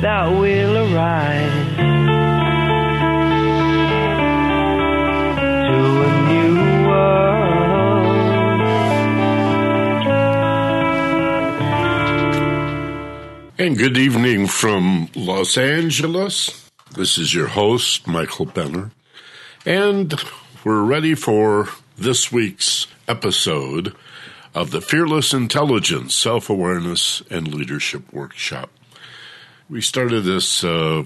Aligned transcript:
that 0.00 0.26
will 0.28 0.76
arise 0.76 1.76
to 5.66 6.02
a 6.04 6.10
new 6.28 6.54
world. 6.86 7.48
And 13.58 13.76
good 13.76 13.98
evening 13.98 14.46
from 14.46 15.08
Los 15.16 15.58
Angeles. 15.58 16.70
This 16.94 17.18
is 17.18 17.34
your 17.34 17.48
host, 17.48 18.06
Michael 18.06 18.46
Benner. 18.46 18.92
And 19.66 20.14
we're 20.64 20.84
ready 20.84 21.16
for 21.16 21.70
this 21.96 22.30
week's 22.30 22.86
episode 23.08 23.96
of 24.54 24.70
the 24.70 24.80
Fearless 24.80 25.34
Intelligence 25.34 26.14
Self 26.14 26.48
Awareness 26.48 27.20
and 27.30 27.52
Leadership 27.52 28.12
Workshop. 28.12 28.70
We 29.70 29.82
started 29.82 30.22
this, 30.22 30.64
uh, 30.64 31.04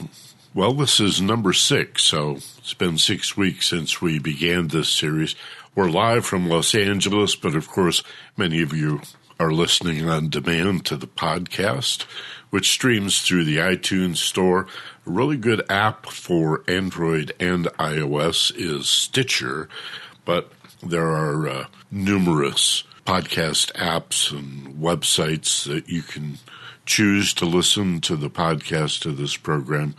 well, 0.54 0.72
this 0.72 1.00
is 1.00 1.20
number 1.20 1.52
six, 1.52 2.04
so 2.04 2.36
it's 2.58 2.74
been 2.74 2.96
six 2.96 3.36
weeks 3.36 3.66
since 3.66 4.00
we 4.00 4.20
began 4.20 4.68
this 4.68 4.88
series. 4.88 5.34
We're 5.74 5.90
live 5.90 6.24
from 6.24 6.48
Los 6.48 6.72
Angeles, 6.72 7.34
but 7.34 7.56
of 7.56 7.66
course, 7.66 8.04
many 8.36 8.62
of 8.62 8.72
you 8.72 9.00
are 9.40 9.50
listening 9.50 10.08
on 10.08 10.28
demand 10.28 10.86
to 10.86 10.96
the 10.96 11.08
podcast, 11.08 12.02
which 12.50 12.70
streams 12.70 13.22
through 13.22 13.46
the 13.46 13.56
iTunes 13.56 14.18
Store. 14.18 14.68
A 15.08 15.10
really 15.10 15.36
good 15.36 15.68
app 15.68 16.06
for 16.06 16.62
Android 16.68 17.32
and 17.40 17.66
iOS 17.80 18.52
is 18.54 18.88
Stitcher, 18.88 19.68
but 20.24 20.52
there 20.80 21.10
are 21.10 21.48
uh, 21.48 21.66
numerous 21.90 22.84
podcast 23.04 23.72
apps 23.72 24.30
and 24.30 24.76
websites 24.76 25.66
that 25.66 25.88
you 25.88 26.02
can 26.02 26.38
choose 26.92 27.32
to 27.32 27.46
listen 27.46 28.02
to 28.02 28.14
the 28.16 28.28
podcast 28.28 29.06
of 29.06 29.16
this 29.16 29.34
program 29.34 29.94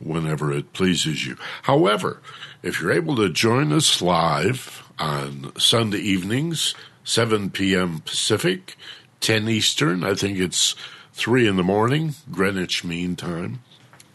whenever 0.00 0.52
it 0.52 0.72
pleases 0.72 1.24
you. 1.24 1.36
However, 1.62 2.20
if 2.60 2.80
you're 2.80 2.90
able 2.90 3.14
to 3.14 3.28
join 3.28 3.72
us 3.72 4.02
live 4.02 4.82
on 4.98 5.52
Sunday 5.56 5.98
evenings, 5.98 6.74
7 7.04 7.50
p.m. 7.50 8.00
Pacific, 8.00 8.76
10 9.20 9.48
Eastern, 9.48 10.02
I 10.02 10.14
think 10.14 10.40
it's 10.40 10.74
3 11.12 11.46
in 11.46 11.54
the 11.54 11.62
morning, 11.62 12.16
Greenwich 12.32 12.82
Mean 12.82 13.14
Time, 13.14 13.60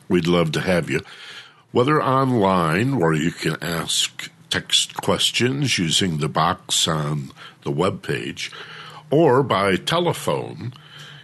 we'd 0.10 0.28
love 0.28 0.52
to 0.52 0.60
have 0.60 0.90
you. 0.90 1.00
Whether 1.72 2.04
online, 2.04 3.00
where 3.00 3.14
you 3.14 3.32
can 3.32 3.56
ask 3.64 4.30
text 4.50 4.94
questions 4.96 5.80
using 5.80 6.18
the 6.18 6.28
box 6.28 6.86
on 6.86 7.32
the 7.64 7.72
web 7.72 8.04
page, 8.04 8.52
or 9.10 9.42
by 9.42 9.78
telephone, 9.78 10.74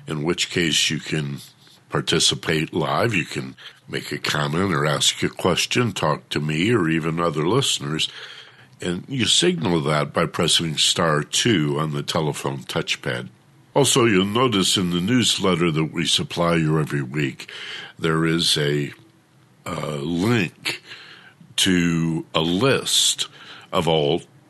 in 0.08 0.24
which 0.24 0.50
case 0.50 0.90
you 0.90 1.00
can 1.00 1.40
participate 1.90 2.74
live. 2.74 3.14
You 3.14 3.26
can 3.26 3.56
make 3.88 4.12
a 4.12 4.18
comment 4.18 4.74
or 4.74 4.86
ask 4.86 5.22
a 5.24 5.30
question, 5.30 5.92
talk 5.92 6.30
to 6.30 6.40
me 6.40 6.74
or 6.74 6.90
even 6.90 7.20
other 7.20 7.48
listeners. 7.48 8.10
And 8.82 9.06
you 9.08 9.26
signal 9.26 9.82
that 9.82 10.14
by 10.14 10.26
pressing 10.26 10.78
star 10.78 11.24
two 11.24 11.80
on 11.80 11.94
the 11.94 12.04
telephone 12.04 12.60
touchpad. 12.60 13.30
Also, 13.74 14.06
you'll 14.06 14.26
notice 14.26 14.78
in 14.78 14.92
the 14.92 15.02
newsletter 15.02 15.70
that 15.72 15.92
we 15.92 16.06
supply 16.06 16.56
you 16.56 16.80
every 16.80 17.02
week, 17.02 17.52
there 18.00 18.26
is 18.26 18.58
a 18.58 18.94
uh, 19.66 19.96
link 19.98 20.82
to 21.58 22.26
a 22.34 22.42
list 22.42 23.28
of 23.72 23.88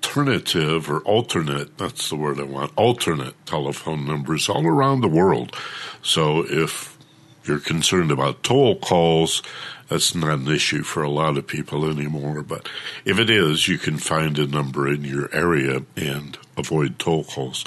alternative 0.06 0.90
or 0.90 1.00
alternate, 1.00 1.78
that's 1.78 2.10
the 2.10 2.16
word 2.16 2.40
I 2.40 2.44
want, 2.44 2.72
alternate 2.76 3.34
telephone 3.46 4.06
numbers 4.06 4.48
all 4.48 4.66
around 4.66 5.02
the 5.02 5.08
world. 5.08 5.56
So 6.04 6.46
if 6.48 6.98
you're 7.46 7.60
concerned 7.60 8.12
about 8.12 8.44
toll 8.44 8.78
calls, 8.78 9.42
that's 9.90 10.14
not 10.14 10.40
an 10.40 10.48
issue 10.48 10.84
for 10.84 11.04
a 11.04 11.10
lot 11.10 11.38
of 11.38 11.48
people 11.48 11.90
anymore. 11.90 12.44
But 12.44 12.70
if 13.04 13.20
it 13.20 13.30
is, 13.30 13.68
you 13.68 13.78
can 13.78 13.98
find 13.98 14.38
a 14.38 14.48
number 14.48 14.88
in 14.88 15.04
your 15.04 15.34
area 15.34 15.84
and 15.96 16.38
avoid 16.56 17.00
toll 17.00 17.24
calls. 17.24 17.66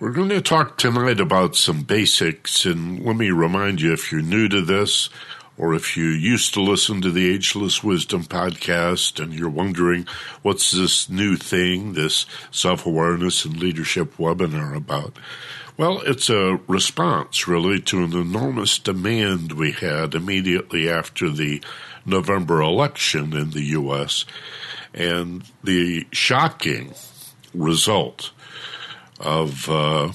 We're 0.00 0.12
going 0.12 0.28
to 0.28 0.40
talk 0.40 0.78
tonight 0.78 1.20
about 1.20 1.56
some 1.56 1.82
basics, 1.82 2.64
and 2.64 3.04
let 3.04 3.16
me 3.16 3.30
remind 3.30 3.80
you 3.80 3.92
if 3.92 4.12
you're 4.12 4.22
new 4.22 4.48
to 4.48 4.62
this, 4.62 5.10
or 5.58 5.74
if 5.74 5.96
you 5.96 6.04
used 6.04 6.54
to 6.54 6.62
listen 6.62 7.02
to 7.02 7.10
the 7.10 7.34
Ageless 7.34 7.82
Wisdom 7.82 8.24
podcast 8.24 9.20
and 9.22 9.34
you're 9.34 9.50
wondering 9.50 10.06
what's 10.42 10.70
this 10.70 11.10
new 11.10 11.36
thing, 11.36 11.94
this 11.94 12.24
self 12.52 12.86
awareness 12.86 13.44
and 13.44 13.56
leadership 13.58 14.16
webinar 14.16 14.76
about, 14.76 15.18
well, 15.76 16.00
it's 16.02 16.30
a 16.30 16.60
response 16.68 17.48
really 17.48 17.80
to 17.82 18.04
an 18.04 18.12
enormous 18.12 18.78
demand 18.78 19.52
we 19.52 19.72
had 19.72 20.14
immediately 20.14 20.88
after 20.88 21.28
the 21.28 21.60
November 22.06 22.62
election 22.62 23.36
in 23.36 23.50
the 23.50 23.62
U.S. 23.62 24.24
and 24.94 25.42
the 25.62 26.06
shocking 26.12 26.94
result 27.52 28.30
of 29.20 29.68
uh, 29.68 30.12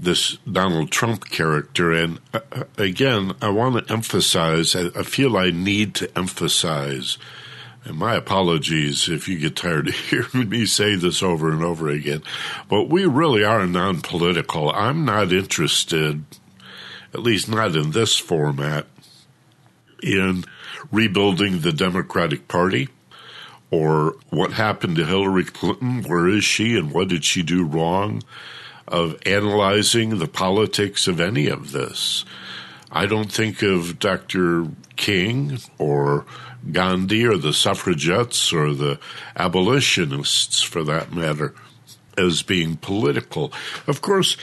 this 0.00 0.38
Donald 0.50 0.90
Trump 0.90 1.28
character. 1.28 1.92
And 1.92 2.18
uh, 2.32 2.40
again, 2.78 3.34
I 3.42 3.50
want 3.50 3.86
to 3.86 3.92
emphasize, 3.92 4.74
I, 4.74 4.86
I, 4.98 5.02
feel 5.02 5.36
I 5.36 5.50
need 5.50 5.94
to 5.96 6.18
emphasize, 6.18 7.18
and 7.84 7.96
my 7.98 8.14
apologies 8.14 9.08
if 9.08 9.28
you 9.28 9.38
get 9.38 9.56
tired 9.56 9.88
of 9.88 9.94
hearing 10.10 10.48
me 10.48 10.66
say 10.66 10.94
this 10.96 11.22
over 11.22 11.50
and 11.50 11.62
over 11.62 11.88
again, 11.88 12.22
but 12.68 12.84
we 12.84 13.04
really 13.04 13.44
are 13.44 13.66
non 13.66 14.00
political. 14.00 14.70
I'm 14.70 15.04
not 15.04 15.32
interested, 15.32 16.24
at 17.12 17.20
least 17.20 17.48
not 17.48 17.76
in 17.76 17.90
this 17.90 18.16
format, 18.16 18.86
in 20.02 20.44
rebuilding 20.90 21.60
the 21.60 21.72
Democratic 21.72 22.48
Party 22.48 22.88
or 23.70 24.16
what 24.30 24.52
happened 24.52 24.96
to 24.96 25.04
Hillary 25.04 25.44
Clinton. 25.44 26.02
Where 26.02 26.28
is 26.28 26.44
she 26.44 26.76
and 26.76 26.90
what 26.90 27.08
did 27.08 27.24
she 27.24 27.42
do 27.42 27.64
wrong? 27.64 28.22
Of 28.90 29.16
analyzing 29.24 30.18
the 30.18 30.28
politics 30.28 31.06
of 31.06 31.20
any 31.20 31.46
of 31.46 31.72
this. 31.72 32.24
I 32.90 33.06
don't 33.06 33.30
think 33.30 33.62
of 33.62 33.98
Dr. 33.98 34.66
King 34.96 35.58
or 35.78 36.26
Gandhi 36.72 37.24
or 37.24 37.36
the 37.36 37.52
suffragettes 37.52 38.52
or 38.52 38.74
the 38.74 38.98
abolitionists, 39.36 40.62
for 40.62 40.82
that 40.84 41.12
matter, 41.12 41.54
as 42.18 42.42
being 42.42 42.76
political. 42.76 43.52
Of 43.86 44.02
course, 44.02 44.36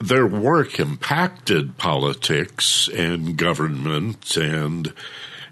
their 0.00 0.26
work 0.26 0.78
impacted 0.78 1.78
politics 1.78 2.88
and 2.88 3.36
government 3.36 4.36
and 4.36 4.92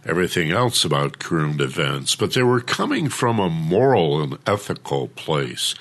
everything 0.06 0.50
else 0.50 0.84
about 0.84 1.18
current 1.18 1.60
events, 1.62 2.14
but 2.14 2.34
they 2.34 2.42
were 2.42 2.60
coming 2.60 3.08
from 3.08 3.38
a 3.38 3.48
moral 3.48 4.22
and 4.22 4.38
ethical 4.46 5.08
place. 5.08 5.74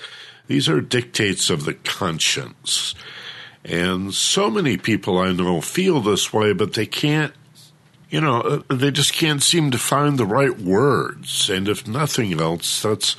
These 0.47 0.67
are 0.69 0.81
dictates 0.81 1.49
of 1.49 1.65
the 1.65 1.73
conscience. 1.73 2.95
And 3.63 4.13
so 4.13 4.49
many 4.49 4.77
people 4.77 5.17
I 5.17 5.31
know 5.31 5.61
feel 5.61 6.01
this 6.01 6.33
way, 6.33 6.53
but 6.53 6.73
they 6.73 6.85
can't, 6.85 7.33
you 8.09 8.19
know, 8.19 8.41
uh, 8.41 8.75
they 8.75 8.91
just 8.91 9.13
can't 9.13 9.41
seem 9.41 9.71
to 9.71 9.77
find 9.77 10.17
the 10.17 10.25
right 10.25 10.59
words. 10.59 11.49
And 11.49 11.69
if 11.69 11.87
nothing 11.87 12.39
else, 12.39 12.81
that's 12.81 13.15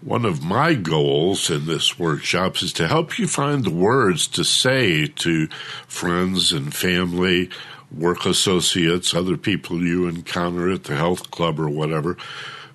one 0.00 0.24
of 0.24 0.44
my 0.44 0.74
goals 0.74 1.50
in 1.50 1.66
this 1.66 1.98
workshop 1.98 2.62
is 2.62 2.72
to 2.74 2.86
help 2.86 3.18
you 3.18 3.26
find 3.26 3.64
the 3.64 3.70
words 3.70 4.28
to 4.28 4.44
say 4.44 5.06
to 5.06 5.48
friends 5.88 6.52
and 6.52 6.74
family, 6.74 7.50
work 7.90 8.26
associates, 8.26 9.14
other 9.14 9.36
people 9.36 9.82
you 9.82 10.06
encounter 10.06 10.70
at 10.70 10.84
the 10.84 10.96
health 10.96 11.30
club 11.30 11.58
or 11.58 11.68
whatever, 11.68 12.16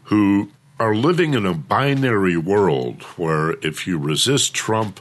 who 0.05 0.49
are 0.79 0.95
living 0.95 1.33
in 1.33 1.45
a 1.45 1.53
binary 1.53 2.37
world 2.37 3.03
where 3.17 3.51
if 3.65 3.85
you 3.85 3.97
resist 3.97 4.53
Trump, 4.53 4.99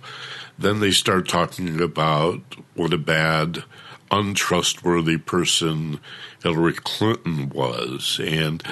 then 0.58 0.80
they 0.80 0.90
start 0.90 1.28
talking 1.28 1.80
about 1.80 2.40
what 2.74 2.92
a 2.92 2.98
bad, 2.98 3.62
untrustworthy 4.10 5.18
person 5.18 6.00
Hillary 6.42 6.74
Clinton 6.74 7.48
was. 7.50 8.20
And 8.22 8.62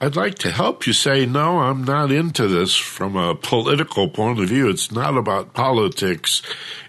I'd 0.00 0.16
like 0.16 0.36
to 0.40 0.52
help 0.52 0.86
you 0.86 0.92
say, 0.92 1.26
no, 1.26 1.60
I'm 1.60 1.82
not 1.82 2.12
into 2.12 2.46
this 2.46 2.76
from 2.76 3.16
a 3.16 3.34
political 3.34 4.08
point 4.08 4.38
of 4.38 4.48
view. 4.48 4.68
It's 4.68 4.92
not 4.92 5.16
about 5.16 5.54
politics. 5.54 6.42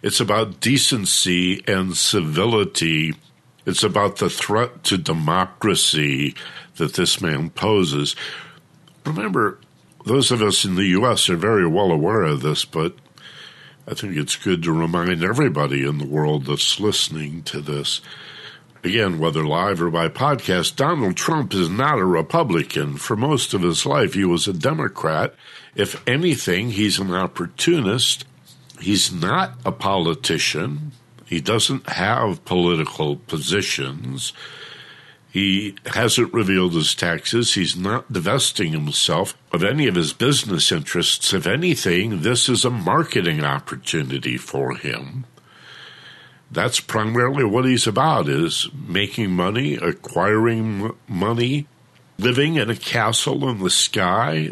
It's 0.03 0.19
about 0.19 0.59
decency 0.59 1.63
and 1.67 1.97
civility. 1.97 3.15
It's 3.65 3.83
about 3.83 4.17
the 4.17 4.29
threat 4.29 4.83
to 4.85 4.97
democracy 4.97 6.35
that 6.75 6.93
this 6.93 7.21
man 7.21 7.49
poses. 7.49 8.15
Remember, 9.05 9.59
those 10.05 10.31
of 10.31 10.41
us 10.41 10.65
in 10.65 10.75
the 10.75 10.85
U.S. 10.85 11.29
are 11.29 11.35
very 11.35 11.67
well 11.67 11.91
aware 11.91 12.23
of 12.23 12.41
this, 12.41 12.65
but 12.65 12.95
I 13.87 13.93
think 13.93 14.17
it's 14.17 14.35
good 14.35 14.63
to 14.63 14.71
remind 14.71 15.23
everybody 15.23 15.85
in 15.85 15.97
the 15.99 16.07
world 16.07 16.45
that's 16.45 16.79
listening 16.79 17.43
to 17.43 17.61
this. 17.61 18.01
Again, 18.83 19.17
whether 19.17 19.43
live 19.43 19.81
or 19.81 19.89
by 19.89 20.09
podcast, 20.09 20.75
Donald 20.75 21.15
Trump 21.15 21.53
is 21.53 21.69
not 21.69 21.97
a 21.97 22.05
Republican. 22.05 22.97
For 22.97 23.15
most 23.15 23.53
of 23.53 23.63
his 23.63 23.85
life, 23.85 24.13
he 24.13 24.25
was 24.25 24.47
a 24.47 24.53
Democrat. 24.53 25.33
If 25.75 26.07
anything, 26.07 26.69
he's 26.69 26.99
an 26.99 27.11
opportunist. 27.11 28.25
He's 28.79 29.11
not 29.11 29.53
a 29.65 29.71
politician. 29.71 30.91
He 31.25 31.41
doesn't 31.41 31.89
have 31.89 32.45
political 32.45 33.15
positions. 33.15 34.33
He 35.35 35.75
hasn't 35.87 36.33
revealed 36.33 36.75
his 36.75 36.95
taxes. 36.95 37.55
He's 37.55 37.75
not 37.75 38.13
divesting 38.13 38.71
himself 38.71 39.37
of 39.51 39.65
any 39.65 39.85
of 39.85 39.95
his 39.95 40.13
business 40.13 40.71
interests. 40.71 41.33
If 41.33 41.45
anything, 41.45 42.21
this 42.21 42.47
is 42.47 42.63
a 42.63 42.69
marketing 42.69 43.43
opportunity 43.43 44.37
for 44.37 44.77
him. 44.77 45.25
That's 46.49 46.79
primarily 46.79 47.43
what 47.43 47.65
he's 47.65 47.85
about 47.85 48.29
is 48.29 48.69
making 48.73 49.31
money, 49.31 49.73
acquiring 49.73 50.95
money, 51.05 51.67
living 52.17 52.55
in 52.55 52.69
a 52.69 52.75
castle 52.77 53.49
in 53.49 53.59
the 53.59 53.69
sky 53.69 54.51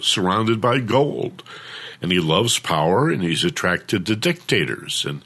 surrounded 0.00 0.60
by 0.60 0.80
gold. 0.80 1.44
And 2.02 2.10
he 2.10 2.18
loves 2.18 2.58
power 2.58 3.08
and 3.08 3.22
he's 3.22 3.44
attracted 3.44 4.06
to 4.06 4.16
dictators 4.16 5.04
and 5.04 5.22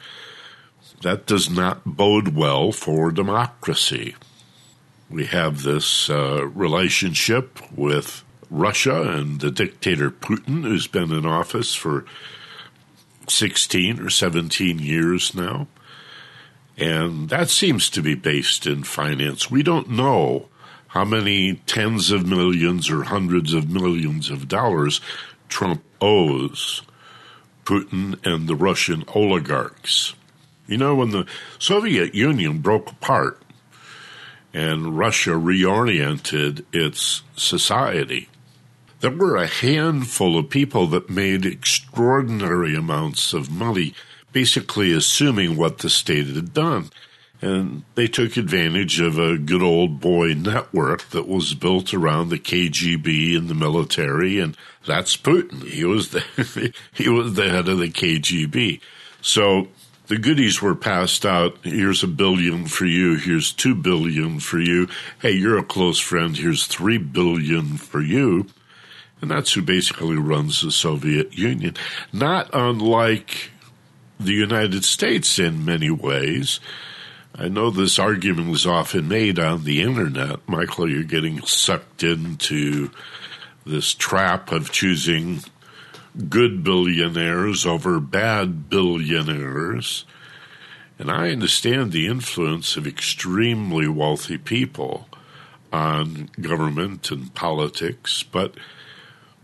that 1.00 1.24
does 1.24 1.48
not 1.48 1.82
bode 1.86 2.34
well 2.34 2.72
for 2.72 3.10
democracy 3.10 4.14
we 5.08 5.26
have 5.26 5.62
this 5.62 6.10
uh, 6.10 6.46
relationship 6.48 7.60
with 7.76 8.24
Russia 8.50 9.02
and 9.02 9.40
the 9.40 9.50
dictator 9.50 10.10
Putin, 10.10 10.62
who's 10.62 10.86
been 10.86 11.12
in 11.12 11.26
office 11.26 11.74
for 11.74 12.04
16 13.28 14.00
or 14.00 14.10
17 14.10 14.78
years 14.78 15.34
now. 15.34 15.66
And 16.76 17.28
that 17.30 17.48
seems 17.48 17.88
to 17.90 18.02
be 18.02 18.14
based 18.14 18.66
in 18.66 18.84
finance. 18.84 19.50
We 19.50 19.62
don't 19.62 19.90
know 19.90 20.48
how 20.88 21.04
many 21.04 21.54
tens 21.66 22.10
of 22.10 22.26
millions 22.26 22.90
or 22.90 23.04
hundreds 23.04 23.54
of 23.54 23.70
millions 23.70 24.30
of 24.30 24.48
dollars 24.48 25.00
Trump 25.48 25.82
owes 26.00 26.82
Putin 27.64 28.24
and 28.24 28.48
the 28.48 28.54
Russian 28.54 29.04
oligarchs. 29.08 30.14
You 30.66 30.78
know, 30.78 30.94
when 30.94 31.10
the 31.10 31.26
Soviet 31.58 32.14
Union 32.14 32.58
broke 32.58 32.90
apart, 32.90 33.40
and 34.56 34.96
Russia 34.96 35.32
reoriented 35.32 36.64
its 36.72 37.22
society. 37.36 38.30
There 39.00 39.10
were 39.10 39.36
a 39.36 39.46
handful 39.46 40.38
of 40.38 40.48
people 40.48 40.86
that 40.86 41.10
made 41.10 41.44
extraordinary 41.44 42.74
amounts 42.74 43.34
of 43.34 43.50
money, 43.50 43.92
basically 44.32 44.92
assuming 44.92 45.58
what 45.58 45.78
the 45.78 45.90
state 45.90 46.28
had 46.28 46.54
done. 46.54 46.88
And 47.42 47.84
they 47.96 48.06
took 48.06 48.38
advantage 48.38 48.98
of 48.98 49.18
a 49.18 49.36
good 49.36 49.62
old 49.62 50.00
boy 50.00 50.32
network 50.32 51.10
that 51.10 51.28
was 51.28 51.52
built 51.52 51.92
around 51.92 52.30
the 52.30 52.38
KGB 52.38 53.36
and 53.36 53.48
the 53.48 53.54
military, 53.54 54.40
and 54.40 54.56
that's 54.86 55.18
Putin. 55.18 55.64
He 55.64 55.84
was 55.84 56.12
the 56.12 56.72
he 56.94 57.10
was 57.10 57.34
the 57.34 57.50
head 57.50 57.68
of 57.68 57.76
the 57.76 57.90
KGB. 57.90 58.80
So 59.20 59.68
the 60.08 60.18
goodies 60.18 60.62
were 60.62 60.74
passed 60.74 61.26
out. 61.26 61.58
Here's 61.62 62.02
a 62.02 62.08
billion 62.08 62.66
for 62.66 62.84
you. 62.84 63.16
Here's 63.16 63.52
two 63.52 63.74
billion 63.74 64.40
for 64.40 64.60
you. 64.60 64.88
Hey, 65.20 65.32
you're 65.32 65.58
a 65.58 65.64
close 65.64 65.98
friend. 65.98 66.36
Here's 66.36 66.66
three 66.66 66.98
billion 66.98 67.76
for 67.76 68.00
you. 68.00 68.46
And 69.20 69.30
that's 69.30 69.54
who 69.54 69.62
basically 69.62 70.16
runs 70.16 70.60
the 70.60 70.70
Soviet 70.70 71.36
Union. 71.36 71.74
Not 72.12 72.50
unlike 72.52 73.50
the 74.20 74.32
United 74.32 74.84
States 74.84 75.38
in 75.38 75.64
many 75.64 75.90
ways. 75.90 76.60
I 77.34 77.48
know 77.48 77.70
this 77.70 77.98
argument 77.98 78.54
is 78.54 78.66
often 78.66 79.08
made 79.08 79.38
on 79.38 79.64
the 79.64 79.82
internet. 79.82 80.48
Michael, 80.48 80.88
you're 80.88 81.02
getting 81.02 81.42
sucked 81.42 82.02
into 82.02 82.90
this 83.66 83.92
trap 83.92 84.52
of 84.52 84.70
choosing 84.70 85.40
good 86.28 86.64
billionaires 86.64 87.66
over 87.66 88.00
bad 88.00 88.68
billionaires. 88.68 90.04
And 90.98 91.10
I 91.10 91.30
understand 91.30 91.92
the 91.92 92.06
influence 92.06 92.76
of 92.76 92.86
extremely 92.86 93.86
wealthy 93.86 94.38
people 94.38 95.08
on 95.72 96.30
government 96.40 97.10
and 97.10 97.34
politics, 97.34 98.22
but 98.22 98.54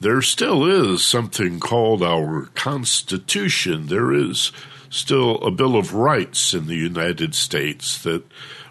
there 0.00 0.22
still 0.22 0.64
is 0.64 1.04
something 1.04 1.60
called 1.60 2.02
our 2.02 2.46
Constitution. 2.54 3.86
There 3.86 4.12
is 4.12 4.50
still 4.88 5.36
a 5.42 5.50
Bill 5.50 5.76
of 5.76 5.94
Rights 5.94 6.54
in 6.54 6.66
the 6.66 6.76
United 6.76 7.34
States 7.34 8.02
that 8.02 8.24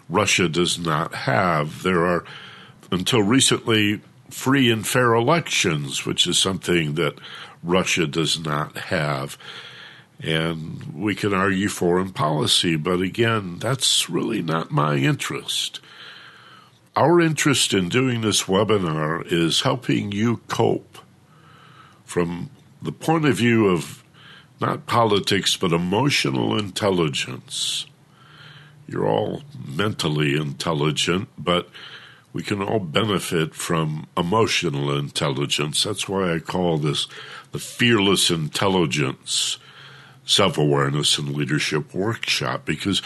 Russia 0.08 0.48
does 0.48 0.78
not 0.78 1.14
have. 1.14 1.82
There 1.82 2.04
are, 2.04 2.24
until 2.90 3.22
recently, 3.22 4.00
free 4.28 4.70
and 4.70 4.86
fair 4.86 5.14
elections, 5.14 6.04
which 6.04 6.26
is 6.26 6.38
something 6.38 6.94
that 6.94 7.14
Russia 7.62 8.06
does 8.06 8.38
not 8.38 8.76
have. 8.76 9.38
And 10.20 10.94
we 10.94 11.14
can 11.14 11.34
argue 11.34 11.68
foreign 11.68 12.10
policy, 12.12 12.76
but 12.76 13.00
again, 13.00 13.58
that's 13.58 14.08
really 14.08 14.40
not 14.40 14.70
my 14.70 14.96
interest. 14.96 15.80
Our 16.94 17.20
interest 17.20 17.72
in 17.72 17.88
doing 17.88 18.20
this 18.20 18.44
webinar 18.44 19.24
is 19.26 19.62
helping 19.62 20.12
you 20.12 20.38
cope 20.48 20.98
from 22.04 22.50
the 22.82 22.92
point 22.92 23.24
of 23.24 23.36
view 23.36 23.68
of 23.68 24.04
not 24.60 24.86
politics, 24.86 25.56
but 25.56 25.72
emotional 25.72 26.58
intelligence. 26.58 27.86
You're 28.86 29.06
all 29.06 29.42
mentally 29.66 30.36
intelligent, 30.36 31.28
but 31.38 31.68
we 32.32 32.42
can 32.42 32.62
all 32.62 32.78
benefit 32.78 33.54
from 33.54 34.06
emotional 34.16 34.96
intelligence. 34.96 35.82
That's 35.82 36.08
why 36.08 36.34
I 36.34 36.38
call 36.38 36.78
this 36.78 37.06
the 37.52 37.58
Fearless 37.58 38.30
Intelligence 38.30 39.58
Self 40.24 40.56
Awareness 40.56 41.18
and 41.18 41.34
Leadership 41.34 41.94
Workshop, 41.94 42.64
because 42.64 43.02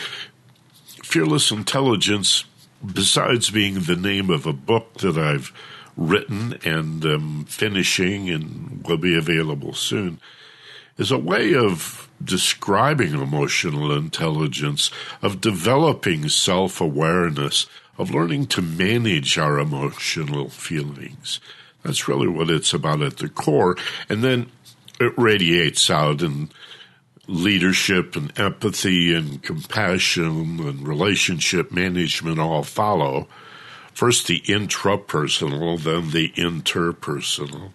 Fearless 1.03 1.51
Intelligence, 1.51 2.45
besides 2.85 3.51
being 3.51 3.81
the 3.81 3.97
name 3.97 4.31
of 4.31 4.47
a 4.47 4.53
book 4.53 4.95
that 4.99 5.19
I've 5.19 5.53
written 5.97 6.59
and 6.65 7.05
um, 7.05 7.45
finishing 7.49 8.29
and 8.29 8.85
will 8.87 8.99
be 8.99 9.17
available 9.17 9.73
soon, 9.73 10.21
is 10.99 11.11
a 11.11 11.19
way 11.19 11.55
of 11.55 12.09
describing 12.23 13.15
emotional 13.15 13.93
intelligence, 13.93 14.91
of 15.21 15.41
developing 15.41 16.29
self 16.29 16.81
awareness, 16.81 17.67
of 17.99 18.11
learning 18.11 18.47
to 18.47 18.63
manage 18.63 19.39
our 19.39 19.59
emotional 19.59 20.49
feelings. 20.49 21.41
That's 21.83 22.09
really 22.09 22.29
what 22.29 22.51
it's 22.51 22.75
about 22.75 23.03
at 23.03 23.19
the 23.19 23.29
core. 23.29 23.77
And 24.09 24.23
then 24.23 24.51
it 25.01 25.13
radiates 25.17 25.89
out 25.89 26.23
in 26.23 26.51
leadership 27.27 28.17
and 28.17 28.39
empathy 28.39 29.15
and 29.15 29.43
compassion 29.43 30.61
and 30.61 30.87
relationship 30.87 31.73
management 31.73 32.39
all 32.39 32.63
follow. 32.63 33.29
First 33.93 34.27
the 34.27 34.41
intrapersonal, 34.41 35.81
then 35.81 36.11
the 36.11 36.31
interpersonal. 36.31 37.73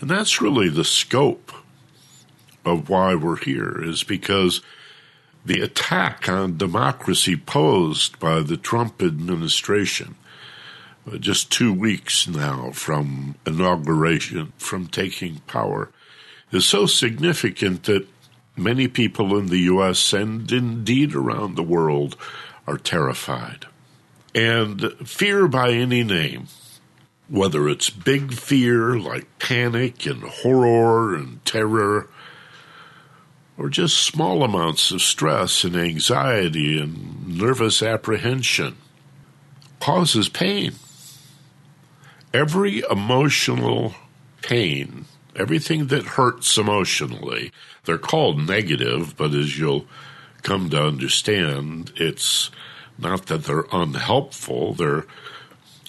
And 0.00 0.10
that's 0.10 0.42
really 0.42 0.68
the 0.68 0.84
scope 0.84 1.52
of 2.64 2.88
why 2.88 3.14
we're 3.14 3.38
here, 3.38 3.82
is 3.82 4.04
because 4.04 4.60
the 5.44 5.60
attack 5.60 6.28
on 6.28 6.56
democracy 6.56 7.36
posed 7.36 8.18
by 8.18 8.40
the 8.40 8.56
Trump 8.56 9.02
administration, 9.02 10.14
uh, 11.10 11.16
just 11.18 11.50
two 11.50 11.72
weeks 11.72 12.28
now 12.28 12.70
from 12.70 13.34
inauguration, 13.44 14.52
from 14.56 14.86
taking 14.86 15.40
power, 15.46 15.90
is 16.52 16.64
so 16.64 16.86
significant 16.86 17.84
that 17.84 18.06
many 18.56 18.86
people 18.86 19.36
in 19.36 19.46
the 19.46 19.60
U.S. 19.60 20.12
and 20.12 20.50
indeed 20.52 21.14
around 21.14 21.56
the 21.56 21.62
world 21.62 22.16
are 22.66 22.78
terrified. 22.78 23.66
And 24.34 24.92
fear 25.06 25.48
by 25.48 25.70
any 25.70 26.04
name, 26.04 26.46
whether 27.28 27.68
it's 27.68 27.90
big 27.90 28.34
fear 28.34 28.98
like 28.98 29.26
panic 29.38 30.06
and 30.06 30.22
horror 30.22 31.14
and 31.14 31.44
terror, 31.44 32.08
or 33.58 33.68
just 33.68 33.96
small 33.98 34.42
amounts 34.42 34.90
of 34.90 35.02
stress 35.02 35.64
and 35.64 35.76
anxiety 35.76 36.80
and 36.80 37.38
nervous 37.38 37.82
apprehension 37.82 38.76
causes 39.80 40.28
pain. 40.28 40.72
Every 42.32 42.82
emotional 42.90 43.94
pain, 44.40 45.04
everything 45.36 45.88
that 45.88 46.04
hurts 46.04 46.56
emotionally, 46.56 47.52
they're 47.84 47.98
called 47.98 48.46
negative, 48.46 49.16
but 49.16 49.34
as 49.34 49.58
you'll 49.58 49.86
come 50.42 50.70
to 50.70 50.82
understand, 50.82 51.92
it's 51.96 52.50
not 52.98 53.26
that 53.26 53.44
they're 53.44 53.66
unhelpful, 53.72 54.74
they're 54.74 55.04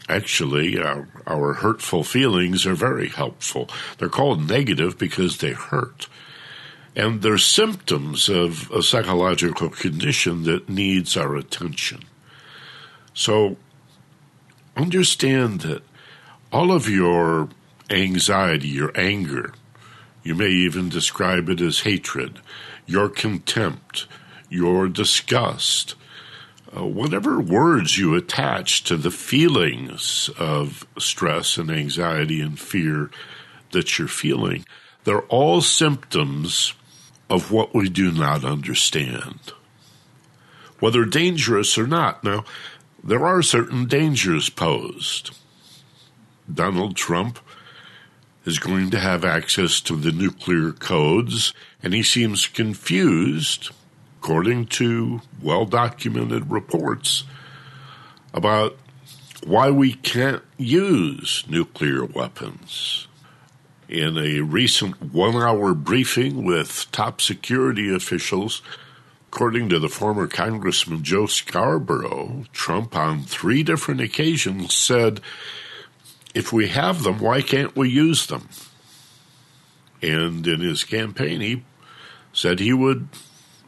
actually 0.09 0.77
our, 0.81 1.07
our 1.25 1.53
hurtful 1.53 2.03
feelings 2.03 2.65
are 2.65 2.75
very 2.75 3.07
helpful. 3.07 3.69
They're 3.97 4.09
called 4.09 4.47
negative 4.47 4.97
because 4.97 5.37
they 5.37 5.51
hurt 5.51 6.07
and 6.95 7.21
they're 7.21 7.37
symptoms 7.37 8.29
of 8.29 8.69
a 8.71 8.83
psychological 8.83 9.69
condition 9.69 10.43
that 10.43 10.69
needs 10.69 11.17
our 11.17 11.35
attention. 11.35 12.03
So 13.13 13.57
understand 14.75 15.61
that 15.61 15.83
all 16.51 16.71
of 16.71 16.87
your 16.87 17.49
anxiety, 17.89 18.67
your 18.67 18.91
anger, 18.95 19.53
you 20.23 20.35
may 20.35 20.49
even 20.49 20.89
describe 20.89 21.49
it 21.49 21.61
as 21.61 21.81
hatred, 21.81 22.39
your 22.85 23.09
contempt, 23.09 24.07
your 24.49 24.87
disgust, 24.87 25.95
uh, 26.75 26.85
whatever 26.85 27.39
words 27.39 27.97
you 27.97 28.15
attach 28.15 28.83
to 28.83 28.97
the 28.97 29.11
feelings 29.11 30.29
of 30.37 30.87
stress 30.97 31.57
and 31.57 31.69
anxiety 31.69 32.39
and 32.39 32.59
fear 32.59 33.09
that 33.71 33.97
you're 33.97 34.07
feeling, 34.07 34.65
they're 35.03 35.23
all 35.23 35.61
symptoms 35.61 36.73
of 37.29 37.51
what 37.51 37.73
we 37.73 37.89
do 37.89 38.11
not 38.11 38.43
understand, 38.43 39.39
whether 40.79 41.05
dangerous 41.05 41.77
or 41.77 41.87
not. 41.87 42.23
Now, 42.23 42.45
there 43.03 43.25
are 43.25 43.41
certain 43.41 43.85
dangers 43.85 44.49
posed. 44.49 45.37
Donald 46.51 46.95
Trump 46.95 47.39
is 48.45 48.59
going 48.59 48.89
to 48.91 48.99
have 48.99 49.23
access 49.23 49.79
to 49.81 49.95
the 49.95 50.11
nuclear 50.11 50.71
codes, 50.71 51.53
and 51.81 51.93
he 51.93 52.03
seems 52.03 52.47
confused, 52.47 53.69
according 54.19 54.65
to 54.67 55.21
well 55.41 55.65
documented 55.65 56.51
reports, 56.51 57.23
about 58.33 58.77
why 59.45 59.69
we 59.69 59.93
can't 59.93 60.43
use 60.57 61.43
nuclear 61.47 62.05
weapons. 62.05 63.07
In 63.93 64.17
a 64.17 64.41
recent 64.41 65.13
one 65.13 65.35
hour 65.35 65.75
briefing 65.75 66.43
with 66.43 66.87
top 66.91 67.21
security 67.21 67.93
officials, 67.93 68.63
according 69.27 69.69
to 69.69 69.77
the 69.77 69.87
former 69.87 70.25
Congressman 70.25 71.03
Joe 71.03 71.27
Scarborough, 71.27 72.45
Trump 72.53 72.95
on 72.95 73.21
three 73.21 73.61
different 73.61 74.01
occasions 74.01 74.73
said 74.73 75.21
if 76.33 76.51
we 76.51 76.69
have 76.69 77.03
them, 77.03 77.19
why 77.19 77.43
can't 77.43 77.75
we 77.75 77.87
use 77.87 78.25
them? 78.25 78.49
And 80.01 80.47
in 80.47 80.61
his 80.61 80.83
campaign, 80.83 81.41
he 81.41 81.63
said 82.33 82.59
he 82.59 82.73
would 82.73 83.09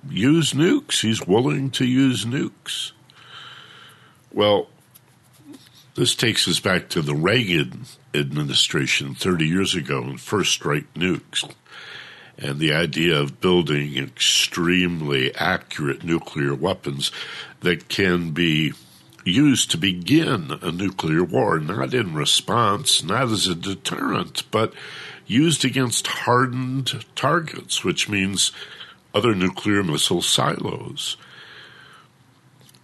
use 0.09 0.53
nukes. 0.53 1.01
He's 1.01 1.21
willing 1.21 1.69
to 1.69 1.85
use 1.85 2.25
nukes. 2.25 2.93
Well, 4.33 4.69
this 5.93 6.15
takes 6.15 6.47
us 6.47 6.59
back 6.59 6.89
to 6.89 7.03
the 7.03 7.13
Reagan 7.13 7.85
administration 8.19 9.15
30 9.15 9.45
years 9.45 9.75
ago 9.75 10.01
and 10.03 10.19
first 10.19 10.51
strike 10.51 10.93
nukes. 10.93 11.49
And 12.37 12.59
the 12.59 12.73
idea 12.73 13.17
of 13.17 13.39
building 13.39 13.97
extremely 13.97 15.33
accurate 15.35 16.03
nuclear 16.03 16.53
weapons 16.53 17.11
that 17.61 17.87
can 17.87 18.31
be 18.31 18.73
used 19.23 19.71
to 19.71 19.77
begin 19.77 20.51
a 20.61 20.71
nuclear 20.71 21.23
war, 21.23 21.59
not 21.59 21.93
in 21.93 22.13
response, 22.13 23.03
not 23.03 23.23
as 23.23 23.47
a 23.47 23.55
deterrent, 23.55 24.43
but 24.51 24.73
used 25.25 25.65
against 25.65 26.07
hardened 26.07 27.03
targets, 27.15 27.83
which 27.83 28.07
means 28.07 28.51
other 29.13 29.33
nuclear 29.33 29.83
missile 29.83 30.21
silos. 30.21 31.17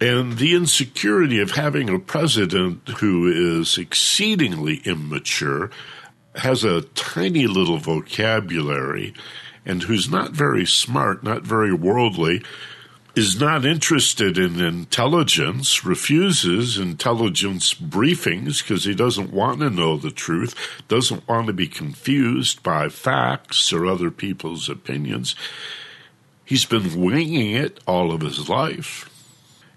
And 0.02 0.36
the 0.36 0.56
insecurity 0.56 1.38
of 1.38 1.52
having 1.52 1.88
a 1.88 1.96
president 1.96 2.88
who 2.98 3.60
is 3.60 3.78
exceedingly 3.78 4.78
immature, 4.84 5.70
has 6.34 6.64
a 6.64 6.82
tiny 6.82 7.46
little 7.46 7.78
vocabulary, 7.78 9.14
and 9.64 9.84
who's 9.84 10.10
not 10.10 10.32
very 10.32 10.66
smart, 10.66 11.22
not 11.22 11.42
very 11.42 11.72
worldly, 11.72 12.42
is 13.14 13.38
not 13.38 13.64
interested 13.64 14.38
in 14.38 14.60
intelligence, 14.60 15.84
refuses 15.84 16.78
intelligence 16.78 17.72
briefings 17.72 18.60
because 18.60 18.84
he 18.84 18.96
doesn't 18.96 19.32
want 19.32 19.60
to 19.60 19.70
know 19.70 19.96
the 19.96 20.10
truth, 20.10 20.56
doesn't 20.88 21.28
want 21.28 21.46
to 21.46 21.52
be 21.52 21.68
confused 21.68 22.60
by 22.64 22.88
facts 22.88 23.72
or 23.72 23.86
other 23.86 24.10
people's 24.10 24.68
opinions. 24.68 25.36
He's 26.44 26.64
been 26.64 27.00
winging 27.00 27.52
it 27.52 27.78
all 27.86 28.10
of 28.10 28.22
his 28.22 28.48
life, 28.48 29.08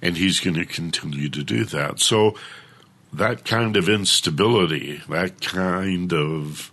and 0.06 0.18
he's 0.18 0.40
going 0.40 0.56
to 0.56 0.66
continue 0.66 1.30
to 1.30 1.44
do 1.44 1.66
that. 1.66 2.00
So, 2.00 2.36
that 3.12 3.44
kind 3.44 3.76
of 3.76 3.90
instability, 3.90 5.02
that 5.10 5.42
kind 5.42 6.14
of 6.14 6.72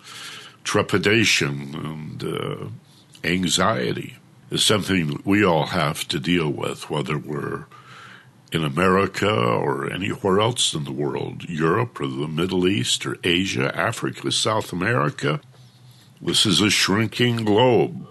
trepidation 0.65 1.75
and 1.75 2.25
uh, 2.25 2.69
anxiety 3.25 4.17
is 4.51 4.63
something 4.65 5.23
we 5.25 5.45
all 5.45 5.67
have 5.67 6.07
to 6.09 6.19
deal 6.19 6.51
with, 6.51 6.91
whether 6.91 7.17
we're 7.17 7.65
in 8.53 8.65
America 8.65 9.33
or 9.33 9.91
anywhere 9.91 10.41
else 10.41 10.75
in 10.75 10.85
the 10.85 10.93
world, 10.93 11.49
Europe 11.49 12.01
or 12.01 12.07
the 12.07 12.29
Middle 12.29 12.69
East 12.69 13.07
or 13.07 13.17
Asia, 13.25 13.75
Africa, 13.75 14.31
South 14.31 14.75
America. 14.75 15.41
This 16.21 16.45
is 16.45 16.61
a 16.61 16.69
shrinking 16.69 17.45
globe 17.45 18.07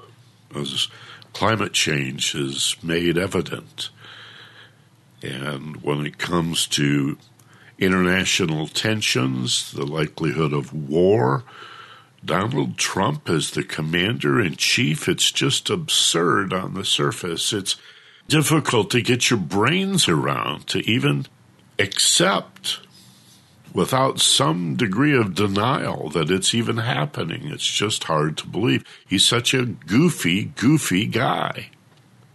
as 0.56 0.88
climate 1.34 1.74
change 1.74 2.34
is 2.34 2.76
made 2.82 3.20
evident. 3.20 3.92
And 5.22 5.82
when 5.84 6.06
it 6.06 6.18
comes 6.18 6.68
to 6.68 7.18
international 7.78 8.68
tensions, 8.68 9.72
the 9.72 9.86
likelihood 9.86 10.54
of 10.54 10.74
war, 10.74 11.44
Donald 12.24 12.78
Trump 12.78 13.30
as 13.30 13.52
the 13.52 13.64
commander 13.64 14.40
in 14.40 14.56
chief, 14.56 15.10
it's 15.10 15.32
just 15.32 15.70
absurd 15.70 16.54
on 16.54 16.76
the 16.76 16.86
surface. 16.86 17.52
It's 17.52 17.76
difficult 18.28 18.92
to 18.92 19.02
get 19.02 19.30
your 19.30 19.40
brains 19.40 20.08
around 20.08 20.68
to 20.68 20.80
even 20.90 21.26
accept 21.80 22.80
without 23.74 24.20
some 24.20 24.76
degree 24.76 25.16
of 25.16 25.34
denial 25.34 26.10
that 26.10 26.30
it's 26.30 26.54
even 26.54 26.78
happening. 26.78 27.48
It's 27.48 27.66
just 27.66 28.04
hard 28.06 28.38
to 28.38 28.48
believe. 28.48 28.84
He's 29.08 29.26
such 29.26 29.54
a 29.54 29.66
goofy, 29.66 30.46
goofy 30.46 31.06
guy. 31.08 31.72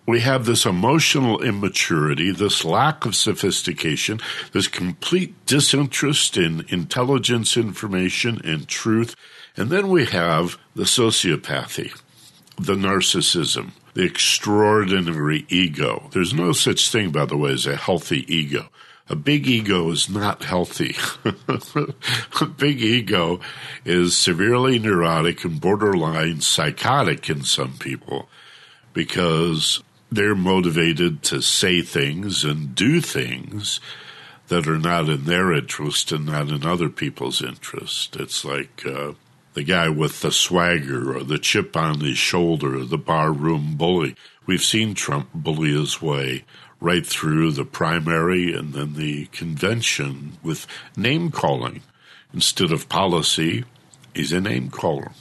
We 0.06 0.20
have 0.20 0.46
this 0.46 0.64
emotional 0.64 1.42
immaturity, 1.42 2.30
this 2.30 2.64
lack 2.64 3.04
of 3.04 3.16
sophistication, 3.16 4.20
this 4.52 4.68
complete 4.68 5.34
disinterest 5.46 6.36
in 6.36 6.64
intelligence, 6.68 7.56
information, 7.56 8.40
and 8.44 8.68
truth 8.68 9.16
and 9.56 9.70
then 9.70 9.88
we 9.88 10.04
have 10.06 10.58
the 10.74 10.84
sociopathy, 10.84 11.98
the 12.58 12.74
narcissism, 12.74 13.70
the 13.94 14.02
extraordinary 14.02 15.46
ego. 15.48 16.10
There's 16.12 16.34
no 16.34 16.52
such 16.52 16.90
thing, 16.90 17.10
by 17.10 17.24
the 17.24 17.36
way, 17.36 17.52
as 17.52 17.66
a 17.66 17.76
healthy 17.76 18.30
ego. 18.32 18.68
A 19.08 19.16
big 19.16 19.46
ego 19.46 19.90
is 19.90 20.10
not 20.10 20.44
healthy. 20.44 20.96
a 22.40 22.46
big 22.46 22.82
ego 22.82 23.40
is 23.84 24.16
severely 24.16 24.78
neurotic 24.78 25.44
and 25.44 25.60
borderline 25.60 26.40
psychotic 26.40 27.30
in 27.30 27.44
some 27.44 27.74
people 27.78 28.28
because 28.92 29.82
they're 30.10 30.34
motivated 30.34 31.22
to 31.24 31.40
say 31.40 31.82
things 31.82 32.44
and 32.44 32.74
do 32.74 33.00
things 33.00 33.80
that 34.48 34.68
are 34.68 34.78
not 34.78 35.08
in 35.08 35.24
their 35.24 35.52
interest 35.52 36.12
and 36.12 36.26
not 36.26 36.48
in 36.48 36.64
other 36.64 36.88
people's 36.88 37.42
interest. 37.42 38.16
It's 38.16 38.44
like 38.44 38.84
uh, 38.86 39.12
the 39.54 39.64
guy 39.64 39.88
with 39.88 40.20
the 40.20 40.30
swagger 40.30 41.16
or 41.16 41.24
the 41.24 41.38
chip 41.38 41.76
on 41.76 42.00
his 42.00 42.18
shoulder, 42.18 42.84
the 42.84 42.98
barroom 42.98 43.76
bully. 43.76 44.14
We've 44.46 44.62
seen 44.62 44.94
Trump 44.94 45.30
bully 45.34 45.72
his 45.72 46.00
way 46.00 46.44
right 46.80 47.06
through 47.06 47.52
the 47.52 47.64
primary 47.64 48.52
and 48.52 48.74
then 48.74 48.94
the 48.94 49.26
convention 49.26 50.38
with 50.42 50.66
name 50.96 51.30
calling. 51.30 51.82
Instead 52.32 52.70
of 52.70 52.88
policy, 52.88 53.64
he's 54.14 54.32
a 54.32 54.40
name 54.40 54.70
caller. 54.70 55.12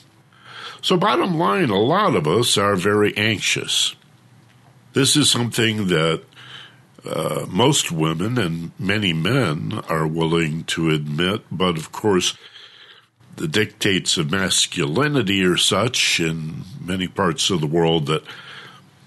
So, 0.82 0.98
bottom 0.98 1.40
line, 1.40 1.70
a 1.70 1.80
lot 1.80 2.16
of 2.16 2.28
us 2.28 2.58
are 2.58 2.76
very 2.76 3.16
anxious. 3.18 3.96
This 4.96 5.18
is 5.18 5.30
something 5.30 5.88
that 5.88 6.24
uh, 7.06 7.46
most 7.50 7.92
women 7.92 8.38
and 8.38 8.72
many 8.80 9.12
men 9.12 9.82
are 9.90 10.08
willing 10.08 10.64
to 10.64 10.90
admit, 10.90 11.42
but 11.52 11.78
of 11.78 11.92
course, 11.92 12.38
the 13.36 13.50
dictates 13.50 14.16
of 14.16 14.32
masculinity 14.32 15.44
are 15.44 15.58
such 15.58 16.22
in 16.22 16.64
many 16.80 17.10
parts 17.10 17.50
of 17.50 17.60
the 17.60 17.68
world 17.68 18.06
that 18.06 18.24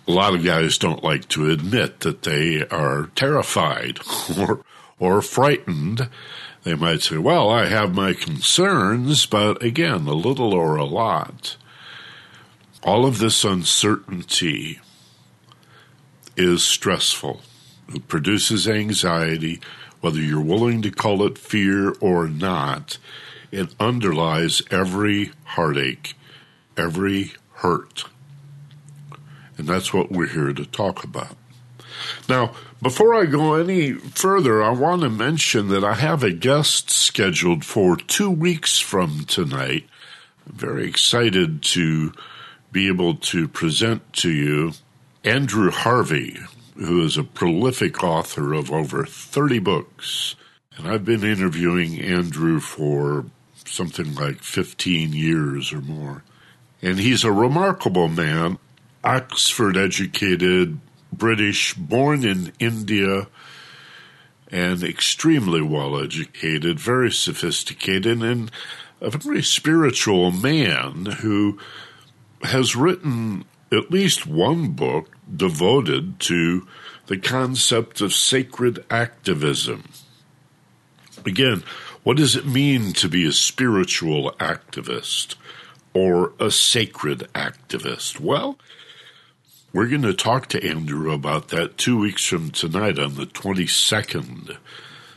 a 0.07 0.13
lot 0.13 0.35
of 0.35 0.45
guys 0.45 0.77
don't 0.77 1.03
like 1.03 1.27
to 1.29 1.49
admit 1.51 2.01
that 2.01 2.21
they 2.21 2.67
are 2.67 3.09
terrified 3.15 3.99
or 4.39 4.63
or 4.99 5.23
frightened. 5.23 6.11
They 6.65 6.75
might 6.75 7.01
say, 7.01 7.17
"Well, 7.17 7.49
I 7.49 7.65
have 7.65 7.95
my 7.95 8.13
concerns, 8.13 9.25
but 9.25 9.63
again, 9.63 10.07
a 10.07 10.13
little 10.13 10.53
or 10.53 10.77
a 10.77 10.85
lot." 10.85 11.57
All 12.83 13.07
of 13.07 13.21
this 13.21 13.43
uncertainty 13.43 14.81
is 16.39 16.63
stressful. 16.63 17.41
It 17.95 18.09
produces 18.09 18.69
anxiety, 18.69 19.61
whether 20.01 20.21
you're 20.21 20.41
willing 20.41 20.83
to 20.83 20.91
call 20.91 21.25
it 21.25 21.39
fear 21.39 21.95
or 22.01 22.29
not 22.29 22.99
it 23.51 23.75
underlies 23.81 24.63
every 24.71 25.33
heartache, 25.45 26.15
every 26.77 27.33
hurt. 27.55 28.05
And 29.57 29.67
that's 29.67 29.93
what 29.93 30.13
we're 30.13 30.29
here 30.29 30.53
to 30.53 30.67
talk 30.67 31.03
about. 31.03 31.37
Now, 32.29 32.55
before 32.81 33.15
I 33.15 33.25
go 33.25 33.55
any 33.55 33.93
further, 33.93 34.63
I 34.63 34.71
want 34.71 35.03
to 35.03 35.09
mention 35.09 35.69
that 35.69 35.83
I 35.83 35.95
have 35.95 36.23
a 36.23 36.31
guest 36.31 36.91
scheduled 36.91 37.65
for 37.65 37.97
two 37.97 38.31
weeks 38.31 38.79
from 38.79 39.25
tonight. 39.25 39.89
I'm 40.47 40.55
very 40.55 40.87
excited 40.87 41.63
to 41.63 42.13
be 42.71 42.87
able 42.87 43.17
to 43.17 43.49
present 43.49 44.13
to 44.15 44.31
you 44.31 44.73
Andrew 45.25 45.71
Harvey, 45.71 46.39
who 46.77 47.05
is 47.05 47.17
a 47.17 47.25
prolific 47.25 48.03
author 48.05 48.53
of 48.53 48.71
over 48.71 49.05
30 49.05 49.59
books. 49.59 50.37
And 50.77 50.87
I've 50.87 51.05
been 51.05 51.25
interviewing 51.25 52.01
Andrew 52.01 52.61
for 52.61 53.27
something 53.65 54.15
like 54.15 54.43
15 54.43 55.13
years 55.13 55.73
or 55.73 55.81
more. 55.81 56.23
And 56.81 57.01
he's 57.01 57.25
a 57.25 57.33
remarkable 57.33 58.09
man, 58.09 58.59
Oxford 59.03 59.77
educated, 59.77 60.79
British, 61.13 61.75
born 61.75 62.25
in 62.25 62.53
India, 62.61 63.27
and 64.51 64.83
extremely 64.83 65.61
well 65.61 66.01
educated, 66.01 66.79
very 66.79 67.11
sophisticated, 67.11 68.23
and 68.23 68.51
a 69.01 69.11
very 69.11 69.43
spiritual 69.43 70.31
man 70.31 71.07
who 71.07 71.59
has 72.43 72.77
written 72.77 73.45
at 73.73 73.91
least 73.91 74.27
one 74.27 74.69
book 74.69 75.17
devoted 75.35 76.19
to 76.21 76.67
the 77.07 77.19
concept 77.19 78.01
of 78.01 78.13
sacred 78.13 78.85
activism. 78.91 79.85
Again, 81.27 81.63
what 82.03 82.17
does 82.17 82.37
it 82.37 82.47
mean 82.47 82.93
to 82.95 83.09
be 83.09 83.27
a 83.27 83.33
spiritual 83.33 84.33
activist 84.39 85.35
or 85.93 86.33
a 86.39 86.51
sacred 86.51 87.29
activist? 87.35 88.21
Well, 88.21 88.59
we're 89.73 89.89
going 89.89 90.03
to 90.03 90.15
talk 90.15 90.47
to 90.49 90.67
Andrew 90.67 91.13
about 91.13 91.49
that 91.49 91.77
two 91.77 91.99
weeks 91.99 92.25
from 92.27 92.51
tonight 92.51 92.99
on 92.99 93.17
the 93.17 93.27
22nd. 93.27 94.57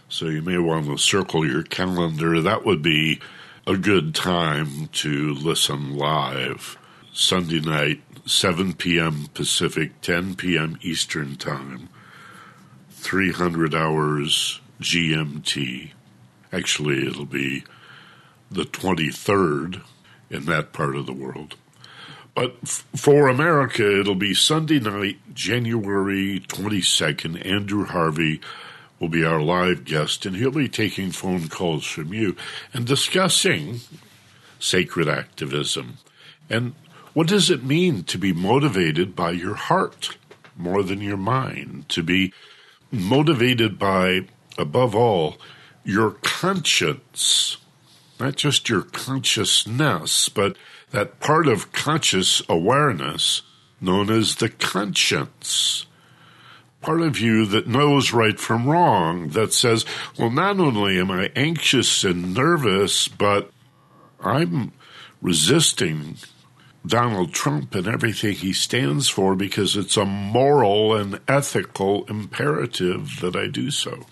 So 0.10 0.26
you 0.26 0.42
may 0.42 0.58
want 0.58 0.88
to 0.88 0.98
circle 0.98 1.48
your 1.48 1.64
calendar. 1.64 2.42
That 2.42 2.66
would 2.66 2.82
be 2.82 3.22
a 3.66 3.78
good 3.78 4.14
time 4.14 4.88
to 4.88 5.34
listen 5.36 5.96
live. 5.96 6.78
Sunday 7.14 7.60
night, 7.60 8.02
7 8.26 8.74
p.m. 8.74 9.28
Pacific, 9.34 10.00
10 10.02 10.36
p.m. 10.36 10.78
Eastern 10.82 11.36
Time, 11.36 11.90
300 12.92 13.76
hours 13.76 14.62
GMT. 14.80 15.92
Actually, 16.54 17.06
it'll 17.06 17.26
be 17.26 17.66
the 18.50 18.64
23rd 18.64 19.82
in 20.30 20.46
that 20.46 20.72
part 20.72 20.96
of 20.96 21.06
the 21.06 21.14
world. 21.14 21.56
But 22.34 22.56
f- 22.64 22.88
for 22.96 23.28
America, 23.28 24.00
it'll 24.00 24.16
be 24.16 24.34
Sunday 24.34 24.80
night, 24.80 25.18
January 25.34 26.40
22nd. 26.48 27.46
Andrew 27.46 27.86
Harvey 27.86 28.40
will 29.00 29.10
be 29.10 29.26
our 29.26 29.42
live 29.42 29.84
guest, 29.84 30.26
and 30.26 30.38
he'll 30.38 30.52
be 30.52 30.70
taking 30.70 31.12
phone 31.12 31.50
calls 31.50 31.86
from 31.86 32.14
you 32.14 32.38
and 32.74 32.86
discussing 32.86 33.82
sacred 34.60 35.10
activism. 35.10 35.98
And 36.50 36.74
what 37.14 37.28
does 37.28 37.50
it 37.50 37.64
mean 37.64 38.04
to 38.06 38.18
be 38.18 38.34
motivated 38.34 39.16
by 39.16 39.32
your 39.32 39.56
heart 39.56 40.18
more 40.56 40.84
than 40.84 41.02
your 41.02 41.18
mind? 41.18 41.90
To 41.90 42.04
be 42.04 42.34
motivated 42.92 43.78
by, 43.78 44.28
above 44.58 44.96
all, 44.96 45.38
your 45.84 46.12
conscience, 46.22 47.58
not 48.20 48.36
just 48.36 48.70
your 48.70 48.84
consciousness, 48.84 50.30
but 50.30 50.56
that 50.92 51.20
part 51.20 51.48
of 51.48 51.72
conscious 51.72 52.42
awareness 52.48 53.42
known 53.80 54.10
as 54.10 54.36
the 54.36 54.50
conscience. 54.50 55.86
Part 56.82 57.02
of 57.02 57.20
you 57.20 57.46
that 57.48 57.68
knows 57.68 58.14
right 58.14 58.40
from 58.40 58.68
wrong, 58.68 59.30
that 59.30 59.54
says, 59.54 59.86
well, 60.18 60.32
not 60.32 60.60
only 60.60 61.00
am 61.00 61.12
I 61.12 61.32
anxious 61.36 62.04
and 62.04 62.34
nervous, 62.34 63.08
but 63.08 63.52
I'm 64.20 64.72
resisting 65.22 66.18
Donald 66.86 67.34
Trump 67.34 67.76
and 67.76 67.88
everything 67.88 68.34
he 68.34 68.54
stands 68.54 69.08
for 69.08 69.36
because 69.36 69.78
it's 69.78 69.98
a 69.98 70.06
moral 70.06 70.96
and 70.96 71.20
ethical 71.28 72.06
imperative 72.06 73.20
that 73.22 73.36
I 73.36 73.48
do 73.48 73.70
so. 73.70 74.06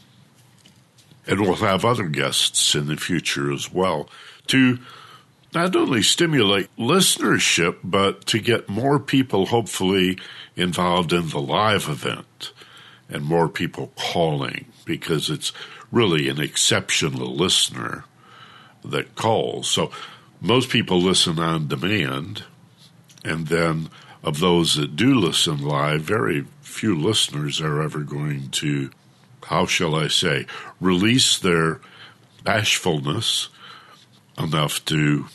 And 1.26 1.42
we'll 1.42 1.56
have 1.56 1.84
other 1.84 2.08
guests 2.08 2.76
in 2.76 2.88
the 2.88 2.98
future 2.98 3.52
as 3.52 3.72
well 3.72 4.10
to 4.48 4.80
not 5.54 5.76
only 5.76 6.04
stimulate 6.04 6.70
listenership, 6.78 7.78
but 7.84 8.26
to 8.28 8.40
get 8.40 8.70
more 8.70 9.00
people 9.00 9.48
hopefully 9.48 10.20
involved 10.56 11.12
in 11.12 11.30
the 11.30 11.42
live 11.42 11.90
event 11.90 12.52
and 13.10 13.24
more 13.24 13.50
people 13.50 13.92
calling 13.96 14.66
because 14.86 15.30
it's 15.30 15.52
really 15.92 16.30
an 16.30 16.40
exceptional 16.40 17.36
listener 17.36 18.06
that 18.86 19.16
calls. 19.16 19.68
So 19.68 19.92
most 20.40 20.70
people 20.70 21.02
listen 21.02 21.40
on 21.40 21.68
demand 21.68 22.44
and 23.24 23.48
then 23.48 23.90
of 24.24 24.40
those 24.40 24.76
that 24.76 24.96
do 24.96 25.16
listen 25.16 25.64
live, 25.64 26.02
very 26.02 26.46
few 26.62 26.96
listeners 26.96 27.62
are 27.62 27.82
ever 27.82 28.00
going 28.00 28.50
to, 28.50 28.92
how 29.44 29.66
shall 29.66 29.96
I 29.96 30.08
say, 30.08 30.46
release 30.80 31.38
their 31.38 31.80
bashfulness 32.44 33.50
enough 34.38 34.84
to 34.86 35.26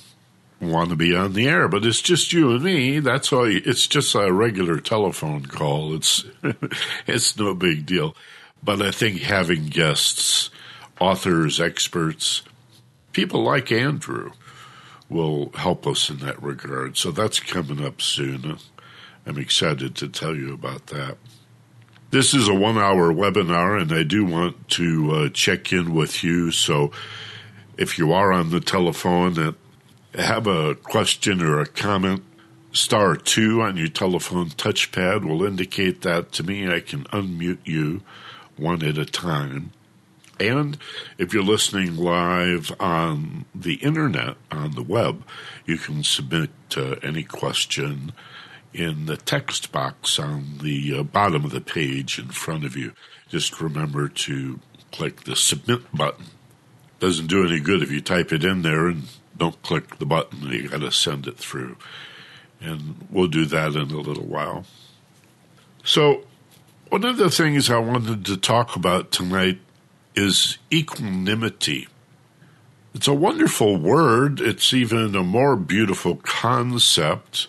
want 0.60 0.90
to 0.90 0.96
be 0.96 1.14
on 1.14 1.32
the 1.32 1.48
air. 1.48 1.68
But 1.68 1.84
it's 1.84 2.00
just 2.00 2.32
you 2.32 2.52
and 2.52 2.62
me. 2.62 3.00
That's 3.00 3.32
all. 3.32 3.50
You, 3.50 3.62
it's 3.64 3.86
just 3.86 4.14
a 4.14 4.32
regular 4.32 4.80
telephone 4.80 5.46
call. 5.46 5.94
It's 5.94 6.24
it's 7.06 7.36
no 7.38 7.54
big 7.54 7.86
deal. 7.86 8.16
But 8.62 8.80
I 8.80 8.90
think 8.90 9.20
having 9.20 9.66
guests, 9.66 10.50
authors, 10.98 11.60
experts, 11.60 12.42
people 13.12 13.42
like 13.42 13.70
Andrew 13.70 14.32
will 15.08 15.50
help 15.54 15.86
us 15.86 16.10
in 16.10 16.18
that 16.18 16.42
regard. 16.42 16.96
So 16.96 17.10
that's 17.10 17.40
coming 17.40 17.84
up 17.84 18.00
soon. 18.00 18.58
I'm 19.26 19.38
excited 19.38 19.94
to 19.96 20.08
tell 20.08 20.34
you 20.34 20.52
about 20.52 20.88
that. 20.88 21.16
This 22.10 22.32
is 22.32 22.48
a 22.48 22.54
one 22.54 22.78
hour 22.78 23.12
webinar, 23.12 23.80
and 23.80 23.92
I 23.92 24.02
do 24.02 24.24
want 24.24 24.68
to 24.70 25.10
uh, 25.10 25.28
check 25.30 25.72
in 25.72 25.94
with 25.94 26.22
you. 26.22 26.50
So 26.50 26.92
if 27.76 27.98
you 27.98 28.12
are 28.12 28.32
on 28.32 28.50
the 28.50 28.60
telephone 28.60 29.38
and 29.38 29.54
have 30.14 30.46
a 30.46 30.76
question 30.76 31.42
or 31.42 31.60
a 31.60 31.66
comment, 31.66 32.22
star 32.72 33.16
two 33.16 33.62
on 33.62 33.76
your 33.76 33.88
telephone 33.88 34.50
touchpad 34.50 35.24
will 35.24 35.44
indicate 35.44 36.02
that 36.02 36.30
to 36.32 36.42
me. 36.44 36.72
I 36.72 36.80
can 36.80 37.04
unmute 37.04 37.66
you 37.66 38.02
one 38.56 38.84
at 38.84 38.98
a 38.98 39.04
time. 39.04 39.72
And 40.40 40.78
if 41.16 41.32
you're 41.32 41.44
listening 41.44 41.96
live 41.96 42.72
on 42.80 43.44
the 43.54 43.74
internet, 43.74 44.36
on 44.50 44.72
the 44.72 44.82
web, 44.82 45.24
you 45.64 45.78
can 45.78 46.02
submit 46.02 46.50
uh, 46.76 46.96
any 47.02 47.22
question 47.22 48.12
in 48.72 49.06
the 49.06 49.16
text 49.16 49.70
box 49.70 50.18
on 50.18 50.58
the 50.60 50.98
uh, 50.98 51.02
bottom 51.04 51.44
of 51.44 51.52
the 51.52 51.60
page 51.60 52.18
in 52.18 52.28
front 52.28 52.64
of 52.64 52.76
you. 52.76 52.92
Just 53.28 53.60
remember 53.60 54.08
to 54.08 54.58
click 54.90 55.22
the 55.22 55.36
submit 55.36 55.80
button. 55.96 56.26
Doesn't 56.98 57.28
do 57.28 57.46
any 57.46 57.60
good 57.60 57.82
if 57.82 57.90
you 57.90 58.00
type 58.00 58.32
it 58.32 58.44
in 58.44 58.62
there 58.62 58.88
and 58.88 59.04
don't 59.36 59.60
click 59.62 59.98
the 59.98 60.06
button. 60.06 60.42
You 60.42 60.68
got 60.68 60.80
to 60.80 60.90
send 60.90 61.26
it 61.26 61.38
through. 61.38 61.76
And 62.60 63.06
we'll 63.10 63.28
do 63.28 63.44
that 63.46 63.74
in 63.74 63.90
a 63.90 64.00
little 64.00 64.24
while. 64.24 64.64
So, 65.84 66.24
one 66.88 67.04
of 67.04 67.16
the 67.16 67.30
things 67.30 67.70
I 67.70 67.78
wanted 67.78 68.24
to 68.26 68.36
talk 68.36 68.76
about 68.76 69.10
tonight 69.10 69.58
is 70.14 70.58
equanimity. 70.72 71.88
It's 72.94 73.08
a 73.08 73.14
wonderful 73.14 73.76
word. 73.76 74.40
It's 74.40 74.72
even 74.72 75.16
a 75.16 75.24
more 75.24 75.56
beautiful 75.56 76.16
concept. 76.16 77.48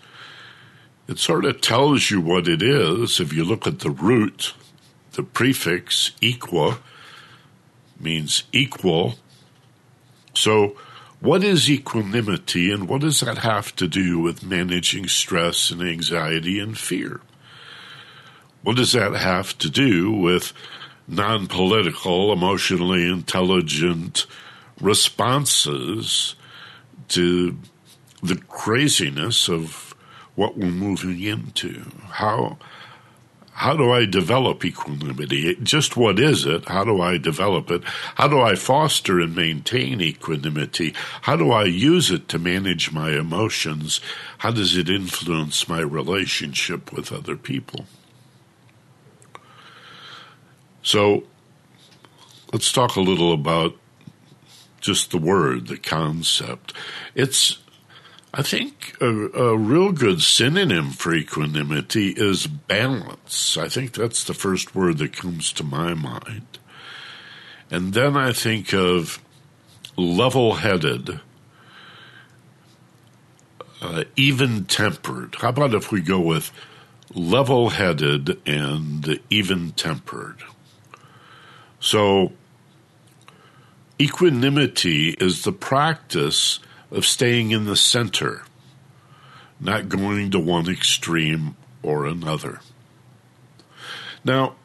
It 1.07 1.19
sort 1.19 1.45
of 1.45 1.61
tells 1.61 2.09
you 2.09 2.19
what 2.19 2.47
it 2.47 2.63
is. 2.63 3.19
If 3.19 3.31
you 3.31 3.43
look 3.43 3.67
at 3.67 3.79
the 3.79 3.91
root, 3.91 4.53
the 5.11 5.21
prefix 5.21 6.11
equa 6.21 6.79
means 7.99 8.43
equal. 8.51 9.15
So, 10.33 10.75
what 11.19 11.43
is 11.43 11.69
equanimity 11.69 12.71
and 12.71 12.89
what 12.89 13.01
does 13.01 13.19
that 13.21 13.39
have 13.39 13.75
to 13.77 13.87
do 13.87 14.19
with 14.19 14.43
managing 14.43 15.07
stress 15.07 15.71
and 15.71 15.81
anxiety 15.81 16.59
and 16.59 16.77
fear? 16.77 17.21
What 18.63 18.75
does 18.75 18.91
that 18.93 19.13
have 19.13 19.57
to 19.59 19.69
do 19.69 20.11
with 20.11 20.53
non 21.07 21.47
political, 21.47 22.33
emotionally 22.33 23.07
intelligent 23.07 24.25
responses 24.81 26.35
to 27.09 27.57
the 28.21 28.35
craziness 28.47 29.47
of 29.47 29.95
what 30.35 30.57
we're 30.57 30.67
moving 30.67 31.21
into. 31.21 31.85
How 32.09 32.57
how 33.55 33.73
do 33.77 33.89
I 33.89 34.03
develop 34.03 34.65
equanimity? 34.65 35.55
Just 35.63 35.95
what 35.95 36.19
is 36.19 36.45
it? 36.45 36.67
How 36.67 36.83
do 36.83 37.01
I 37.01 37.17
develop 37.17 37.71
it? 37.71 37.85
How 38.15 38.27
do 38.27 38.41
I 38.41 38.55
foster 38.55 39.21
and 39.21 39.33
maintain 39.33 40.01
equanimity? 40.01 40.93
How 41.21 41.37
do 41.37 41.51
I 41.51 41.63
use 41.63 42.11
it 42.11 42.27
to 42.29 42.37
manage 42.37 42.91
my 42.91 43.11
emotions? 43.11 44.01
How 44.39 44.51
does 44.51 44.75
it 44.75 44.89
influence 44.89 45.69
my 45.69 45.79
relationship 45.79 46.91
with 46.91 47.13
other 47.13 47.37
people? 47.37 47.85
So 50.85 51.23
let's 52.53 52.71
talk 52.71 52.95
a 52.95 53.01
little 53.01 53.33
about 53.33 53.75
just 54.79 55.09
the 55.09 55.17
word, 55.17 55.65
the 55.65 55.77
concept. 55.77 56.73
It's 57.15 57.57
I 58.31 58.43
think 58.43 58.95
a, 59.01 59.07
a, 59.07 59.57
real 59.57 59.91
good 59.91 60.21
synonym 60.21 60.91
for 60.91 61.15
equanimity 61.15 62.09
is 62.09 62.45
balance. 62.45 63.57
I 63.57 63.67
think 63.67 63.93
that's 63.93 64.25
the 64.25 64.35
first 64.35 64.75
word 64.75 64.99
that 64.99 65.15
comes 65.15 65.51
to 65.53 65.63
my 65.63 65.95
mind. 65.95 66.59
And 67.71 67.95
then 67.95 68.15
I 68.15 68.31
think 68.31 68.71
of 68.71 69.19
level 69.97 70.55
headed, 70.55 71.19
uh, 73.81 74.03
even 74.15 74.65
tempered. 74.65 75.35
How 75.39 75.49
about 75.49 75.73
if 75.73 75.91
we 75.91 76.01
go 76.01 76.19
with 76.19 76.51
level 77.15 77.69
headed 77.69 78.39
and 78.45 79.19
even 79.31 79.71
tempered? 79.71 80.43
So, 81.85 82.31
equanimity 84.01 85.09
is 85.19 85.43
the 85.43 85.51
practice 85.51 86.57
of 86.89 87.05
staying 87.05 87.51
in 87.51 87.65
the 87.65 87.75
center, 87.75 88.41
not 89.59 89.87
going 89.87 90.31
to 90.31 90.39
one 90.39 90.67
extreme 90.67 91.55
or 91.83 92.07
another. 92.07 92.59
Now, 94.23 94.55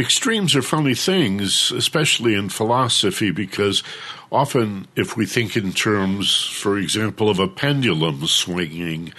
extremes 0.00 0.56
are 0.56 0.62
funny 0.62 0.96
things, 0.96 1.70
especially 1.70 2.34
in 2.34 2.48
philosophy, 2.48 3.30
because 3.30 3.84
often 4.32 4.88
if 4.96 5.16
we 5.16 5.26
think 5.26 5.56
in 5.56 5.72
terms, 5.72 6.44
for 6.44 6.76
example, 6.76 7.30
of 7.30 7.38
a 7.38 7.46
pendulum 7.46 8.26
swinging, 8.26 9.14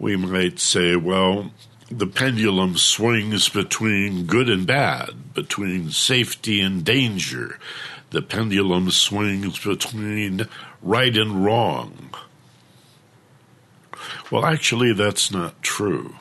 we 0.00 0.16
might 0.16 0.58
say, 0.58 0.96
well, 0.96 1.52
the 1.90 2.06
pendulum 2.06 2.76
swings 2.76 3.48
between 3.48 4.24
good 4.24 4.48
and 4.48 4.64
bad, 4.64 5.34
between 5.34 5.90
safety 5.90 6.60
and 6.60 6.84
danger. 6.84 7.58
The 8.10 8.22
pendulum 8.22 8.92
swings 8.92 9.58
between 9.58 10.46
right 10.82 11.16
and 11.16 11.44
wrong. 11.44 12.14
Well, 14.30 14.46
actually, 14.46 14.92
that's 14.92 15.32
not 15.32 15.62
true. 15.62 16.14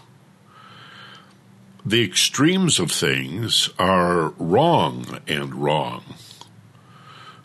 The 1.85 2.03
extremes 2.03 2.79
of 2.79 2.91
things 2.91 3.69
are 3.77 4.29
wrong 4.39 5.19
and 5.27 5.55
wrong. 5.55 6.03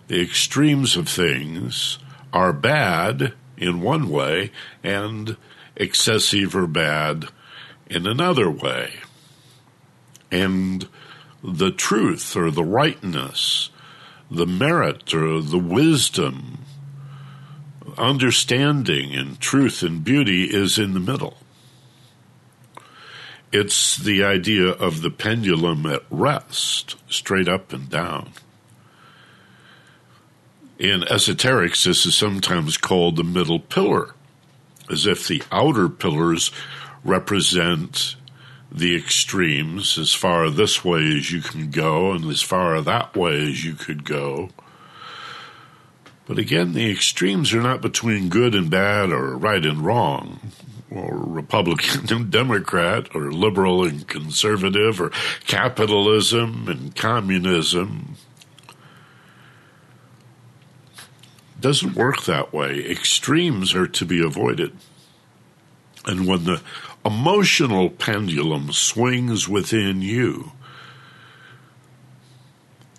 The 0.08 0.20
extremes 0.20 0.96
of 0.96 1.08
things 1.08 1.98
are 2.32 2.52
bad 2.52 3.34
in 3.56 3.80
one 3.80 4.08
way 4.08 4.50
and 4.82 5.36
excessive 5.76 6.56
or 6.56 6.66
bad 6.66 7.28
in 7.88 8.06
another 8.06 8.50
way. 8.50 8.94
And 10.30 10.88
the 11.42 11.70
truth 11.70 12.36
or 12.36 12.50
the 12.50 12.64
rightness, 12.64 13.70
the 14.30 14.46
merit 14.46 15.14
or 15.14 15.40
the 15.40 15.58
wisdom 15.58 16.58
understanding 17.98 19.14
and 19.14 19.40
truth 19.40 19.82
and 19.82 20.02
beauty 20.04 20.44
is 20.44 20.78
in 20.78 20.94
the 20.94 21.00
middle. 21.00 21.36
It's 23.52 23.96
the 23.96 24.24
idea 24.24 24.68
of 24.68 25.02
the 25.02 25.10
pendulum 25.10 25.86
at 25.86 26.02
rest, 26.10 26.96
straight 27.08 27.48
up 27.48 27.72
and 27.72 27.88
down. 27.88 28.32
In 30.78 31.02
esoterics, 31.02 31.84
this 31.84 32.04
is 32.04 32.16
sometimes 32.16 32.76
called 32.76 33.16
the 33.16 33.22
middle 33.22 33.60
pillar, 33.60 34.14
as 34.90 35.06
if 35.06 35.28
the 35.28 35.42
outer 35.52 35.88
pillars 35.88 36.50
represent 37.04 38.16
the 38.72 38.96
extremes 38.96 39.98
as 39.98 40.12
far 40.12 40.50
this 40.50 40.84
way 40.84 41.16
as 41.16 41.30
you 41.30 41.40
can 41.40 41.70
go 41.70 42.10
and 42.10 42.24
as 42.24 42.42
far 42.42 42.80
that 42.80 43.16
way 43.16 43.40
as 43.42 43.64
you 43.64 43.74
could 43.74 44.04
go. 44.04 44.50
But 46.26 46.38
again, 46.38 46.72
the 46.72 46.90
extremes 46.90 47.52
are 47.52 47.62
not 47.62 47.82
between 47.82 48.30
good 48.30 48.54
and 48.54 48.70
bad 48.70 49.10
or 49.10 49.36
right 49.36 49.64
and 49.64 49.84
wrong, 49.84 50.40
or 50.90 51.16
Republican 51.16 52.10
and 52.14 52.30
Democrat, 52.30 53.14
or 53.14 53.30
liberal 53.30 53.84
and 53.84 54.08
conservative, 54.08 55.00
or 55.00 55.10
capitalism 55.46 56.66
and 56.68 56.96
communism. 56.96 58.16
It 61.56 61.60
doesn't 61.60 61.94
work 61.94 62.24
that 62.24 62.52
way. 62.52 62.90
Extremes 62.90 63.74
are 63.74 63.86
to 63.86 64.04
be 64.06 64.24
avoided. 64.24 64.76
And 66.06 66.26
when 66.26 66.44
the 66.44 66.62
emotional 67.04 67.90
pendulum 67.90 68.72
swings 68.72 69.48
within 69.48 70.02
you, 70.02 70.52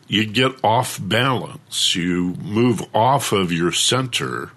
you 0.08 0.26
get 0.26 0.64
off 0.64 1.00
balance. 1.02 1.96
You 1.96 2.36
move 2.36 2.84
off 2.94 3.32
of 3.32 3.52
your 3.52 3.72
center. 3.72 4.52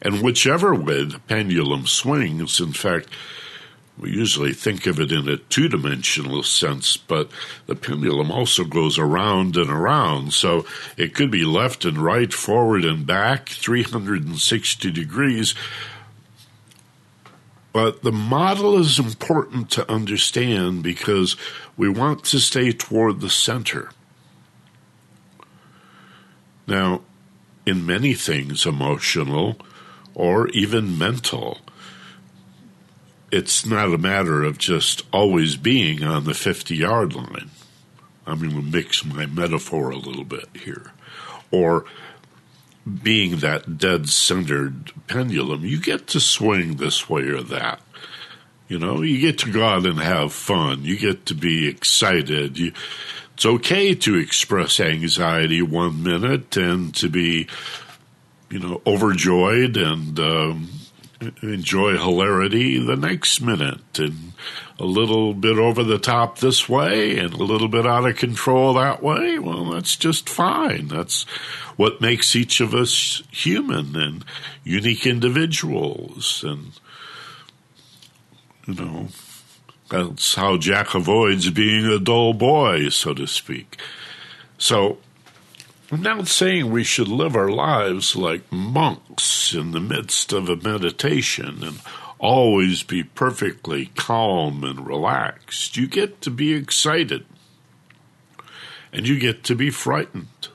And 0.00 0.22
whichever 0.22 0.74
way 0.74 1.04
the 1.04 1.18
pendulum 1.20 1.86
swings, 1.86 2.60
in 2.60 2.72
fact, 2.72 3.08
we 3.98 4.10
usually 4.10 4.52
think 4.52 4.86
of 4.86 4.98
it 4.98 5.12
in 5.12 5.28
a 5.28 5.36
two 5.36 5.68
dimensional 5.68 6.42
sense, 6.42 6.96
but 6.96 7.30
the 7.66 7.76
pendulum 7.76 8.30
also 8.30 8.64
goes 8.64 8.98
around 8.98 9.56
and 9.56 9.70
around. 9.70 10.32
So 10.32 10.64
it 10.96 11.14
could 11.14 11.30
be 11.30 11.44
left 11.44 11.84
and 11.84 11.98
right, 11.98 12.32
forward 12.32 12.84
and 12.84 13.06
back, 13.06 13.50
360 13.50 14.90
degrees. 14.90 15.54
But 17.72 18.02
the 18.02 18.12
model 18.12 18.78
is 18.78 18.98
important 18.98 19.70
to 19.70 19.90
understand 19.90 20.82
because 20.82 21.36
we 21.76 21.88
want 21.88 22.24
to 22.24 22.38
stay 22.38 22.72
toward 22.72 23.20
the 23.20 23.30
center. 23.30 23.90
Now, 26.66 27.00
in 27.64 27.86
many 27.86 28.14
things 28.14 28.66
emotional 28.66 29.56
or 30.14 30.48
even 30.48 30.98
mental, 30.98 31.58
it's 33.30 33.64
not 33.64 33.92
a 33.92 33.98
matter 33.98 34.42
of 34.42 34.58
just 34.58 35.04
always 35.12 35.56
being 35.56 36.04
on 36.04 36.24
the 36.24 36.34
50 36.34 36.76
yard 36.76 37.14
line. 37.14 37.50
I'm 38.26 38.38
going 38.38 38.50
to 38.50 38.62
mix 38.62 39.04
my 39.04 39.26
metaphor 39.26 39.90
a 39.90 39.96
little 39.96 40.24
bit 40.24 40.48
here. 40.54 40.92
Or 41.50 41.84
being 43.02 43.38
that 43.38 43.78
dead 43.78 44.08
centered 44.08 44.92
pendulum, 45.06 45.64
you 45.64 45.80
get 45.80 46.06
to 46.08 46.20
swing 46.20 46.76
this 46.76 47.08
way 47.08 47.22
or 47.22 47.42
that. 47.42 47.80
You 48.68 48.78
know, 48.78 49.02
you 49.02 49.20
get 49.20 49.38
to 49.40 49.52
go 49.52 49.64
out 49.64 49.86
and 49.86 49.98
have 49.98 50.32
fun. 50.32 50.84
You 50.84 50.98
get 50.98 51.26
to 51.26 51.34
be 51.34 51.68
excited. 51.68 52.58
You, 52.58 52.72
it's 53.34 53.44
okay 53.44 53.94
to 53.94 54.16
express 54.16 54.80
anxiety 54.80 55.62
one 55.62 56.02
minute 56.02 56.56
and 56.56 56.94
to 56.96 57.08
be, 57.08 57.48
you 58.50 58.58
know, 58.58 58.80
overjoyed 58.86 59.76
and 59.76 60.18
um, 60.18 60.68
enjoy 61.42 61.92
hilarity 61.92 62.78
the 62.78 62.96
next 62.96 63.40
minute, 63.40 63.98
and 63.98 64.32
a 64.78 64.84
little 64.84 65.34
bit 65.34 65.58
over 65.58 65.84
the 65.84 65.98
top 65.98 66.38
this 66.38 66.68
way 66.68 67.18
and 67.18 67.34
a 67.34 67.44
little 67.44 67.68
bit 67.68 67.86
out 67.86 68.08
of 68.08 68.16
control 68.16 68.74
that 68.74 69.02
way. 69.02 69.38
Well, 69.38 69.70
that's 69.70 69.96
just 69.96 70.28
fine. 70.28 70.88
That's 70.88 71.24
what 71.76 72.00
makes 72.00 72.34
each 72.34 72.60
of 72.60 72.74
us 72.74 73.22
human 73.30 73.96
and 73.96 74.24
unique 74.64 75.06
individuals, 75.06 76.44
and 76.46 76.72
you 78.66 78.74
know 78.74 79.08
that's 79.88 80.34
how 80.34 80.56
Jack 80.56 80.94
avoids 80.94 81.50
being 81.50 81.84
a 81.86 81.98
dull 81.98 82.32
boy, 82.32 82.88
so 82.88 83.12
to 83.14 83.26
speak. 83.26 83.78
So, 84.56 84.98
I'm 85.90 86.00
not 86.00 86.28
saying 86.28 86.70
we 86.70 86.84
should 86.84 87.08
live 87.08 87.36
our 87.36 87.50
lives 87.50 88.16
like 88.16 88.50
monks 88.50 89.52
in 89.52 89.72
the 89.72 89.80
midst 89.80 90.32
of 90.32 90.48
a 90.48 90.56
meditation 90.56 91.62
and 91.62 91.80
always 92.22 92.84
be 92.84 93.02
perfectly 93.02 93.86
calm 93.96 94.62
and 94.62 94.86
relaxed. 94.86 95.76
You 95.76 95.88
get 95.88 96.20
to 96.22 96.30
be 96.30 96.54
excited 96.54 97.26
and 98.92 99.08
you 99.08 99.18
get 99.18 99.42
to 99.44 99.56
be 99.56 99.70
frightened. 99.70 100.48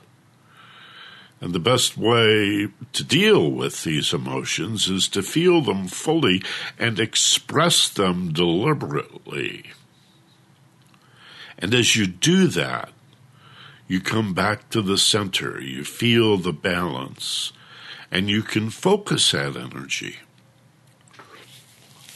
And 1.40 1.52
the 1.52 1.60
best 1.60 1.96
way 1.96 2.68
to 2.94 3.04
deal 3.04 3.50
with 3.50 3.84
these 3.84 4.12
emotions 4.12 4.88
is 4.88 5.06
to 5.08 5.22
feel 5.22 5.60
them 5.60 5.86
fully 5.86 6.42
and 6.78 6.98
express 6.98 7.88
them 7.88 8.32
deliberately. 8.32 9.70
And 11.58 11.74
as 11.74 11.94
you 11.94 12.06
do 12.06 12.48
that, 12.48 12.90
you 13.86 14.00
come 14.00 14.34
back 14.34 14.70
to 14.70 14.82
the 14.82 14.98
center, 14.98 15.60
you 15.60 15.84
feel 15.84 16.38
the 16.38 16.52
balance, 16.52 17.52
and 18.10 18.28
you 18.28 18.42
can 18.42 18.70
focus 18.70 19.32
that 19.32 19.56
energy. 19.56 20.16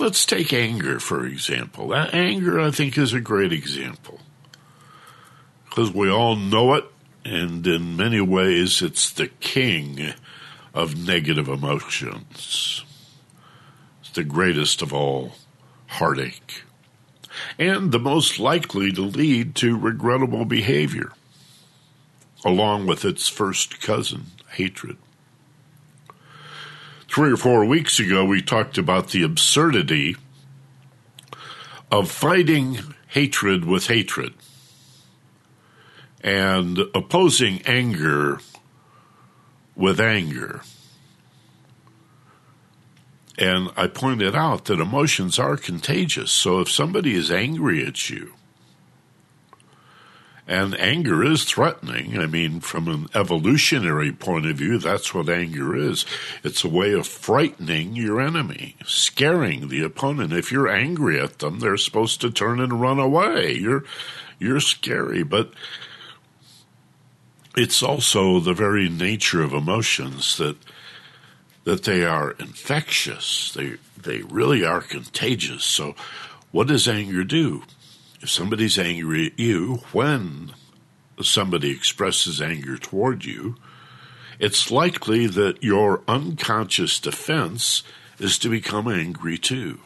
Let's 0.02 0.26
take 0.26 0.52
anger, 0.52 0.98
for 0.98 1.24
example. 1.24 1.86
That 1.90 2.12
anger, 2.12 2.58
I 2.58 2.72
think, 2.72 2.98
is 2.98 3.12
a 3.12 3.20
great 3.20 3.52
example. 3.52 4.18
Because 5.64 5.92
we 5.92 6.10
all 6.10 6.34
know 6.34 6.74
it, 6.74 6.86
and 7.24 7.64
in 7.64 7.96
many 7.96 8.20
ways, 8.20 8.82
it's 8.82 9.08
the 9.08 9.28
king 9.28 10.12
of 10.74 11.06
negative 11.06 11.46
emotions. 11.46 12.84
It's 14.00 14.10
the 14.10 14.24
greatest 14.24 14.82
of 14.82 14.92
all 14.92 15.34
heartache, 15.86 16.64
and 17.56 17.92
the 17.92 18.00
most 18.00 18.40
likely 18.40 18.90
to 18.90 19.02
lead 19.02 19.54
to 19.54 19.78
regrettable 19.78 20.44
behavior, 20.44 21.12
along 22.44 22.86
with 22.86 23.04
its 23.04 23.28
first 23.28 23.80
cousin, 23.80 24.32
hatred. 24.48 24.96
Three 27.12 27.30
or 27.30 27.36
four 27.36 27.66
weeks 27.66 28.00
ago, 28.00 28.24
we 28.24 28.40
talked 28.40 28.78
about 28.78 29.10
the 29.10 29.22
absurdity 29.22 30.16
of 31.90 32.10
fighting 32.10 32.78
hatred 33.08 33.66
with 33.66 33.88
hatred 33.88 34.32
and 36.22 36.78
opposing 36.94 37.60
anger 37.66 38.38
with 39.76 40.00
anger. 40.00 40.62
And 43.36 43.70
I 43.76 43.88
pointed 43.88 44.34
out 44.34 44.64
that 44.66 44.80
emotions 44.80 45.38
are 45.38 45.58
contagious. 45.58 46.32
So 46.32 46.60
if 46.60 46.70
somebody 46.70 47.14
is 47.14 47.30
angry 47.30 47.84
at 47.84 48.08
you, 48.08 48.32
and 50.46 50.78
anger 50.78 51.22
is 51.22 51.44
threatening. 51.44 52.18
I 52.18 52.26
mean, 52.26 52.60
from 52.60 52.88
an 52.88 53.08
evolutionary 53.14 54.12
point 54.12 54.46
of 54.46 54.56
view, 54.56 54.78
that's 54.78 55.14
what 55.14 55.28
anger 55.28 55.76
is. 55.76 56.04
It's 56.42 56.64
a 56.64 56.68
way 56.68 56.92
of 56.92 57.06
frightening 57.06 57.94
your 57.94 58.20
enemy, 58.20 58.76
scaring 58.84 59.68
the 59.68 59.82
opponent. 59.84 60.32
If 60.32 60.50
you're 60.50 60.68
angry 60.68 61.20
at 61.20 61.38
them, 61.38 61.60
they're 61.60 61.76
supposed 61.76 62.20
to 62.22 62.30
turn 62.30 62.60
and 62.60 62.80
run 62.80 62.98
away. 62.98 63.54
You're, 63.54 63.84
you're 64.38 64.60
scary, 64.60 65.22
but 65.22 65.52
it's 67.56 67.82
also 67.82 68.40
the 68.40 68.54
very 68.54 68.88
nature 68.88 69.42
of 69.42 69.52
emotions 69.52 70.36
that 70.38 70.56
that 71.64 71.84
they 71.84 72.04
are 72.04 72.32
infectious. 72.32 73.52
They 73.52 73.76
they 73.96 74.22
really 74.22 74.64
are 74.64 74.80
contagious. 74.80 75.64
So 75.64 75.94
what 76.50 76.68
does 76.68 76.88
anger 76.88 77.24
do? 77.24 77.62
If 78.22 78.30
somebody's 78.30 78.78
angry 78.78 79.26
at 79.26 79.38
you, 79.38 79.82
when 79.92 80.52
somebody 81.20 81.70
expresses 81.70 82.40
anger 82.40 82.76
toward 82.76 83.24
you, 83.24 83.56
it's 84.38 84.70
likely 84.70 85.26
that 85.26 85.62
your 85.62 86.02
unconscious 86.06 87.00
defense 87.00 87.82
is 88.18 88.38
to 88.38 88.48
become 88.48 88.86
angry 88.86 89.38
too. 89.38 89.80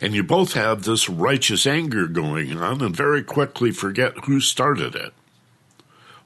And 0.00 0.14
you 0.14 0.22
both 0.22 0.52
have 0.52 0.84
this 0.84 1.08
righteous 1.08 1.66
anger 1.66 2.06
going 2.06 2.56
on 2.56 2.80
and 2.80 2.94
very 2.94 3.22
quickly 3.22 3.72
forget 3.72 4.24
who 4.24 4.40
started 4.40 4.94
it. 4.94 5.12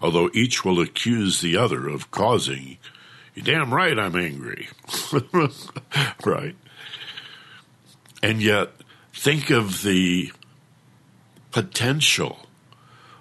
Although 0.02 0.30
each 0.34 0.64
will 0.64 0.80
accuse 0.80 1.40
the 1.40 1.56
other 1.56 1.88
of 1.88 2.10
causing, 2.10 2.78
you 3.34 3.42
damn 3.42 3.72
right 3.72 3.98
I'm 3.98 4.16
angry. 4.16 4.68
right. 6.24 6.56
And 8.22 8.42
yet, 8.42 8.70
think 9.12 9.50
of 9.50 9.82
the 9.82 10.32
potential 11.50 12.46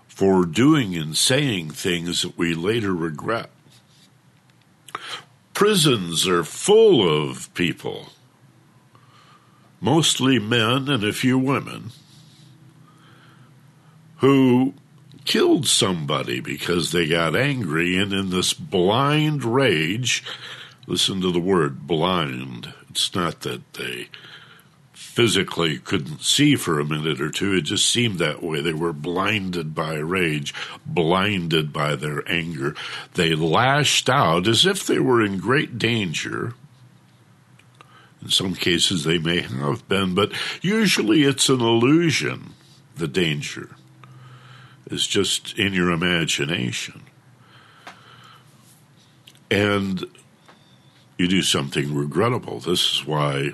for 0.07 0.45
doing 0.45 0.95
and 0.95 1.17
saying 1.17 1.71
things 1.71 2.21
that 2.21 2.37
we 2.37 2.53
later 2.53 2.93
regret. 2.93 3.49
Prisons 5.53 6.27
are 6.27 6.43
full 6.43 7.29
of 7.29 7.53
people, 7.53 8.09
mostly 9.81 10.39
men 10.39 10.89
and 10.89 11.03
a 11.03 11.13
few 11.13 11.37
women, 11.37 11.91
who 14.17 14.73
killed 15.25 15.67
somebody 15.67 16.39
because 16.39 16.91
they 16.91 17.07
got 17.07 17.35
angry 17.35 17.97
and 17.97 18.11
in 18.11 18.29
this 18.29 18.53
blind 18.53 19.43
rage, 19.43 20.23
listen 20.87 21.21
to 21.21 21.31
the 21.31 21.39
word 21.39 21.85
blind. 21.85 22.73
It's 22.89 23.13
not 23.13 23.41
that 23.41 23.73
they 23.73 24.09
physically 25.09 25.79
couldn't 25.79 26.21
see 26.21 26.55
for 26.55 26.79
a 26.79 26.85
minute 26.85 27.19
or 27.19 27.31
two. 27.31 27.53
It 27.53 27.63
just 27.63 27.89
seemed 27.89 28.19
that 28.19 28.43
way. 28.43 28.61
They 28.61 28.73
were 28.73 28.93
blinded 28.93 29.73
by 29.73 29.95
rage, 29.95 30.53
blinded 30.85 31.73
by 31.73 31.95
their 31.95 32.29
anger. 32.31 32.75
They 33.15 33.33
lashed 33.33 34.07
out 34.07 34.47
as 34.47 34.65
if 34.65 34.85
they 34.85 34.99
were 34.99 35.21
in 35.21 35.39
great 35.39 35.79
danger. 35.79 36.53
In 38.21 38.29
some 38.29 38.53
cases, 38.53 39.03
they 39.03 39.17
may 39.17 39.41
have 39.41 39.87
been, 39.87 40.13
but 40.13 40.31
usually 40.61 41.23
it's 41.23 41.49
an 41.49 41.61
illusion, 41.61 42.53
the 42.95 43.07
danger 43.07 43.75
is 44.91 45.07
just 45.07 45.57
in 45.57 45.73
your 45.73 45.91
imagination. 45.91 47.01
And 49.49 50.05
you 51.17 51.27
do 51.27 51.41
something 51.41 51.95
regrettable. 51.95 52.59
This 52.59 52.93
is 52.93 53.05
why 53.05 53.51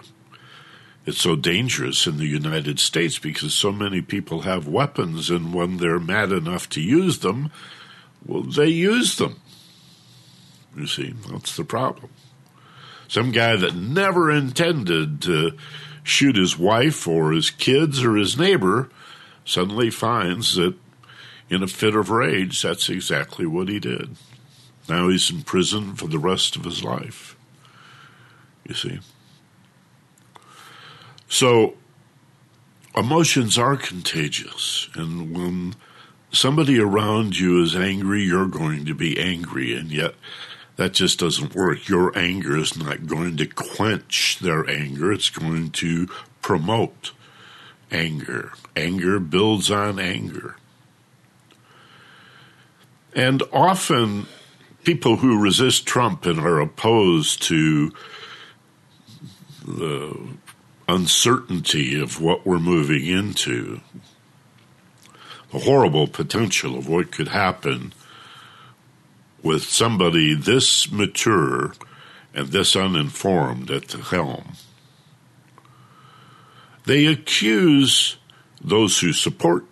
it's 1.06 1.22
so 1.22 1.36
dangerous 1.36 2.08
in 2.08 2.18
the 2.18 2.26
United 2.26 2.80
States 2.80 3.20
because 3.20 3.54
so 3.54 3.72
many 3.72 4.02
people 4.02 4.42
have 4.42 4.68
weapons, 4.68 5.30
and 5.30 5.54
when 5.54 5.78
they're 5.78 6.00
mad 6.00 6.32
enough 6.32 6.68
to 6.70 6.82
use 6.82 7.20
them, 7.20 7.52
well, 8.26 8.42
they 8.42 8.68
use 8.68 9.18
them. 9.18 9.40
You 10.76 10.88
see, 10.88 11.14
that's 11.32 11.56
the 11.56 11.64
problem. 11.64 12.10
Some 13.08 13.32
guy 13.32 13.56
that 13.56 13.76
never 13.76 14.32
intended 14.32 15.22
to 15.24 15.52
shoot 16.04 16.36
his 16.36 16.58
wife 16.58 17.08
or 17.08 17.32
his 17.32 17.50
kids 17.50 18.04
or 18.04 18.16
his 18.16 18.38
neighbor 18.38 18.90
suddenly 19.46 19.92
finds 19.92 20.56
that 20.56 20.76
in 21.50 21.62
a 21.62 21.68
fit 21.68 21.96
of 21.96 22.10
rage, 22.10 22.62
that's 22.62 22.90
exactly 22.90 23.46
what 23.46 23.70
he 23.70 23.80
did. 23.80 24.16
Now 24.90 25.10
he's 25.10 25.30
in 25.30 25.44
prison 25.44 25.96
for 25.96 26.08
the 26.08 26.20
rest 26.20 26.56
of 26.56 26.64
his 26.64 26.84
life. 26.84 27.36
You 28.68 28.74
see? 28.74 29.00
So, 31.28 31.76
emotions 32.96 33.58
are 33.58 33.78
contagious. 33.78 34.90
And 34.96 35.36
when 35.36 35.76
somebody 36.32 36.80
around 36.80 37.38
you 37.38 37.62
is 37.62 37.76
angry, 37.76 38.24
you're 38.24 38.48
going 38.48 38.86
to 38.86 38.94
be 38.94 39.20
angry. 39.20 39.76
And 39.76 39.92
yet, 39.92 40.16
that 40.76 40.94
just 40.94 41.20
doesn't 41.20 41.56
work. 41.56 41.88
Your 41.88 42.18
anger 42.18 42.58
is 42.58 42.78
not 42.78 43.08
going 43.08 43.38
to 43.38 43.48
quench 43.48 44.40
their 44.40 44.70
anger, 44.70 45.12
it's 45.12 45.30
going 45.30 45.72
to 45.72 46.08
promote 46.42 47.12
anger. 47.92 48.54
Anger 48.76 49.20
builds 49.20 49.72
on 49.72 50.00
anger. 50.00 50.58
And 53.16 53.42
often 53.54 54.28
people 54.84 55.18
who 55.18 55.42
resist 55.42 55.86
Trump 55.86 56.26
and 56.26 56.40
are 56.40 56.60
opposed 56.60 57.42
to 57.44 57.94
the 59.66 60.28
uncertainty 60.88 62.00
of 62.00 62.22
what 62.22 62.46
we're 62.46 62.60
moving 62.60 63.06
into, 63.06 63.82
the 65.52 65.60
horrible 65.60 66.08
potential 66.08 66.78
of 66.78 66.88
what 66.88 67.12
could 67.12 67.30
happen 67.30 67.94
with 69.42 69.64
somebody 69.64 70.34
this 70.34 70.92
mature 70.92 71.74
and 72.34 72.48
this 72.48 72.76
uninformed 72.76 73.72
at 73.72 73.88
the 73.90 74.00
helm. 74.00 74.54
They 76.86 77.06
accuse 77.06 78.18
those 78.62 79.00
who 79.00 79.14
support 79.14 79.66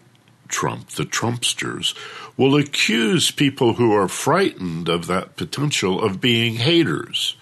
Trump, 0.48 0.90
the 0.90 1.04
Trumpsters, 1.04 1.96
will 2.38 2.56
accuse 2.56 3.32
people 3.32 3.74
who 3.74 3.94
are 3.94 4.08
frightened 4.08 4.90
of 4.90 5.08
that 5.08 5.36
potential 5.36 6.02
of 6.02 6.22
being 6.22 6.56
haters. 6.56 7.36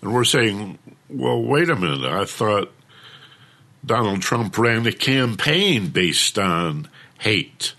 And 0.00 0.12
we're 0.12 0.24
saying, 0.24 0.78
well, 1.08 1.42
wait 1.42 1.70
a 1.70 1.76
minute, 1.76 2.04
I 2.04 2.24
thought 2.24 2.72
Donald 3.84 4.22
Trump 4.22 4.56
ran 4.58 4.86
a 4.86 4.92
campaign 4.92 5.88
based 5.88 6.38
on 6.38 6.88
hate 7.20 7.74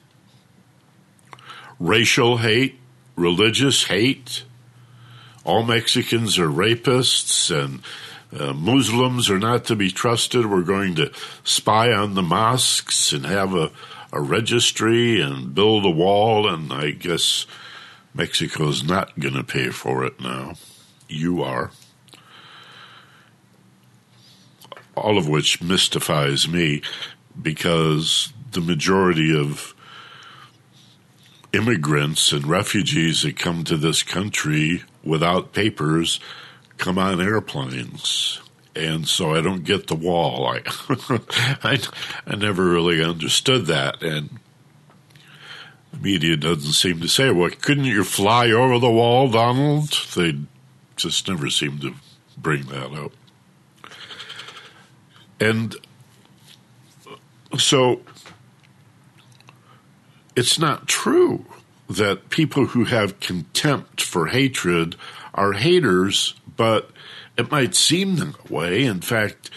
racial 1.81 2.37
hate, 2.37 2.79
religious 3.15 3.85
hate. 3.85 4.43
All 5.43 5.63
Mexicans 5.63 6.37
are 6.37 6.47
rapists 6.47 7.49
and 7.51 7.81
uh, 8.39 8.53
Muslims 8.53 9.29
are 9.29 9.39
not 9.39 9.65
to 9.65 9.75
be 9.75 9.89
trusted. 9.89 10.45
We're 10.45 10.61
going 10.61 10.95
to 10.95 11.11
spy 11.43 11.91
on 11.91 12.13
the 12.13 12.21
mosques 12.21 13.11
and 13.11 13.25
have 13.25 13.53
a 13.55 13.71
a 14.13 14.19
registry 14.19 15.21
and 15.21 15.55
build 15.55 15.85
a 15.85 15.89
wall, 15.89 16.45
and 16.45 16.73
I 16.73 16.91
guess 16.91 17.45
Mexico's 18.13 18.83
not 18.83 19.17
going 19.17 19.35
to 19.35 19.43
pay 19.43 19.69
for 19.69 20.03
it 20.03 20.19
now. 20.19 20.55
You 21.07 21.41
are. 21.43 21.71
All 24.95 25.17
of 25.17 25.27
which 25.27 25.61
mystifies 25.61 26.47
me 26.47 26.81
because 27.41 28.33
the 28.51 28.61
majority 28.61 29.35
of 29.35 29.73
immigrants 31.53 32.31
and 32.31 32.45
refugees 32.45 33.23
that 33.23 33.37
come 33.37 33.63
to 33.63 33.77
this 33.77 34.03
country 34.03 34.83
without 35.03 35.53
papers 35.53 36.19
come 36.77 36.97
on 36.97 37.21
airplanes 37.21 38.41
and 38.75 39.07
so 39.07 39.35
I 39.35 39.41
don't 39.41 39.63
get 39.63 39.87
the 39.87 39.95
wall. 39.95 40.47
I, 40.47 40.61
I, 41.63 41.79
I 42.25 42.35
never 42.35 42.65
really 42.65 43.03
understood 43.03 43.65
that, 43.67 44.01
and 44.01 44.39
the 45.91 45.99
media 45.99 46.37
doesn't 46.37 46.73
seem 46.73 47.01
to 47.01 47.07
say, 47.07 47.31
"Well, 47.31 47.49
couldn't 47.49 47.85
you 47.85 48.03
fly 48.03 48.49
over 48.51 48.79
the 48.79 48.91
wall, 48.91 49.29
Donald?" 49.29 49.89
They 50.15 50.39
just 50.95 51.27
never 51.27 51.49
seem 51.49 51.79
to 51.79 51.95
bring 52.37 52.63
that 52.63 52.93
up, 52.93 53.11
and 55.41 55.75
so 57.59 58.01
it's 60.35 60.59
not 60.59 60.87
true 60.87 61.45
that 61.89 62.29
people 62.29 62.67
who 62.67 62.85
have 62.85 63.19
contempt 63.21 64.01
for 64.01 64.27
hatred 64.27 64.95
are 65.35 65.53
haters, 65.53 66.35
but 66.57 66.91
It 67.37 67.51
might 67.51 67.75
seem 67.75 68.17
that 68.17 68.51
way. 68.51 68.85
In 68.85 69.01
fact, 69.01 69.49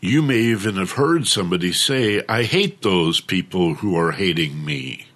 you 0.00 0.22
may 0.22 0.38
even 0.38 0.76
have 0.76 0.92
heard 0.92 1.26
somebody 1.26 1.72
say, 1.72 2.22
I 2.28 2.44
hate 2.44 2.82
those 2.82 3.20
people 3.20 3.76
who 3.76 3.96
are 3.96 4.12
hating 4.12 4.64
me. 4.64 5.06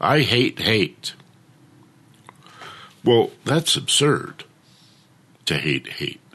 I 0.00 0.20
hate 0.20 0.60
hate. 0.60 1.14
Well, 3.04 3.32
that's 3.44 3.76
absurd 3.76 4.44
to 5.46 5.58
hate 5.58 5.88
hate. 5.94 6.25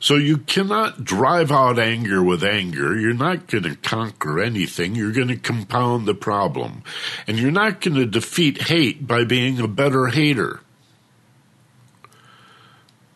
So 0.00 0.14
you 0.14 0.38
cannot 0.38 1.04
drive 1.04 1.50
out 1.50 1.78
anger 1.78 2.22
with 2.22 2.44
anger. 2.44 2.98
You're 2.98 3.14
not 3.14 3.48
going 3.48 3.64
to 3.64 3.74
conquer 3.76 4.40
anything. 4.40 4.94
You're 4.94 5.12
going 5.12 5.28
to 5.28 5.36
compound 5.36 6.06
the 6.06 6.14
problem. 6.14 6.84
And 7.26 7.38
you're 7.38 7.50
not 7.50 7.80
going 7.80 7.96
to 7.96 8.06
defeat 8.06 8.62
hate 8.62 9.06
by 9.06 9.24
being 9.24 9.58
a 9.58 9.66
better 9.66 10.06
hater. 10.06 10.60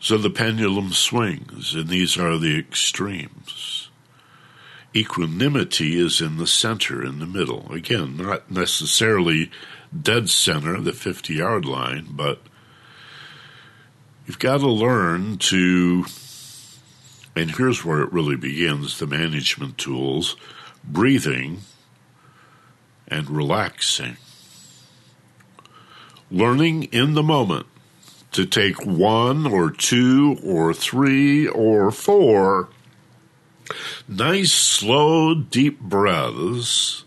So 0.00 0.18
the 0.18 0.30
pendulum 0.30 0.92
swings, 0.92 1.74
and 1.74 1.88
these 1.88 2.18
are 2.18 2.36
the 2.36 2.58
extremes. 2.58 3.88
Equanimity 4.96 5.96
is 5.96 6.20
in 6.20 6.38
the 6.38 6.46
center, 6.46 7.04
in 7.04 7.20
the 7.20 7.26
middle. 7.26 7.70
Again, 7.72 8.16
not 8.16 8.50
necessarily 8.50 9.52
dead 9.98 10.28
center, 10.28 10.80
the 10.80 10.92
50 10.92 11.34
yard 11.34 11.64
line, 11.64 12.08
but 12.10 12.40
you've 14.26 14.40
got 14.40 14.58
to 14.58 14.68
learn 14.68 15.38
to 15.38 16.04
and 17.34 17.52
here's 17.52 17.84
where 17.84 18.00
it 18.00 18.12
really 18.12 18.36
begins 18.36 18.98
the 18.98 19.06
management 19.06 19.78
tools 19.78 20.36
breathing 20.84 21.60
and 23.08 23.30
relaxing. 23.30 24.16
Learning 26.30 26.84
in 26.84 27.14
the 27.14 27.22
moment 27.22 27.66
to 28.32 28.46
take 28.46 28.84
one 28.84 29.46
or 29.46 29.70
two 29.70 30.38
or 30.42 30.72
three 30.72 31.46
or 31.46 31.90
four 31.90 32.68
nice, 34.08 34.52
slow, 34.52 35.34
deep 35.34 35.80
breaths. 35.80 37.04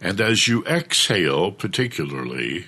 And 0.00 0.20
as 0.20 0.48
you 0.48 0.64
exhale, 0.64 1.52
particularly, 1.52 2.66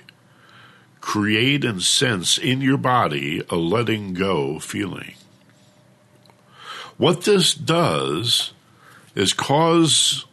create 1.00 1.64
and 1.64 1.82
sense 1.82 2.38
in 2.38 2.60
your 2.60 2.78
body 2.78 3.42
a 3.50 3.56
letting 3.56 4.14
go 4.14 4.58
feeling. 4.58 5.14
What 6.96 7.24
this 7.24 7.54
does 7.54 8.52
is 9.14 9.32
cause 9.32 10.26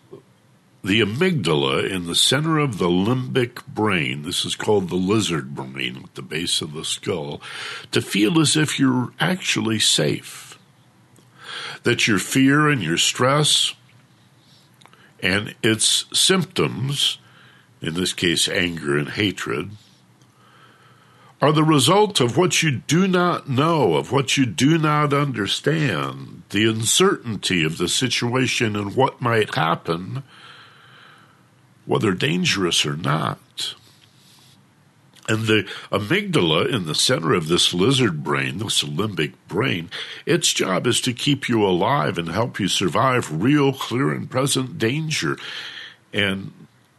the 0.83 1.01
amygdala 1.01 1.89
in 1.89 2.07
the 2.07 2.15
center 2.15 2.57
of 2.57 2.77
the 2.77 2.87
limbic 2.87 3.65
brain, 3.67 4.23
this 4.23 4.45
is 4.45 4.55
called 4.55 4.89
the 4.89 4.95
lizard 4.95 5.55
brain 5.55 6.01
at 6.03 6.15
the 6.15 6.21
base 6.21 6.61
of 6.61 6.73
the 6.73 6.85
skull, 6.85 7.41
to 7.91 8.01
feel 8.01 8.39
as 8.39 8.55
if 8.55 8.79
you're 8.79 9.11
actually 9.19 9.79
safe. 9.79 10.57
That 11.83 12.07
your 12.07 12.19
fear 12.19 12.69
and 12.69 12.81
your 12.81 12.97
stress 12.97 13.75
and 15.21 15.55
its 15.61 16.05
symptoms, 16.13 17.19
in 17.81 17.93
this 17.93 18.13
case 18.13 18.47
anger 18.47 18.97
and 18.97 19.09
hatred, 19.09 19.71
are 21.41 21.51
the 21.51 21.63
result 21.63 22.19
of 22.19 22.37
what 22.37 22.61
you 22.61 22.71
do 22.71 23.07
not 23.07 23.49
know, 23.49 23.95
of 23.95 24.11
what 24.11 24.37
you 24.37 24.45
do 24.45 24.77
not 24.77 25.11
understand, 25.11 26.43
the 26.51 26.69
uncertainty 26.69 27.63
of 27.63 27.79
the 27.79 27.89
situation 27.89 28.75
and 28.75 28.95
what 28.95 29.19
might 29.19 29.55
happen, 29.55 30.21
whether 31.85 32.13
dangerous 32.13 32.85
or 32.85 32.95
not. 32.95 33.73
And 35.27 35.47
the 35.47 35.67
amygdala 35.91 36.71
in 36.71 36.85
the 36.85 36.93
center 36.93 37.33
of 37.33 37.47
this 37.47 37.73
lizard 37.73 38.23
brain, 38.23 38.59
this 38.59 38.83
limbic 38.83 39.33
brain, 39.47 39.89
its 40.27 40.51
job 40.53 40.85
is 40.85 41.01
to 41.01 41.13
keep 41.13 41.49
you 41.49 41.65
alive 41.65 42.19
and 42.19 42.29
help 42.29 42.59
you 42.59 42.67
survive 42.67 43.41
real, 43.41 43.73
clear, 43.73 44.11
and 44.11 44.29
present 44.29 44.77
danger. 44.77 45.37
And 46.13 46.51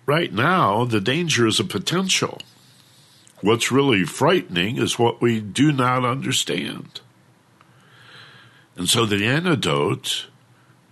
right 0.06 0.32
now, 0.32 0.84
the 0.84 1.00
danger 1.00 1.46
is 1.46 1.60
a 1.60 1.64
potential. 1.64 2.40
What's 3.42 3.72
really 3.72 4.04
frightening 4.04 4.78
is 4.78 4.98
what 4.98 5.20
we 5.20 5.40
do 5.40 5.72
not 5.72 6.04
understand. 6.04 7.00
And 8.76 8.88
so 8.88 9.04
the 9.04 9.26
antidote 9.26 10.26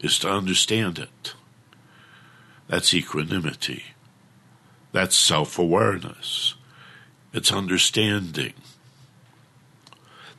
is 0.01 0.19
to 0.19 0.29
understand 0.29 0.99
it. 0.99 1.35
That's 2.67 2.93
equanimity. 2.93 3.85
That's 4.93 5.17
self 5.17 5.59
awareness. 5.59 6.55
It's 7.33 7.53
understanding. 7.53 8.55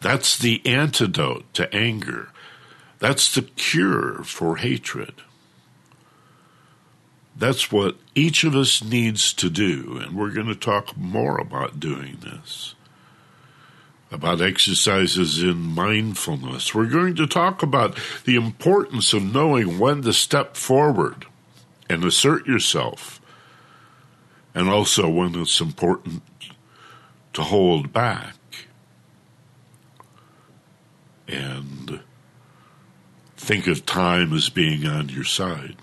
That's 0.02 0.38
the 0.38 0.62
antidote 0.66 1.54
to 1.54 1.74
anger. 1.74 2.30
That's 3.00 3.34
the 3.34 3.44
cure 3.44 4.24
for 4.24 4.58
hatred. 4.58 5.22
That's 7.42 7.72
what 7.72 7.96
each 8.14 8.44
of 8.44 8.56
us 8.56 8.84
needs 8.84 9.34
to 9.34 9.50
do, 9.50 9.98
and 10.00 10.16
we're 10.16 10.30
going 10.30 10.46
to 10.46 10.54
talk 10.54 10.96
more 10.96 11.40
about 11.40 11.80
doing 11.80 12.20
this. 12.22 12.76
About 14.12 14.42
exercises 14.42 15.42
in 15.42 15.58
mindfulness. 15.58 16.76
We're 16.76 16.86
going 16.86 17.16
to 17.16 17.26
talk 17.26 17.64
about 17.64 17.98
the 18.26 18.36
importance 18.36 19.12
of 19.14 19.24
knowing 19.24 19.80
when 19.80 20.04
to 20.04 20.14
step 20.14 20.56
forward 20.56 21.26
and 21.90 22.04
assert 22.04 22.46
yourself, 22.46 23.20
and 24.54 24.70
also 24.70 25.10
when 25.10 25.34
it's 25.34 25.60
important 25.60 26.22
to 27.34 27.42
hold 27.42 27.92
back 27.92 28.36
and 31.28 32.02
think 33.36 33.66
of 33.66 33.88
time 33.88 34.32
as 34.32 34.50
being 34.50 34.86
on 34.86 35.10
your 35.10 35.24
side. 35.24 35.78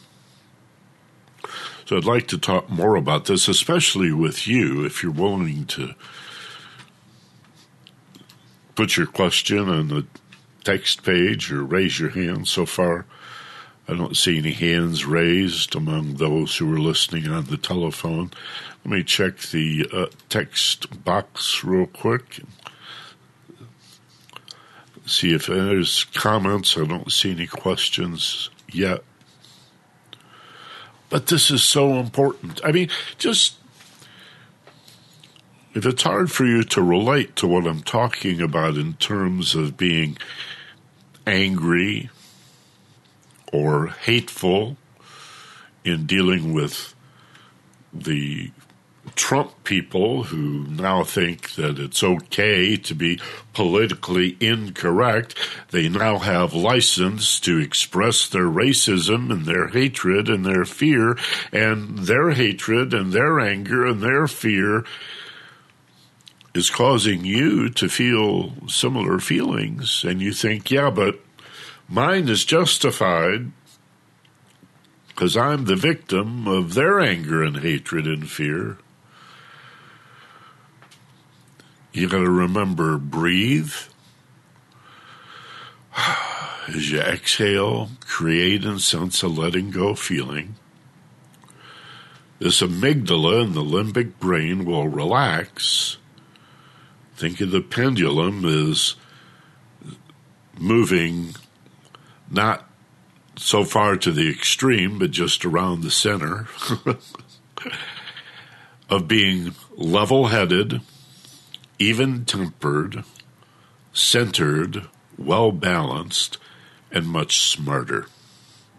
So 1.89 1.97
I'd 1.97 2.05
like 2.05 2.29
to 2.29 2.37
talk 2.37 2.69
more 2.69 2.97
about 2.97 3.25
this, 3.25 3.49
especially 3.49 4.13
with 4.13 4.47
you, 4.47 4.85
if 4.85 5.03
you're 5.03 5.11
willing 5.11 5.65
to 5.69 5.95
put 8.75 8.99
your 8.99 9.07
question 9.07 9.71
on 9.71 9.89
the 9.89 10.05
text 10.65 11.03
page 11.03 11.51
or 11.51 11.65
raise 11.65 11.99
your 11.99 12.11
hand. 12.11 12.47
So 12.47 12.67
far, 12.67 13.07
I 13.89 13.95
don't 13.95 14.19
see 14.19 14.37
any 14.37 14.53
hands 14.53 15.07
raised 15.07 15.75
among 15.75 16.17
those 16.17 16.59
who 16.59 16.71
are 16.75 16.79
listening 16.79 17.27
on 17.27 17.47
the 17.47 17.57
telephone. 17.57 18.33
Let 18.85 18.93
me 18.93 19.03
check 19.03 19.39
the 19.39 19.89
uh, 19.91 20.07
text 20.29 21.05
box 21.07 21.65
real 21.65 21.87
quick. 21.87 22.41
See 25.07 25.33
if 25.33 25.47
there's 25.47 26.05
comments. 26.05 26.77
I 26.77 26.85
don't 26.85 27.11
see 27.11 27.31
any 27.31 27.47
questions 27.47 28.51
yet. 28.71 29.05
But 31.11 31.27
this 31.29 31.51
is 31.51 31.63
so 31.63 31.95
important. 31.95 32.61
I 32.65 32.73
mean, 32.73 32.91
just 33.17 33.55
if 35.75 35.87
it's 35.87 36.03
hard 36.03 36.31
for 36.31 36.45
you 36.45 36.63
to 36.65 36.83
relate 36.83 37.37
to 37.37 37.47
what 37.47 37.67
I'm 37.67 37.83
talking 37.83 38.41
about 38.41 38.77
in 38.77 38.95
terms 38.95 39.55
of 39.55 39.77
being 39.77 40.19
angry 41.27 42.11
or 43.53 43.89
hateful 43.89 44.77
in 45.85 46.07
dealing 46.07 46.53
with 46.53 46.95
the 47.93 48.51
Trump 49.15 49.65
people 49.65 50.25
who 50.25 50.67
now 50.69 51.05
think 51.05 51.55
that 51.55 51.79
it's 51.79 52.03
okay 52.03 52.77
to 52.77 52.95
be 52.95 53.21
politically 53.53 54.37
incorrect. 54.41 55.35
They 55.71 55.89
now 55.89 56.19
have 56.19 56.55
license 56.55 57.39
to 57.41 57.59
express 57.59 58.29
their 58.29 58.47
racism 58.47 59.31
and 59.31 59.45
their 59.45 59.69
hatred 59.69 60.29
and 60.29 60.45
their 60.45 60.65
fear, 60.65 61.17
and 61.53 61.99
their 61.99 62.31
hatred 62.31 62.95
and 62.95 63.13
their 63.13 63.41
anger 63.41 63.87
and 63.87 64.01
their 64.01 64.27
fear 64.27 64.85
is 66.55 66.71
causing 66.71 67.25
you 67.25 67.69
to 67.71 67.89
feel 67.89 68.53
similar 68.69 69.19
feelings. 69.21 70.05
And 70.05 70.21
you 70.21 70.33
think, 70.33 70.71
yeah, 70.71 70.91
but 70.91 71.21
mine 71.89 72.29
is 72.29 72.45
justified 72.45 73.53
because 75.09 75.37
I'm 75.37 75.65
the 75.65 75.77
victim 75.77 76.47
of 76.47 76.75
their 76.75 77.01
anger 77.01 77.43
and 77.43 77.59
hatred 77.59 78.07
and 78.07 78.31
fear. 78.31 78.79
You 81.99 82.09
got 82.09 82.19
to 82.19 82.31
remember 82.31 82.97
breathe. 82.97 83.75
As 86.69 86.93
you 86.93 87.01
exhale, 87.01 87.91
create 88.07 88.65
and 88.65 88.81
sense 88.81 89.21
a 89.23 89.27
letting 89.27 89.73
go 89.73 89.97
feeling. 89.97 90.55
This 92.39 92.61
amygdala 92.61 93.47
in 93.47 93.53
the 93.53 93.65
limbic 93.65 94.21
brain 94.21 94.65
will 94.65 94.87
relax. 94.87 95.97
Think 97.17 97.41
of 97.41 97.51
the 97.51 97.63
pendulum 97.63 98.45
as 98.45 98.95
moving 100.57 101.35
not 102.31 102.71
so 103.35 103.65
far 103.65 103.97
to 103.97 104.13
the 104.13 104.31
extreme, 104.31 105.01
but 105.01 105.11
just 105.11 105.45
around 105.45 105.81
the 105.81 105.91
center 105.91 106.47
of 108.89 109.09
being 109.09 109.53
level 109.77 110.29
headed 110.29 110.81
even 111.79 112.25
tempered, 112.25 113.05
centered, 113.93 114.87
well 115.17 115.53
balanced, 115.53 116.39
and 116.91 117.07
much 117.07 117.41
smarter, 117.41 118.07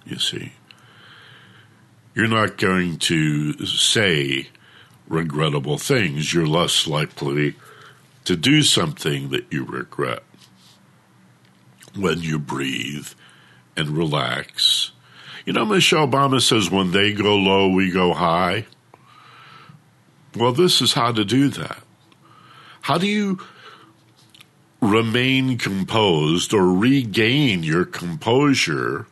you 0.06 0.18
see. 0.20 0.54
You're 2.16 2.28
not 2.28 2.58
going 2.58 2.98
to 2.98 3.66
say 3.66 4.50
regrettable 5.08 5.78
things. 5.78 6.34
You're 6.34 6.48
less 6.48 6.88
likely 6.88 7.56
to 8.26 8.36
do 8.36 8.62
something 8.62 9.30
that 9.30 9.46
you 9.52 9.64
regret 9.64 10.24
when 11.96 12.22
you 12.22 12.40
breathe 12.40 13.08
and 13.76 13.90
relax. 13.90 14.92
You 15.46 15.54
know, 15.54 15.66
Michelle 15.66 16.08
Obama 16.08 16.42
says, 16.42 16.70
when 16.70 16.92
they 16.92 17.14
go 17.14 17.36
low, 17.36 17.70
we 17.70 17.92
go 17.92 18.14
high. 18.14 18.66
Well, 20.36 20.52
this 20.52 20.82
is 20.82 20.94
how 20.94 21.12
to 21.12 21.26
do 21.26 21.50
that. 21.50 21.82
How 22.82 22.98
do 22.98 23.08
you 23.08 23.40
remain 24.82 25.58
composed 25.58 26.54
or 26.54 26.74
regain 26.74 27.64
your 27.64 27.86
composure 27.86 29.08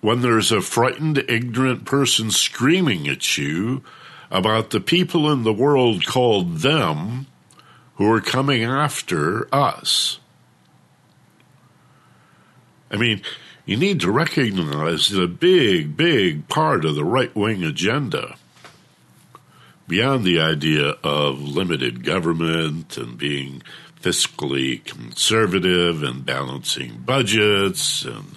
when 0.00 0.20
there's 0.20 0.50
a 0.50 0.60
frightened, 0.60 1.18
ignorant 1.28 1.84
person 1.84 2.30
screaming 2.30 3.06
at 3.06 3.38
you 3.38 3.82
about 4.30 4.70
the 4.70 4.80
people 4.80 5.30
in 5.30 5.44
the 5.44 5.52
world 5.52 6.04
called 6.04 6.58
them 6.58 7.26
who 7.94 8.10
are 8.10 8.20
coming 8.20 8.64
after 8.64 9.52
us? 9.54 10.18
I 12.90 12.96
mean, 12.96 13.22
you 13.64 13.76
need 13.76 14.00
to 14.00 14.10
recognize 14.10 15.08
that 15.08 15.22
a 15.22 15.28
big, 15.28 15.96
big 15.96 16.48
part 16.48 16.84
of 16.84 16.94
the 16.94 17.04
right 17.04 17.34
wing 17.34 17.62
agenda, 17.62 18.36
beyond 19.88 20.24
the 20.24 20.40
idea 20.40 20.94
of 21.02 21.40
limited 21.40 22.04
government 22.04 22.96
and 22.96 23.18
being 23.18 23.62
fiscally 24.00 24.84
conservative 24.84 26.02
and 26.02 26.26
balancing 26.26 26.98
budgets 26.98 28.04
and 28.04 28.36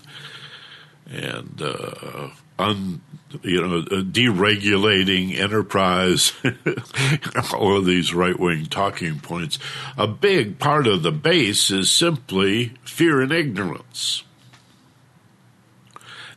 and 1.08 1.62
uh, 1.62 2.30
un, 2.58 3.02
you 3.44 3.62
know 3.62 3.80
uh, 3.80 4.02
deregulating 4.02 5.38
enterprise, 5.38 6.34
all 7.54 7.78
of 7.78 7.86
these 7.86 8.14
right 8.14 8.40
wing 8.40 8.66
talking 8.66 9.20
points. 9.20 9.60
A 9.98 10.08
big 10.08 10.60
part 10.60 10.88
of 10.88 11.04
the 11.04 11.12
base 11.12 11.70
is 11.72 11.92
simply 11.92 12.74
fear 12.84 13.22
and 13.22 13.32
ignorance. 13.32 14.24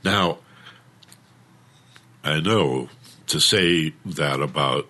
Now, 0.04 0.38
I 2.22 2.40
know 2.40 2.88
to 3.26 3.40
say 3.40 3.94
that 4.04 4.40
about 4.40 4.88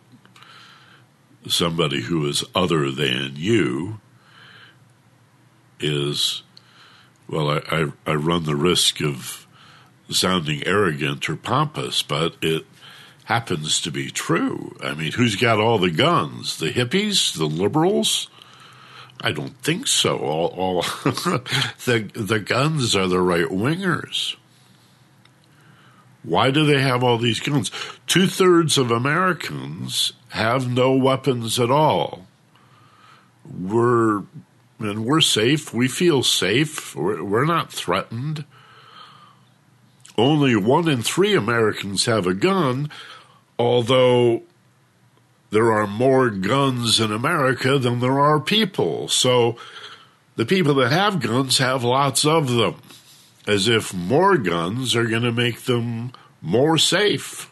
somebody 1.47 2.03
who 2.03 2.27
is 2.27 2.45
other 2.55 2.91
than 2.91 3.33
you 3.37 4.01
is, 5.81 6.43
well, 7.29 7.51
I, 7.51 7.63
I, 7.71 7.93
I 8.07 8.15
run 8.15 8.45
the 8.45 8.57
risk 8.57 9.01
of 9.01 9.47
sounding 10.11 10.67
arrogant 10.67 11.29
or 11.29 11.37
pompous, 11.37 12.03
but 12.03 12.37
it 12.43 12.65
happens 13.25 13.81
to 13.83 13.91
be 13.91 14.11
true. 14.11 14.77
I 14.83 14.95
mean, 14.95 15.13
who's 15.13 15.37
got 15.37 15.61
all 15.61 15.79
the 15.79 15.91
guns? 15.91 16.59
The 16.59 16.71
hippies? 16.71 17.37
The 17.37 17.47
liberals? 17.47 18.29
I 19.21 19.33
don't 19.33 19.57
think 19.63 19.87
so. 19.87 20.19
All, 20.19 20.47
all 20.49 20.83
the 21.85 22.11
the 22.15 22.41
guns 22.41 22.95
are 22.95 23.09
the 23.09 23.21
right 23.21 23.47
wingers. 23.49 24.37
Why 26.23 26.51
do 26.51 26.65
they 26.65 26.81
have 26.81 27.03
all 27.03 27.19
these 27.19 27.41
guns? 27.41 27.71
Two 28.07 28.27
thirds 28.27 28.79
of 28.79 28.91
Americans 28.91 30.13
have 30.29 30.71
no 30.71 30.93
weapons 30.93 31.59
at 31.59 31.71
all. 31.71 32.27
We're 33.45 34.23
and 34.79 35.05
we're 35.05 35.21
safe. 35.21 35.75
We 35.75 35.89
feel 35.89 36.23
safe. 36.23 36.95
We're, 36.95 37.23
we're 37.25 37.45
not 37.45 37.73
threatened. 37.73 38.45
Only 40.17 40.57
one 40.57 40.89
in 40.89 41.03
three 41.03 41.35
Americans 41.35 42.07
have 42.07 42.27
a 42.27 42.35
gun, 42.35 42.91
although 43.59 44.43
there 45.51 45.73
are 45.73 45.87
more 45.87 46.31
guns 46.31 47.01
in 47.01 47.13
America 47.13 47.79
than 47.79 48.01
there 48.01 48.19
are 48.19 48.41
people. 48.41 49.09
So 49.09 49.57
the 50.37 50.47
people 50.47 50.75
that 50.75 50.93
have 50.93 51.21
guns 51.21 51.59
have 51.59 51.83
lots 51.83 52.25
of 52.25 52.51
them, 52.51 52.77
as 53.47 53.69
if 53.69 53.95
more 53.95 54.37
guns 54.37 54.95
are 54.95 55.07
going 55.07 55.23
to 55.23 55.33
make 55.33 55.63
them 55.63 56.13
more 56.43 56.79
safe. 56.79 57.51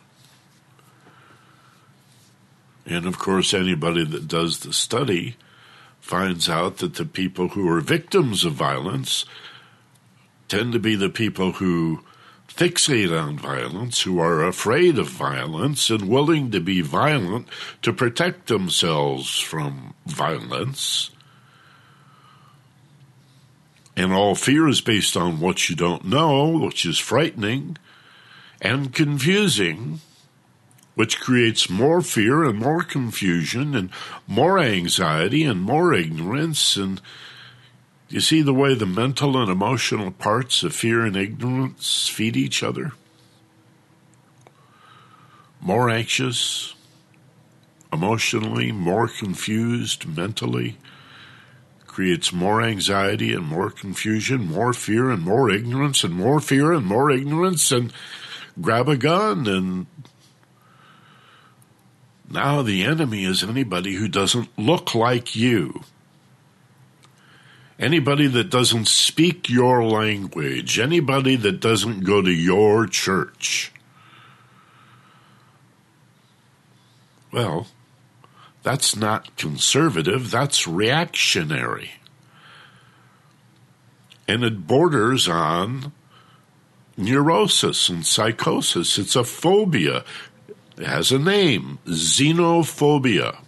And 2.86 3.04
of 3.06 3.18
course, 3.18 3.52
anybody 3.52 4.04
that 4.04 4.28
does 4.28 4.60
the 4.60 4.72
study 4.72 5.36
finds 6.00 6.48
out 6.48 6.78
that 6.78 6.94
the 6.94 7.04
people 7.04 7.48
who 7.48 7.68
are 7.68 7.80
victims 7.80 8.44
of 8.44 8.52
violence 8.52 9.24
tend 10.48 10.72
to 10.72 10.78
be 10.78 10.94
the 10.94 11.08
people 11.08 11.52
who 11.52 12.04
fixate 12.48 13.10
on 13.10 13.38
violence, 13.38 14.02
who 14.02 14.20
are 14.20 14.46
afraid 14.46 14.98
of 14.98 15.08
violence 15.08 15.90
and 15.90 16.08
willing 16.08 16.50
to 16.52 16.60
be 16.60 16.80
violent 16.80 17.48
to 17.82 17.92
protect 17.92 18.46
themselves 18.46 19.38
from 19.38 19.94
violence. 20.06 21.10
And 23.96 24.12
all 24.12 24.34
fear 24.34 24.68
is 24.68 24.80
based 24.80 25.16
on 25.16 25.40
what 25.40 25.68
you 25.68 25.74
don't 25.74 26.04
know, 26.04 26.48
which 26.58 26.86
is 26.86 26.98
frightening 26.98 27.76
and 28.60 28.94
confusing, 28.94 30.00
which 30.96 31.20
creates 31.20 31.70
more 31.70 32.00
fear 32.00 32.42
and 32.42 32.58
more 32.58 32.82
confusion 32.82 33.76
and 33.76 33.90
more 34.26 34.58
anxiety 34.58 35.44
and 35.44 35.60
more 35.60 35.92
ignorance 35.94 36.74
and 36.74 37.00
you 38.08 38.20
see 38.20 38.40
the 38.40 38.54
way 38.54 38.74
the 38.74 38.86
mental 38.86 39.36
and 39.36 39.50
emotional 39.50 40.10
parts 40.10 40.62
of 40.62 40.74
fear 40.74 41.04
and 41.04 41.16
ignorance 41.16 42.08
feed 42.08 42.36
each 42.36 42.62
other? 42.62 42.92
More 45.60 45.90
anxious, 45.90 46.74
emotionally, 47.92 48.70
more 48.70 49.08
confused 49.08 50.06
mentally, 50.06 50.78
creates 51.86 52.32
more 52.32 52.62
anxiety 52.62 53.32
and 53.34 53.44
more 53.44 53.70
confusion, 53.70 54.46
more 54.46 54.72
fear 54.72 55.10
and 55.10 55.22
more 55.22 55.50
ignorance, 55.50 56.04
and 56.04 56.14
more 56.14 56.40
fear 56.40 56.72
and 56.72 56.86
more 56.86 57.10
ignorance, 57.10 57.72
and 57.72 57.92
grab 58.60 58.88
a 58.88 58.96
gun 58.96 59.48
and 59.48 59.86
now 62.30 62.62
the 62.62 62.84
enemy 62.84 63.24
is 63.24 63.42
anybody 63.42 63.94
who 63.94 64.08
doesn't 64.08 64.58
look 64.58 64.94
like 64.94 65.36
you. 65.36 65.82
Anybody 67.78 68.26
that 68.28 68.50
doesn't 68.50 68.88
speak 68.88 69.50
your 69.50 69.84
language, 69.84 70.78
anybody 70.78 71.36
that 71.36 71.60
doesn't 71.60 72.04
go 72.04 72.22
to 72.22 72.32
your 72.32 72.86
church. 72.86 73.70
Well, 77.30 77.66
that's 78.62 78.96
not 78.96 79.36
conservative, 79.36 80.30
that's 80.30 80.66
reactionary. 80.66 81.92
And 84.26 84.42
it 84.42 84.66
borders 84.66 85.28
on 85.28 85.92
neurosis 86.96 87.88
and 87.88 88.04
psychosis. 88.06 88.98
It's 88.98 89.14
a 89.14 89.22
phobia. 89.22 90.04
It 90.76 90.86
has 90.86 91.10
a 91.10 91.18
name 91.18 91.78
xenophobia. 91.86 93.38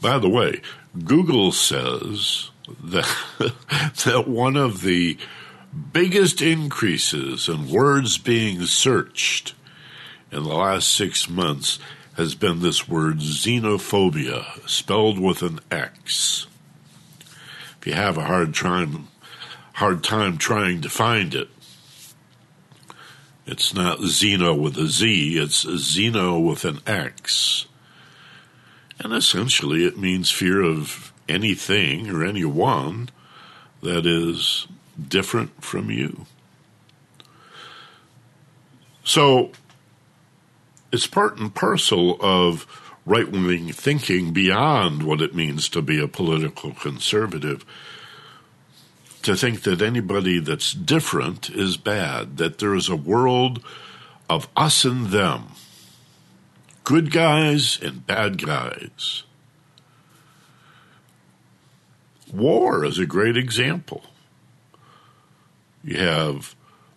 By 0.00 0.18
the 0.18 0.28
way, 0.28 0.60
Google 1.04 1.52
says 1.52 2.50
that, 2.82 3.08
that 4.04 4.28
one 4.28 4.56
of 4.56 4.82
the 4.82 5.16
biggest 5.92 6.42
increases 6.42 7.48
in 7.48 7.70
words 7.70 8.18
being 8.18 8.66
searched 8.66 9.54
in 10.30 10.42
the 10.42 10.54
last 10.54 10.92
six 10.92 11.28
months 11.28 11.78
has 12.16 12.34
been 12.34 12.60
this 12.60 12.88
word 12.88 13.18
xenophobia, 13.18 14.68
spelled 14.68 15.18
with 15.18 15.42
an 15.42 15.60
X. 15.70 16.46
If 17.80 17.86
you 17.86 17.92
have 17.94 18.16
a 18.16 18.24
hard 18.24 18.54
time, 18.54 19.08
hard 19.74 20.02
time 20.04 20.38
trying 20.38 20.80
to 20.82 20.88
find 20.88 21.34
it, 21.34 21.48
it's 23.46 23.74
not 23.74 23.98
Xeno 23.98 24.58
with 24.58 24.76
a 24.78 24.86
Z, 24.86 25.38
it's 25.38 25.64
Xeno 25.64 26.42
with 26.42 26.64
an 26.64 26.80
X. 26.86 27.66
And 28.98 29.12
essentially, 29.12 29.84
it 29.84 29.98
means 29.98 30.30
fear 30.30 30.62
of 30.62 31.12
anything 31.28 32.10
or 32.10 32.24
anyone 32.24 33.10
that 33.82 34.06
is 34.06 34.66
different 35.08 35.62
from 35.62 35.90
you. 35.90 36.26
So, 39.02 39.50
it's 40.92 41.06
part 41.06 41.36
and 41.38 41.54
parcel 41.54 42.16
of 42.20 42.66
right 43.04 43.30
wing 43.30 43.72
thinking 43.72 44.32
beyond 44.32 45.02
what 45.02 45.20
it 45.20 45.34
means 45.34 45.68
to 45.70 45.82
be 45.82 46.00
a 46.00 46.08
political 46.08 46.72
conservative 46.72 47.66
to 49.24 49.36
think 49.36 49.62
that 49.62 49.82
anybody 49.82 50.38
that's 50.38 50.72
different 50.72 51.50
is 51.50 51.76
bad, 51.76 52.36
that 52.38 52.58
there 52.58 52.74
is 52.74 52.88
a 52.88 52.96
world 52.96 53.62
of 54.30 54.48
us 54.56 54.84
and 54.84 55.08
them 55.08 55.48
good 56.84 57.10
guys 57.10 57.80
and 57.80 58.06
bad 58.06 58.44
guys. 58.44 59.24
war 62.34 62.84
is 62.84 62.98
a 62.98 63.06
great 63.06 63.36
example. 63.36 64.04
You 65.82 65.98
have 65.98 66.54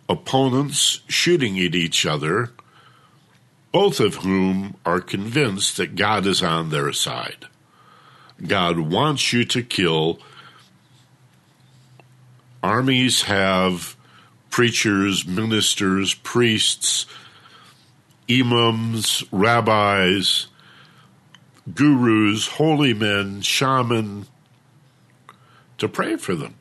opponents 0.10 1.02
shooting 1.08 1.60
at 1.60 1.76
each 1.76 2.06
other, 2.06 2.52
both 3.72 4.00
of 4.00 4.16
whom 4.16 4.76
are 4.86 5.02
convinced 5.02 5.78
that 5.78 5.96
God 5.96 6.26
is 6.26 6.42
on 6.42 6.70
their 6.70 6.92
side. 6.94 7.46
God 8.46 8.80
wants 8.80 9.34
you 9.34 9.46
to 9.46 9.62
kill. 9.62 10.20
Armies 12.68 13.22
have 13.24 13.96
preachers, 14.50 15.26
ministers, 15.26 16.14
priests, 16.16 17.06
imams, 18.30 19.24
rabbis, 19.32 20.48
gurus, 21.74 22.48
holy 22.50 22.94
men, 22.94 23.40
shaman, 23.40 24.26
to 25.78 25.88
pray 25.88 26.18
for 26.18 26.36
them 26.36 26.56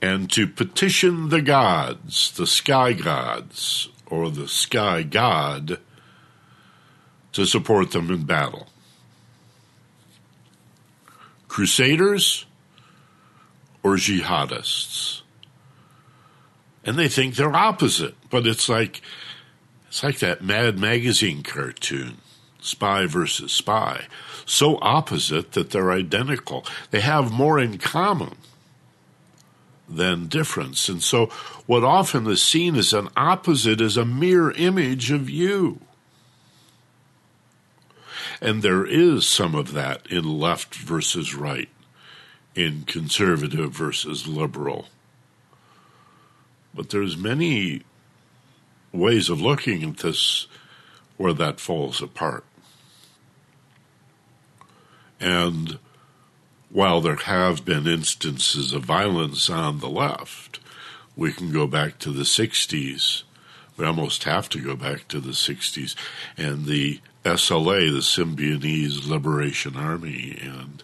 and 0.00 0.30
to 0.30 0.46
petition 0.46 1.30
the 1.30 1.42
gods, 1.42 2.30
the 2.30 2.46
sky 2.46 2.92
gods, 2.92 3.88
or 4.06 4.30
the 4.30 4.46
sky 4.46 5.02
god, 5.02 5.80
to 7.32 7.44
support 7.44 7.90
them 7.90 8.08
in 8.08 8.22
battle. 8.22 8.68
Crusaders 11.48 12.46
or 13.84 13.94
jihadists. 13.94 15.20
And 16.84 16.98
they 16.98 17.08
think 17.08 17.36
they're 17.36 17.54
opposite, 17.54 18.14
but 18.30 18.46
it's 18.46 18.68
like 18.68 19.00
it's 19.86 20.02
like 20.02 20.18
that 20.18 20.42
Mad 20.42 20.76
Magazine 20.76 21.44
cartoon, 21.44 22.16
Spy 22.60 23.06
versus 23.06 23.52
Spy. 23.52 24.06
So 24.44 24.78
opposite 24.82 25.52
that 25.52 25.70
they're 25.70 25.92
identical. 25.92 26.66
They 26.90 27.00
have 27.00 27.30
more 27.30 27.60
in 27.60 27.78
common 27.78 28.36
than 29.88 30.26
difference. 30.26 30.88
And 30.88 31.02
so, 31.02 31.26
what 31.66 31.84
often 31.84 32.26
is 32.26 32.42
seen 32.42 32.74
as 32.76 32.92
an 32.92 33.08
opposite 33.16 33.80
is 33.80 33.96
a 33.96 34.04
mere 34.04 34.50
image 34.50 35.10
of 35.10 35.30
you. 35.30 35.80
And 38.40 38.62
there 38.62 38.84
is 38.84 39.26
some 39.26 39.54
of 39.54 39.72
that 39.72 40.06
in 40.08 40.38
left 40.38 40.74
versus 40.74 41.34
right, 41.34 41.68
in 42.54 42.84
conservative 42.84 43.72
versus 43.72 44.26
liberal. 44.26 44.86
But 46.74 46.90
there's 46.90 47.16
many 47.16 47.82
ways 48.92 49.28
of 49.28 49.40
looking 49.40 49.82
at 49.82 49.98
this 49.98 50.46
where 51.16 51.32
that 51.32 51.60
falls 51.60 52.02
apart. 52.02 52.44
And 55.20 55.78
while 56.70 57.00
there 57.00 57.16
have 57.16 57.64
been 57.64 57.86
instances 57.86 58.72
of 58.72 58.84
violence 58.84 59.48
on 59.48 59.78
the 59.78 59.88
left, 59.88 60.58
we 61.16 61.32
can 61.32 61.52
go 61.52 61.66
back 61.66 61.98
to 62.00 62.10
the 62.10 62.24
60s. 62.24 63.22
We 63.76 63.86
almost 63.86 64.24
have 64.24 64.48
to 64.50 64.60
go 64.60 64.76
back 64.76 65.08
to 65.08 65.20
the 65.20 65.30
60s 65.30 65.94
and 66.36 66.66
the 66.66 67.00
SLA, 67.24 67.92
the 67.92 68.00
Symbionese 68.00 69.08
Liberation 69.08 69.76
Army, 69.76 70.38
and 70.42 70.82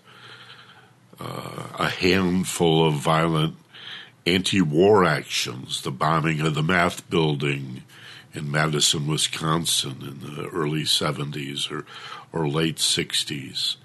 uh, 1.21 1.69
a 1.79 1.89
handful 1.89 2.87
of 2.87 2.95
violent 2.95 3.57
anti 4.27 4.61
war 4.61 5.05
actions, 5.05 5.83
the 5.83 5.91
bombing 5.91 6.41
of 6.41 6.55
the 6.55 6.63
math 6.63 7.09
building 7.11 7.83
in 8.33 8.51
Madison, 8.51 9.07
Wisconsin 9.07 9.97
in 10.03 10.35
the 10.35 10.49
early 10.49 10.83
70s 10.83 11.71
or, 11.71 11.85
or 12.33 12.49
late 12.49 12.77
60s. 12.77 13.77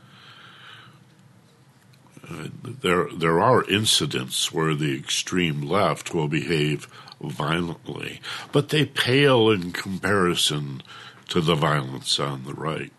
Uh, 2.28 2.48
there, 2.64 3.08
there 3.16 3.40
are 3.40 3.70
incidents 3.70 4.52
where 4.52 4.74
the 4.74 4.98
extreme 4.98 5.62
left 5.62 6.14
will 6.14 6.28
behave 6.28 6.88
violently, 7.22 8.20
but 8.52 8.70
they 8.70 8.86
pale 8.86 9.50
in 9.50 9.72
comparison 9.72 10.82
to 11.30 11.42
the 11.42 11.56
violence 11.56 12.20
on 12.20 12.44
the 12.46 12.54
right. 12.54 12.92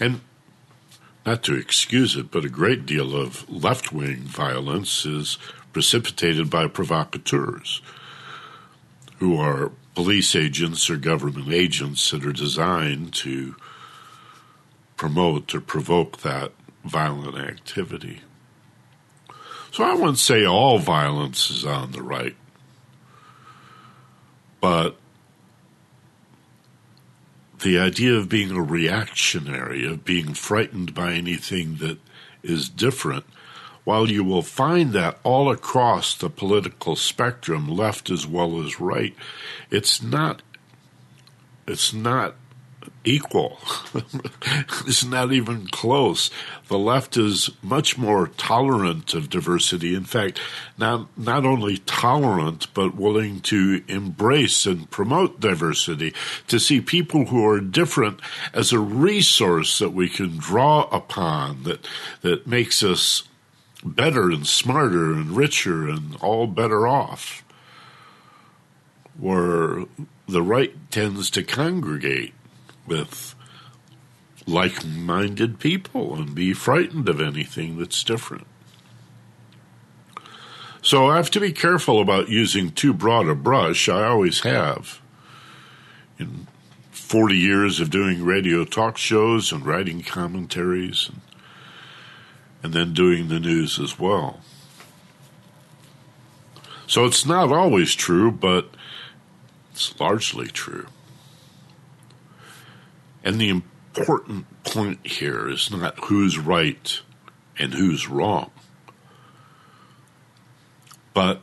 And 0.00 0.20
not 1.24 1.42
to 1.44 1.54
excuse 1.54 2.16
it, 2.16 2.30
but 2.30 2.44
a 2.44 2.48
great 2.48 2.84
deal 2.86 3.16
of 3.16 3.48
left 3.48 3.92
wing 3.92 4.18
violence 4.18 5.04
is 5.04 5.38
precipitated 5.72 6.50
by 6.50 6.66
provocateurs 6.66 7.80
who 9.18 9.38
are 9.38 9.70
police 9.94 10.34
agents 10.34 10.90
or 10.90 10.96
government 10.96 11.52
agents 11.52 12.10
that 12.10 12.24
are 12.26 12.32
designed 12.32 13.12
to 13.14 13.54
promote 14.96 15.54
or 15.54 15.60
provoke 15.60 16.18
that 16.18 16.52
violent 16.84 17.36
activity. 17.36 18.20
So 19.70 19.84
I 19.84 19.94
wouldn't 19.94 20.18
say 20.18 20.44
all 20.44 20.78
violence 20.78 21.50
is 21.50 21.64
on 21.64 21.92
the 21.92 22.02
right, 22.02 22.36
but 24.60 24.96
the 27.62 27.78
idea 27.78 28.14
of 28.14 28.28
being 28.28 28.50
a 28.50 28.62
reactionary, 28.62 29.84
of 29.86 30.04
being 30.04 30.34
frightened 30.34 30.94
by 30.94 31.12
anything 31.12 31.76
that 31.76 31.98
is 32.42 32.68
different, 32.68 33.24
while 33.84 34.08
you 34.08 34.22
will 34.22 34.42
find 34.42 34.92
that 34.92 35.18
all 35.24 35.50
across 35.50 36.14
the 36.14 36.30
political 36.30 36.94
spectrum, 36.94 37.68
left 37.68 38.10
as 38.10 38.26
well 38.26 38.62
as 38.64 38.80
right, 38.80 39.14
it's 39.70 40.02
not 40.02 40.42
it's 41.66 41.92
not 41.92 42.34
equal. 43.04 43.58
it's 44.86 45.04
not 45.04 45.32
even 45.32 45.66
close. 45.68 46.30
The 46.68 46.78
left 46.78 47.16
is 47.16 47.50
much 47.62 47.98
more 47.98 48.28
tolerant 48.28 49.14
of 49.14 49.30
diversity. 49.30 49.94
In 49.94 50.04
fact, 50.04 50.40
not 50.78 51.08
not 51.18 51.44
only 51.44 51.78
tolerant 51.78 52.72
but 52.74 52.94
willing 52.94 53.40
to 53.42 53.82
embrace 53.88 54.66
and 54.66 54.90
promote 54.90 55.40
diversity, 55.40 56.14
to 56.48 56.58
see 56.58 56.80
people 56.80 57.26
who 57.26 57.46
are 57.46 57.60
different 57.60 58.20
as 58.52 58.72
a 58.72 58.78
resource 58.78 59.78
that 59.78 59.92
we 59.92 60.08
can 60.08 60.38
draw 60.38 60.82
upon 60.90 61.64
that 61.64 61.86
that 62.22 62.46
makes 62.46 62.82
us 62.82 63.24
better 63.84 64.30
and 64.30 64.46
smarter 64.46 65.12
and 65.12 65.36
richer 65.36 65.88
and 65.88 66.16
all 66.16 66.46
better 66.46 66.86
off. 66.86 67.44
Where 69.18 69.84
the 70.26 70.42
right 70.42 70.74
tends 70.90 71.28
to 71.30 71.42
congregate 71.42 72.32
with 72.86 73.34
like 74.46 74.84
minded 74.84 75.58
people 75.58 76.14
and 76.14 76.34
be 76.34 76.52
frightened 76.52 77.08
of 77.08 77.20
anything 77.20 77.78
that's 77.78 78.02
different. 78.02 78.46
So 80.82 81.08
I 81.08 81.16
have 81.16 81.30
to 81.30 81.40
be 81.40 81.52
careful 81.52 82.00
about 82.00 82.28
using 82.28 82.72
too 82.72 82.92
broad 82.92 83.28
a 83.28 83.36
brush. 83.36 83.88
I 83.88 84.04
always 84.04 84.40
have. 84.40 85.00
In 86.18 86.48
40 86.90 87.36
years 87.36 87.78
of 87.78 87.90
doing 87.90 88.24
radio 88.24 88.64
talk 88.64 88.96
shows 88.96 89.52
and 89.52 89.64
writing 89.64 90.02
commentaries 90.02 91.08
and, 91.08 91.20
and 92.62 92.72
then 92.72 92.94
doing 92.94 93.28
the 93.28 93.38
news 93.38 93.78
as 93.78 93.98
well. 93.98 94.40
So 96.86 97.04
it's 97.04 97.24
not 97.24 97.52
always 97.52 97.94
true, 97.94 98.32
but 98.32 98.70
it's 99.70 99.98
largely 100.00 100.48
true. 100.48 100.88
And 103.24 103.40
the 103.40 103.48
important 103.48 104.46
point 104.64 105.06
here 105.06 105.48
is 105.48 105.70
not 105.70 105.98
who's 106.04 106.38
right 106.38 107.00
and 107.58 107.74
who's 107.74 108.08
wrong, 108.08 108.50
but 111.14 111.42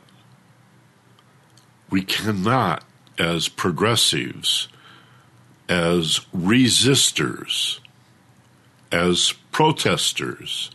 we 1.88 2.02
cannot, 2.02 2.84
as 3.18 3.48
progressives, 3.48 4.68
as 5.68 6.20
resistors, 6.34 7.80
as 8.92 9.34
protesters, 9.52 10.70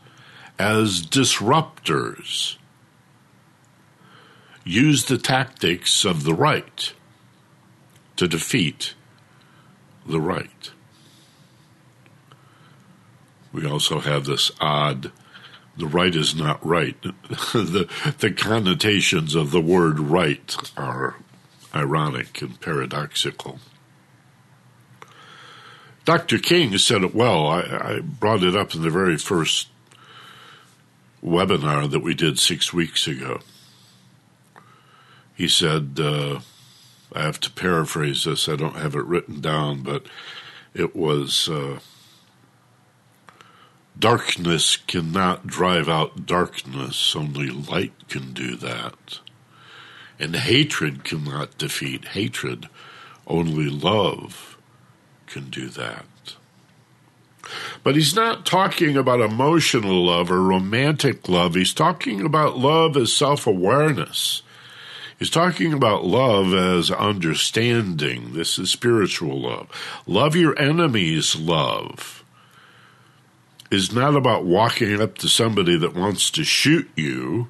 as 0.57 1.01
disruptors, 1.01 2.57
use 4.63 5.05
the 5.05 5.17
tactics 5.17 6.05
of 6.05 6.23
the 6.23 6.33
right 6.33 6.93
to 8.15 8.27
defeat 8.27 8.93
the 10.05 10.19
right. 10.19 10.71
We 13.55 13.65
also 13.65 13.99
have 13.99 14.25
this 14.25 14.51
odd 14.59 15.11
the 15.77 15.87
right 15.87 16.15
is 16.15 16.35
not 16.35 16.65
right. 16.65 17.01
the, 17.31 17.89
the 18.19 18.31
connotations 18.31 19.35
of 19.35 19.51
the 19.51 19.61
word 19.61 19.99
right 19.99 20.55
are 20.77 21.15
ironic 21.73 22.41
and 22.41 22.59
paradoxical. 22.61 23.59
Dr. 26.05 26.37
King 26.37 26.77
said 26.77 27.03
it 27.03 27.15
well. 27.15 27.47
I, 27.47 27.61
I, 27.61 27.99
brought 27.99 28.43
it 28.43 28.55
up 28.55 28.75
in 28.75 28.83
the 28.83 28.89
very 28.89 29.17
first 29.17 29.69
webinar 31.23 31.89
that 31.89 32.03
we 32.03 32.13
did 32.13 32.39
six 32.39 32.71
weeks 32.71 33.07
ago. 33.07 33.39
He 35.33 35.47
said, 35.47 35.99
uh, 35.99 36.39
I 37.11 37.21
have 37.21 37.39
to 37.41 37.51
paraphrase 37.51 38.23
this, 38.23 38.47
I 38.47 38.55
don't 38.55 38.77
have 38.77 38.95
it 38.95 39.03
written 39.03 39.41
down, 39.41 39.81
but 39.81 40.05
it 40.73 40.95
was. 40.95 41.49
Uh, 41.49 41.79
Darkness 43.97 44.75
cannot 44.75 45.47
drive 45.47 45.87
out 45.87 46.25
darkness, 46.25 47.15
only 47.15 47.47
light 47.47 47.93
can 48.09 48.33
do 48.33 48.57
that. 48.57 49.19
And 50.19 50.35
hatred 50.35 51.05
cannot 51.05 51.57
defeat 51.57 52.09
hatred, 52.09 52.67
only 53.25 53.69
love 53.69 54.57
can 55.27 55.49
do 55.49 55.69
that. 55.69 56.05
But 57.83 57.95
he's 57.95 58.15
not 58.15 58.45
talking 58.45 58.97
about 58.97 59.21
emotional 59.21 60.05
love 60.05 60.29
or 60.29 60.41
romantic 60.41 61.29
love. 61.29 61.55
He's 61.55 61.73
talking 61.73 62.21
about 62.21 62.57
love 62.57 62.97
as 62.97 63.13
self 63.13 63.47
awareness. 63.47 64.41
He's 65.17 65.29
talking 65.29 65.71
about 65.71 66.03
love 66.03 66.53
as 66.53 66.91
understanding. 66.91 68.33
This 68.33 68.59
is 68.59 68.71
spiritual 68.71 69.39
love. 69.39 69.69
Love 70.05 70.35
your 70.35 70.59
enemies, 70.59 71.37
love 71.37 72.24
is 73.71 73.91
not 73.91 74.15
about 74.15 74.45
walking 74.45 75.01
up 75.01 75.17
to 75.17 75.27
somebody 75.27 75.77
that 75.77 75.95
wants 75.95 76.29
to 76.31 76.43
shoot 76.43 76.89
you 76.95 77.47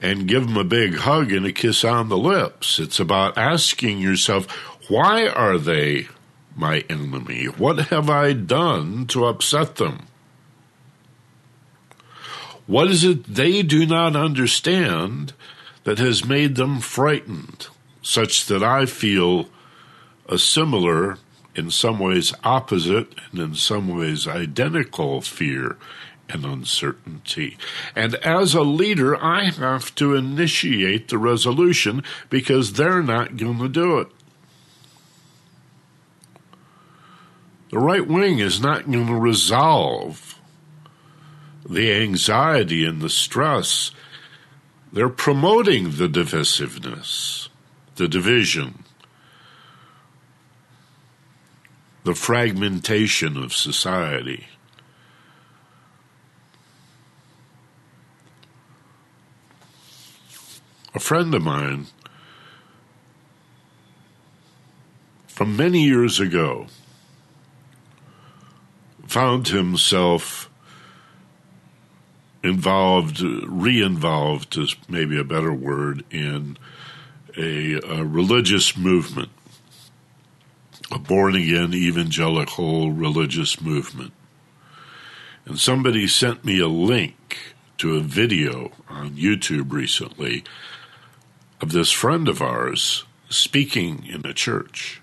and 0.00 0.26
give 0.26 0.46
them 0.46 0.56
a 0.56 0.64
big 0.64 0.96
hug 0.96 1.32
and 1.32 1.44
a 1.46 1.52
kiss 1.52 1.84
on 1.84 2.08
the 2.08 2.18
lips. 2.18 2.78
It's 2.78 2.98
about 2.98 3.36
asking 3.36 3.98
yourself, 3.98 4.46
why 4.88 5.28
are 5.28 5.58
they 5.58 6.08
my 6.56 6.84
enemy? 6.88 7.44
What 7.44 7.78
have 7.88 8.08
I 8.08 8.32
done 8.32 9.06
to 9.08 9.26
upset 9.26 9.76
them? 9.76 10.06
What 12.66 12.88
is 12.88 13.04
it 13.04 13.24
they 13.24 13.62
do 13.62 13.84
not 13.84 14.16
understand 14.16 15.32
that 15.84 15.98
has 15.98 16.24
made 16.24 16.54
them 16.54 16.80
frightened, 16.80 17.68
such 18.00 18.46
that 18.46 18.62
I 18.62 18.86
feel 18.86 19.48
a 20.28 20.38
similar, 20.38 21.18
in 21.54 21.70
some 21.70 21.98
ways 21.98 22.32
opposite, 22.44 23.14
and 23.32 23.40
in 23.40 23.54
some 23.54 23.88
ways 23.88 24.26
identical 24.26 25.20
fear 25.20 25.76
and 26.28 26.44
uncertainty. 26.44 27.56
And 27.94 28.14
as 28.16 28.54
a 28.54 28.62
leader, 28.62 29.20
I 29.22 29.44
have 29.50 29.94
to 29.96 30.14
initiate 30.14 31.08
the 31.08 31.18
resolution 31.18 32.04
because 32.28 32.74
they're 32.74 33.02
not 33.02 33.36
going 33.36 33.58
to 33.58 33.68
do 33.68 33.98
it. 33.98 34.08
The 37.70 37.78
right 37.78 38.06
wing 38.06 38.40
is 38.40 38.60
not 38.60 38.90
going 38.90 39.06
to 39.06 39.14
resolve 39.14 40.40
the 41.68 41.92
anxiety 41.92 42.84
and 42.84 43.00
the 43.00 43.10
stress. 43.10 43.92
They're 44.92 45.08
promoting 45.08 45.96
the 45.96 46.08
divisiveness, 46.08 47.48
the 47.94 48.08
division, 48.08 48.84
the 52.04 52.14
fragmentation 52.14 53.36
of 53.36 53.52
society. 53.52 54.46
A 60.94 60.98
friend 60.98 61.34
of 61.34 61.42
mine 61.42 61.86
from 65.26 65.56
many 65.56 65.82
years 65.82 66.18
ago 66.18 66.66
found 69.06 69.48
himself 69.48 70.50
involved, 72.42 73.20
re-involved 73.20 74.56
is 74.56 74.76
maybe 74.88 75.18
a 75.18 75.24
better 75.24 75.52
word, 75.52 76.04
in 76.10 76.56
a, 77.36 77.74
a 77.74 78.04
religious 78.04 78.76
movement, 78.76 79.30
a 80.90 80.98
born-again 80.98 81.74
evangelical 81.74 82.92
religious 82.92 83.60
movement. 83.60 84.12
And 85.44 85.58
somebody 85.58 86.06
sent 86.06 86.44
me 86.44 86.60
a 86.60 86.68
link 86.68 87.54
to 87.78 87.96
a 87.96 88.00
video 88.00 88.72
on 88.88 89.10
YouTube 89.10 89.72
recently 89.72 90.44
of 91.60 91.72
this 91.72 91.90
friend 91.90 92.28
of 92.28 92.42
ours 92.42 93.04
speaking 93.28 94.04
in 94.06 94.26
a 94.26 94.34
church 94.34 95.00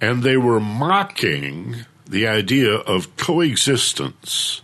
and 0.00 0.22
they 0.22 0.36
were 0.36 0.60
mocking 0.60 1.84
the 2.08 2.26
idea 2.26 2.74
of 2.74 3.16
coexistence 3.16 4.62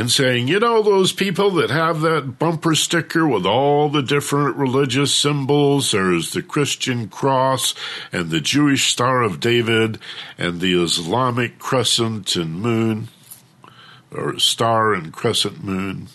and 0.00 0.10
saying, 0.10 0.48
you 0.48 0.58
know, 0.58 0.82
those 0.82 1.12
people 1.12 1.50
that 1.50 1.68
have 1.68 2.00
that 2.00 2.38
bumper 2.38 2.74
sticker 2.74 3.28
with 3.28 3.44
all 3.44 3.90
the 3.90 4.00
different 4.00 4.56
religious 4.56 5.14
symbols, 5.14 5.92
there's 5.92 6.32
the 6.32 6.42
Christian 6.42 7.06
cross 7.06 7.74
and 8.10 8.30
the 8.30 8.40
Jewish 8.40 8.90
Star 8.90 9.22
of 9.22 9.40
David 9.40 9.98
and 10.38 10.58
the 10.58 10.82
Islamic 10.82 11.58
crescent 11.58 12.34
and 12.34 12.62
moon, 12.62 13.08
or 14.10 14.38
star 14.38 14.94
and 14.94 15.12
crescent 15.12 15.62
moon, 15.62 16.08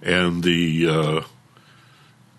and 0.00 0.42
the 0.42 0.88
uh, 0.88 1.20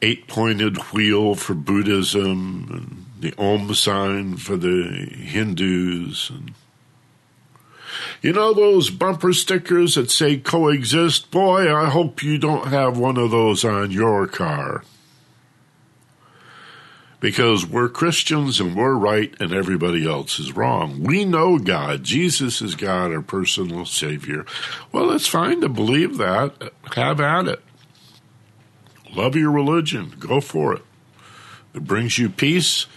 eight 0.02 0.28
pointed 0.28 0.78
wheel 0.92 1.36
for 1.36 1.54
Buddhism 1.54 2.68
and 2.72 3.06
the 3.22 3.40
Om 3.40 3.76
sign 3.76 4.38
for 4.38 4.58
the 4.58 5.08
Hindus. 5.22 6.32
And 6.32 6.56
you 8.24 8.32
know 8.32 8.54
those 8.54 8.90
bumper 8.90 9.34
stickers 9.34 9.96
that 9.96 10.10
say 10.10 10.38
coexist? 10.38 11.30
Boy, 11.30 11.76
I 11.76 11.90
hope 11.90 12.24
you 12.24 12.38
don't 12.38 12.70
have 12.70 12.98
one 12.98 13.18
of 13.18 13.32
those 13.32 13.66
on 13.66 13.92
your 13.92 14.28
car. 14.28 14.86
Because 17.20 17.66
we're 17.66 17.90
Christians 17.90 18.62
and 18.62 18.78
we're 18.78 18.96
right 18.96 19.36
and 19.42 19.52
everybody 19.52 20.08
else 20.08 20.40
is 20.40 20.56
wrong. 20.56 21.04
We 21.04 21.26
know 21.26 21.60
God. 21.60 22.04
Jesus 22.04 22.62
is 22.62 22.76
God, 22.76 23.12
our 23.12 23.22
personal 23.22 23.86
Savior. 23.86 24.46
Well, 24.94 25.12
it's 25.12 25.28
fine 25.28 25.60
to 25.60 25.68
believe 25.68 26.18
that. 26.18 26.72
Have 26.96 27.20
at 27.20 27.48
it. 27.48 27.62
Love 29.14 29.36
your 29.36 29.52
religion. 29.52 30.14
Go 30.18 30.40
for 30.40 30.74
it. 30.74 30.82
It 31.74 31.84
brings 31.84 32.18
you 32.18 32.30
peace. 32.30 32.88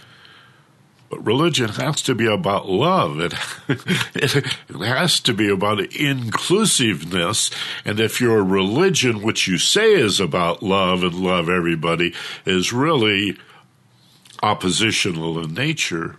But 1.09 1.25
religion 1.25 1.69
has 1.69 2.01
to 2.03 2.15
be 2.15 2.25
about 2.25 2.67
love. 2.67 3.19
It, 3.19 3.33
it, 4.15 4.45
has 4.69 5.19
to 5.21 5.33
be 5.33 5.49
about 5.49 5.79
inclusiveness. 5.95 7.49
And 7.85 7.99
if 7.99 8.19
your 8.19 8.43
religion, 8.43 9.21
which 9.21 9.47
you 9.47 9.57
say 9.57 9.93
is 9.93 10.19
about 10.19 10.61
love 10.61 11.03
and 11.03 11.15
love 11.15 11.49
everybody, 11.49 12.13
is 12.45 12.73
really 12.73 13.37
oppositional 14.43 15.41
in 15.41 15.53
nature 15.53 16.17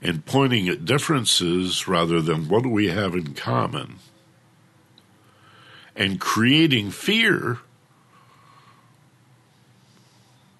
and 0.00 0.24
pointing 0.24 0.68
at 0.68 0.84
differences 0.84 1.88
rather 1.88 2.22
than 2.22 2.48
what 2.48 2.62
do 2.62 2.68
we 2.68 2.88
have 2.88 3.14
in 3.14 3.34
common 3.34 3.96
and 5.96 6.20
creating 6.20 6.92
fear 6.92 7.58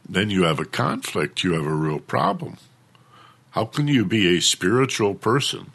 then 0.09 0.31
you 0.31 0.45
have 0.45 0.59
a 0.59 0.65
conflict, 0.65 1.45
you 1.45 1.53
have 1.53 1.67
a 1.67 1.75
real 1.75 1.99
problem. 1.99 2.57
How 3.59 3.65
can 3.65 3.89
you 3.89 4.05
be 4.05 4.37
a 4.37 4.41
spiritual 4.41 5.17
person 5.17 5.73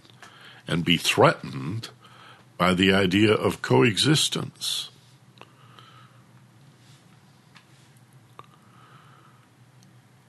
and 0.69 0.85
be 0.85 0.95
threatened 0.95 1.89
by 2.57 2.73
the 2.73 2.93
idea 2.93 3.33
of 3.33 3.61
coexistence? 3.61 4.89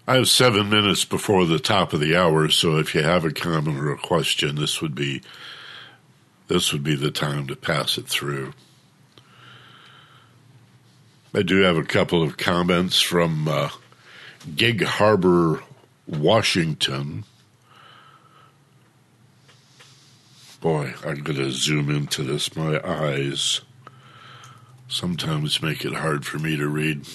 I 0.08 0.16
have 0.16 0.26
seven 0.28 0.68
minutes 0.68 1.04
before 1.04 1.46
the 1.46 1.60
top 1.60 1.92
of 1.92 2.00
the 2.00 2.16
hour, 2.16 2.48
so 2.48 2.78
if 2.78 2.92
you 2.92 3.04
have 3.04 3.24
a 3.24 3.30
comment 3.30 3.78
or 3.78 3.92
a 3.92 3.98
question, 3.98 4.56
this 4.56 4.82
would 4.82 4.96
be 4.96 5.22
this 6.48 6.72
would 6.72 6.82
be 6.82 6.96
the 6.96 7.12
time 7.12 7.46
to 7.46 7.54
pass 7.54 7.96
it 7.96 8.08
through. 8.08 8.52
I 11.32 11.42
do 11.42 11.60
have 11.60 11.76
a 11.76 11.84
couple 11.84 12.20
of 12.20 12.36
comments 12.36 13.00
from 13.00 13.46
uh, 13.46 13.68
Gig 14.56 14.82
Harbor, 14.82 15.62
Washington. 16.08 17.22
Boy, 20.64 20.94
I'm 21.04 21.22
going 21.22 21.36
to 21.36 21.50
zoom 21.50 21.90
into 21.90 22.22
this. 22.22 22.56
My 22.56 22.80
eyes 22.82 23.60
sometimes 24.88 25.60
make 25.60 25.84
it 25.84 25.92
hard 25.92 26.24
for 26.24 26.38
me 26.38 26.56
to 26.56 26.66
read. 26.66 27.06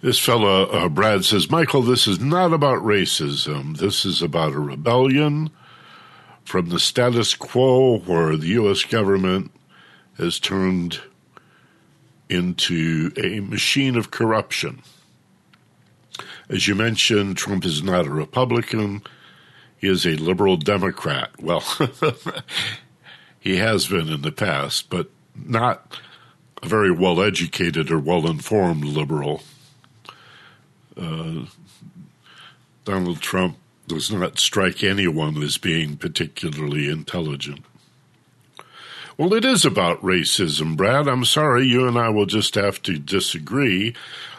This 0.00 0.20
fellow, 0.20 0.66
uh, 0.66 0.88
Brad, 0.88 1.24
says, 1.24 1.50
Michael, 1.50 1.82
this 1.82 2.06
is 2.06 2.20
not 2.20 2.52
about 2.52 2.84
racism. 2.84 3.78
This 3.78 4.04
is 4.04 4.22
about 4.22 4.52
a 4.52 4.60
rebellion 4.60 5.50
from 6.44 6.68
the 6.68 6.78
status 6.78 7.34
quo 7.34 7.98
where 7.98 8.36
the 8.36 8.46
U.S. 8.50 8.84
government 8.84 9.50
has 10.18 10.38
turned 10.38 11.00
into 12.28 13.10
a 13.16 13.40
machine 13.40 13.96
of 13.96 14.12
corruption. 14.12 14.84
As 16.48 16.68
you 16.68 16.76
mentioned, 16.76 17.36
Trump 17.36 17.64
is 17.64 17.82
not 17.82 18.06
a 18.06 18.10
Republican. 18.10 19.02
Is 19.84 20.06
a 20.06 20.16
liberal 20.16 20.56
Democrat. 20.56 21.30
Well, 21.40 21.60
he 23.38 23.56
has 23.56 23.86
been 23.86 24.08
in 24.08 24.22
the 24.22 24.32
past, 24.32 24.88
but 24.88 25.10
not 25.34 25.98
a 26.62 26.68
very 26.68 26.90
well 26.90 27.20
educated 27.22 27.90
or 27.90 27.98
well 27.98 28.26
informed 28.26 28.84
liberal. 28.84 29.42
Uh, 30.96 31.46
Donald 32.84 33.20
Trump 33.20 33.58
does 33.86 34.10
not 34.10 34.38
strike 34.38 34.82
anyone 34.82 35.42
as 35.42 35.58
being 35.58 35.96
particularly 35.96 36.88
intelligent. 36.88 37.64
Well, 39.16 39.34
it 39.34 39.44
is 39.44 39.64
about 39.64 40.02
racism, 40.02 40.76
Brad. 40.76 41.06
I'm 41.06 41.24
sorry, 41.24 41.66
you 41.66 41.86
and 41.86 41.98
I 41.98 42.08
will 42.08 42.26
just 42.26 42.56
have 42.56 42.82
to 42.82 42.98
disagree. 42.98 43.94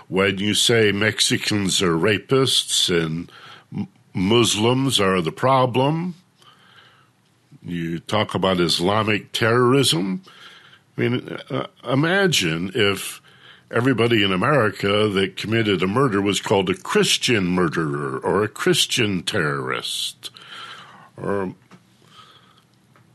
When 0.07 0.37
you 0.37 0.53
say 0.53 0.91
Mexicans 0.91 1.81
are 1.81 1.95
rapists 1.97 2.89
and 2.89 3.31
Muslims 4.15 4.99
are 4.99 5.21
the 5.21 5.31
problem, 5.31 6.15
you 7.61 7.99
talk 7.99 8.33
about 8.33 8.59
Islamic 8.61 9.31
terrorism. 9.33 10.21
I 10.97 11.01
mean, 11.01 11.37
uh, 11.49 11.67
imagine 11.83 12.71
if 12.73 13.21
everybody 13.71 14.23
in 14.23 14.31
America 14.31 15.09
that 15.09 15.35
committed 15.35 15.83
a 15.83 15.87
murder 15.87 16.21
was 16.21 16.39
called 16.39 16.69
a 16.69 16.75
Christian 16.75 17.47
murderer 17.47 18.17
or 18.19 18.43
a 18.43 18.47
Christian 18.47 19.21
terrorist. 19.23 20.29
Or 21.17 21.53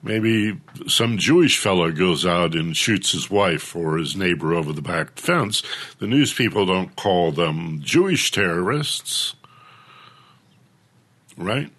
maybe 0.03 0.61
some 0.87 1.17
Jewish 1.17 1.59
fellow 1.59 1.91
goes 1.93 2.27
out 2.27 2.55
and 2.55 2.77
shoots 2.77 3.13
his 3.13 3.31
wife 3.31 3.75
or 3.75 3.97
his 3.97 4.17
neighbor 4.17 4.53
over 4.53 4.73
the 4.73 4.83
back 4.83 5.19
fence. 5.19 5.63
The 5.99 6.07
news 6.07 6.35
people 6.35 6.67
don't 6.67 6.97
call 6.97 7.33
them 7.33 7.81
Jewish 7.83 8.31
terrorists, 8.31 9.35
right? 11.41 11.71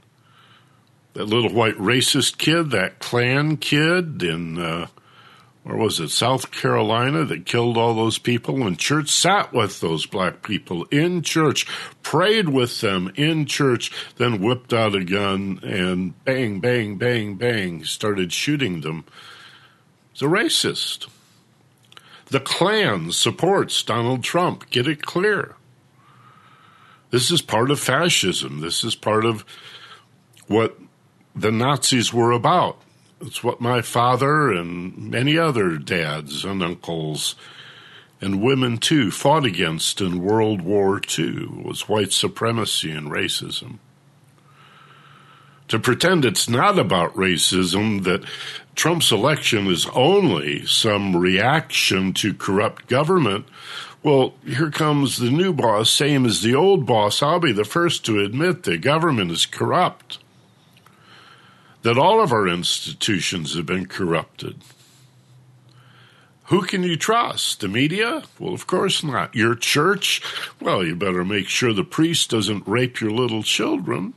That 1.13 1.25
little 1.25 1.53
white 1.53 1.77
racist 1.77 2.37
kid, 2.37 2.71
that 2.71 2.99
Klan 2.99 3.57
kid 3.57 4.23
in 4.23 4.57
uh, 4.59 4.87
or 5.63 5.77
was 5.77 5.99
it 5.99 6.09
South 6.09 6.51
Carolina 6.51 7.23
that 7.25 7.45
killed 7.45 7.77
all 7.77 7.93
those 7.93 8.17
people 8.17 8.65
in 8.65 8.77
church, 8.77 9.09
sat 9.09 9.53
with 9.53 9.79
those 9.79 10.07
black 10.07 10.41
people 10.41 10.85
in 10.85 11.21
church, 11.21 11.67
prayed 12.01 12.49
with 12.49 12.81
them 12.81 13.11
in 13.15 13.45
church, 13.45 13.91
then 14.15 14.41
whipped 14.41 14.73
out 14.73 14.95
a 14.95 15.03
gun 15.03 15.59
and 15.61 16.23
bang, 16.25 16.59
bang, 16.59 16.97
bang, 16.97 17.35
bang, 17.35 17.83
started 17.83 18.33
shooting 18.33 18.81
them. 18.81 19.05
He's 20.13 20.23
a 20.23 20.25
racist. 20.25 21.07
The 22.27 22.39
Klan 22.39 23.11
supports 23.11 23.83
Donald 23.83 24.23
Trump. 24.23 24.69
Get 24.71 24.87
it 24.87 25.03
clear. 25.03 25.55
This 27.11 27.29
is 27.29 27.41
part 27.41 27.71
of 27.71 27.79
fascism. 27.79 28.61
This 28.61 28.83
is 28.83 28.95
part 28.95 29.25
of 29.25 29.45
what 30.47 30.77
the 31.35 31.51
Nazis 31.51 32.13
were 32.13 32.31
about. 32.31 32.81
It's 33.21 33.43
what 33.43 33.61
my 33.61 33.81
father 33.81 34.51
and 34.51 35.11
many 35.11 35.37
other 35.37 35.77
dads 35.77 36.43
and 36.43 36.63
uncles 36.63 37.35
and 38.19 38.41
women 38.41 38.77
too 38.77 39.11
fought 39.11 39.45
against 39.45 39.99
in 39.99 40.23
World 40.23 40.61
War 40.61 41.01
II 41.17 41.63
was 41.63 41.89
white 41.89 42.13
supremacy 42.13 42.91
and 42.91 43.11
racism. 43.11 43.79
To 45.67 45.79
pretend 45.79 46.25
it's 46.25 46.49
not 46.49 46.77
about 46.77 47.15
racism, 47.15 48.03
that 48.03 48.25
Trump's 48.75 49.11
election 49.11 49.67
is 49.67 49.87
only 49.93 50.65
some 50.65 51.15
reaction 51.15 52.13
to 52.15 52.33
corrupt 52.33 52.87
government, 52.87 53.45
well, 54.03 54.33
here 54.45 54.71
comes 54.71 55.17
the 55.17 55.29
new 55.29 55.53
boss, 55.53 55.89
same 55.89 56.25
as 56.25 56.41
the 56.41 56.55
old 56.55 56.85
boss. 56.85 57.21
I'll 57.21 57.39
be 57.39 57.51
the 57.51 57.65
first 57.65 58.03
to 58.05 58.19
admit 58.19 58.63
the 58.63 58.77
government 58.77 59.31
is 59.31 59.45
corrupt 59.45 60.17
that 61.83 61.97
all 61.97 62.21
of 62.21 62.31
our 62.31 62.47
institutions 62.47 63.55
have 63.55 63.65
been 63.65 63.85
corrupted. 63.85 64.61
Who 66.45 66.63
can 66.63 66.83
you 66.83 66.97
trust? 66.97 67.61
The 67.61 67.67
media? 67.67 68.23
Well, 68.37 68.53
of 68.53 68.67
course 68.67 69.03
not. 69.03 69.35
Your 69.35 69.55
church? 69.55 70.21
Well, 70.59 70.83
you 70.83 70.95
better 70.95 71.23
make 71.23 71.47
sure 71.47 71.73
the 71.73 71.83
priest 71.83 72.29
doesn't 72.29 72.67
rape 72.67 72.99
your 72.99 73.11
little 73.11 73.41
children. 73.41 74.13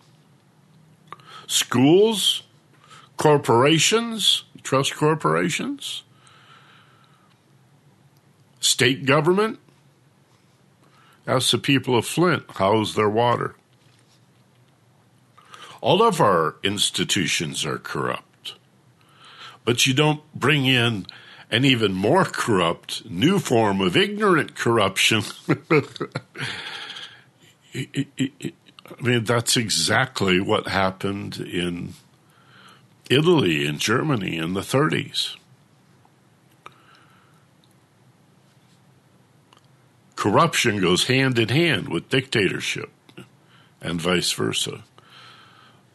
Schools? 1.47 2.43
Corporations? 3.17 4.45
Trust 4.63 4.97
corporations? 4.97 6.03
State 8.61 9.07
government? 9.07 9.61
Ask 11.27 11.51
the 11.51 11.59
people 11.59 11.97
of 11.97 12.07
Flint 12.07 12.45
how's 12.57 12.95
their 12.95 13.09
water. 13.09 13.55
All 15.81 16.03
of 16.03 16.21
our 16.21 16.57
institutions 16.63 17.65
are 17.65 17.79
corrupt. 17.79 18.55
But 19.65 19.87
you 19.87 19.95
don't 19.95 20.23
bring 20.35 20.67
in 20.67 21.07
an 21.51 21.65
even 21.65 21.93
more 21.93 22.25
corrupt 22.25 23.09
new 23.09 23.39
form 23.39 23.81
of 23.81 23.97
ignorant 23.97 24.55
corruption. 24.55 25.23
I 27.75 29.01
mean, 29.01 29.25
that's 29.25 29.57
exactly 29.57 30.41
what 30.41 30.69
happened 30.69 31.39
in 31.39 31.95
Italy 33.09 33.67
and 33.67 33.79
Germany 33.79 34.37
in 34.37 34.55
the 34.55 34.61
30s. 34.61 35.37
Corruption 40.25 40.81
goes 40.81 41.05
hand 41.05 41.39
in 41.39 41.51
hand 41.51 41.91
with 41.91 42.09
dictatorship 42.09 42.91
and 43.83 44.01
vice 44.01 44.33
versa. 44.33 44.83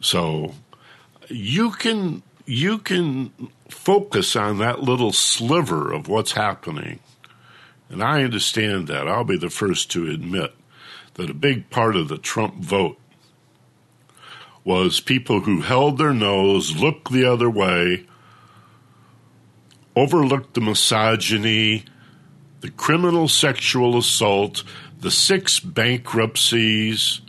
So 0.00 0.54
you 1.26 1.72
can 1.72 2.22
you 2.46 2.78
can 2.78 3.32
focus 3.68 4.36
on 4.36 4.58
that 4.58 4.84
little 4.84 5.10
sliver 5.10 5.90
of 5.90 6.06
what's 6.06 6.30
happening. 6.30 7.00
And 7.88 8.04
I 8.04 8.22
understand 8.22 8.86
that. 8.86 9.08
I'll 9.08 9.24
be 9.24 9.36
the 9.36 9.50
first 9.50 9.90
to 9.90 10.08
admit 10.08 10.54
that 11.14 11.28
a 11.28 11.34
big 11.34 11.68
part 11.68 11.96
of 11.96 12.06
the 12.06 12.16
Trump 12.16 12.54
vote 12.54 13.00
was 14.62 15.00
people 15.00 15.40
who 15.40 15.62
held 15.62 15.98
their 15.98 16.14
nose, 16.14 16.76
looked 16.76 17.10
the 17.10 17.24
other 17.24 17.50
way, 17.50 18.06
overlooked 19.96 20.54
the 20.54 20.60
misogyny, 20.60 21.84
the 22.60 22.70
criminal 22.70 23.28
sexual 23.28 23.96
assault, 23.96 24.62
the 25.00 25.10
six 25.10 25.60
bankruptcies, 25.60 27.20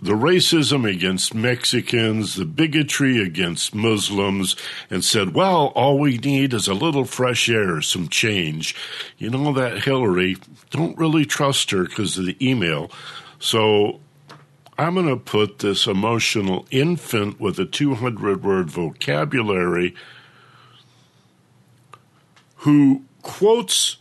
the 0.00 0.12
racism 0.12 0.88
against 0.88 1.34
Mexicans, 1.34 2.36
the 2.36 2.44
bigotry 2.44 3.20
against 3.20 3.74
Muslims, 3.74 4.54
and 4.90 5.04
said, 5.04 5.34
well, 5.34 5.72
all 5.74 5.98
we 5.98 6.18
need 6.18 6.54
is 6.54 6.68
a 6.68 6.74
little 6.74 7.04
fresh 7.04 7.48
air, 7.48 7.80
some 7.80 8.08
change. 8.08 8.76
You 9.16 9.30
know 9.30 9.52
that 9.54 9.82
Hillary, 9.82 10.36
don't 10.70 10.96
really 10.96 11.24
trust 11.24 11.70
her 11.72 11.84
because 11.84 12.16
of 12.16 12.26
the 12.26 12.36
email. 12.46 12.90
So 13.40 14.00
I'm 14.78 14.94
going 14.94 15.08
to 15.08 15.16
put 15.16 15.58
this 15.58 15.86
emotional 15.86 16.66
infant 16.70 17.40
with 17.40 17.58
a 17.58 17.64
200 17.64 18.44
word 18.44 18.70
vocabulary 18.70 19.96
who 22.58 23.02
quotes 23.22 23.96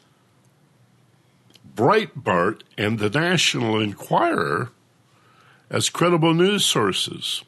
Breitbart 1.77 2.61
and 2.75 2.97
the 2.97 3.09
National 3.09 3.79
Enquirer 3.79 4.71
as 5.69 5.89
credible 5.89 6.33
news 6.33 6.65
sources. 6.65 7.43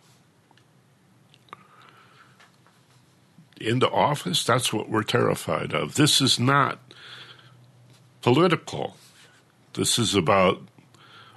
Into 3.59 3.89
office, 3.89 4.45
that's 4.45 4.71
what 4.71 4.87
we're 4.87 5.03
terrified 5.03 5.73
of. 5.73 5.95
This 5.95 6.21
is 6.21 6.39
not 6.39 6.79
political. 8.21 8.95
This 9.73 9.97
is 9.97 10.13
about 10.13 10.61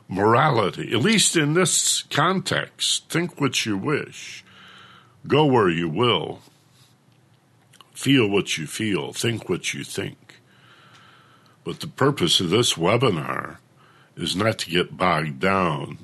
morality, 0.06 0.92
at 0.92 1.00
least 1.00 1.34
in 1.34 1.54
this 1.54 2.02
context. 2.10 3.08
Think 3.08 3.40
what 3.40 3.64
you 3.64 3.78
wish, 3.78 4.44
go 5.26 5.46
where 5.46 5.70
you 5.70 5.88
will, 5.88 6.40
feel 7.94 8.28
what 8.28 8.58
you 8.58 8.66
feel, 8.66 9.12
think 9.14 9.48
what 9.48 9.72
you 9.72 9.82
think. 9.82 10.21
But 11.64 11.80
the 11.80 11.88
purpose 11.88 12.40
of 12.40 12.50
this 12.50 12.74
webinar 12.74 13.58
is 14.16 14.34
not 14.34 14.58
to 14.60 14.70
get 14.70 14.96
bogged 14.96 15.40
down 15.40 15.98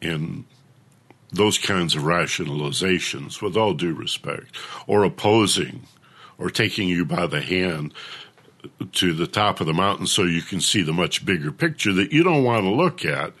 in 0.00 0.44
those 1.32 1.58
kinds 1.58 1.94
of 1.94 2.02
rationalizations, 2.02 3.42
with 3.42 3.56
all 3.56 3.74
due 3.74 3.94
respect, 3.94 4.54
or 4.86 5.04
opposing 5.04 5.86
or 6.38 6.50
taking 6.50 6.88
you 6.88 7.04
by 7.04 7.26
the 7.26 7.40
hand 7.40 7.92
to 8.92 9.12
the 9.12 9.26
top 9.26 9.60
of 9.60 9.66
the 9.66 9.74
mountain 9.74 10.06
so 10.06 10.22
you 10.22 10.40
can 10.40 10.60
see 10.60 10.82
the 10.82 10.92
much 10.92 11.24
bigger 11.24 11.52
picture 11.52 11.92
that 11.92 12.12
you 12.12 12.22
don't 12.22 12.44
want 12.44 12.64
to 12.64 12.70
look 12.70 13.04
at 13.04 13.32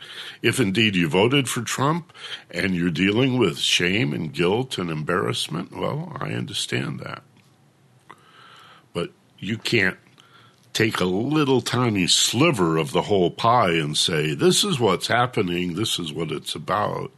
if 0.42 0.60
indeed 0.60 0.94
you 0.94 1.08
voted 1.08 1.48
for 1.48 1.62
Trump 1.62 2.12
and 2.50 2.74
you're 2.74 2.90
dealing 2.90 3.38
with 3.38 3.58
shame 3.58 4.12
and 4.12 4.32
guilt 4.32 4.76
and 4.76 4.90
embarrassment. 4.90 5.74
Well, 5.74 6.16
I 6.20 6.32
understand 6.32 7.00
that. 7.00 7.22
But 8.92 9.10
you 9.38 9.56
can't 9.56 9.96
take 10.74 11.00
a 11.00 11.04
little 11.04 11.60
tiny 11.60 12.06
sliver 12.06 12.76
of 12.76 12.92
the 12.92 13.02
whole 13.02 13.30
pie 13.30 13.72
and 13.72 13.96
say, 13.96 14.34
this 14.34 14.64
is 14.64 14.80
what's 14.80 15.06
happening, 15.06 15.74
this 15.74 15.98
is 15.98 16.12
what 16.12 16.30
it's 16.30 16.54
about. 16.54 17.12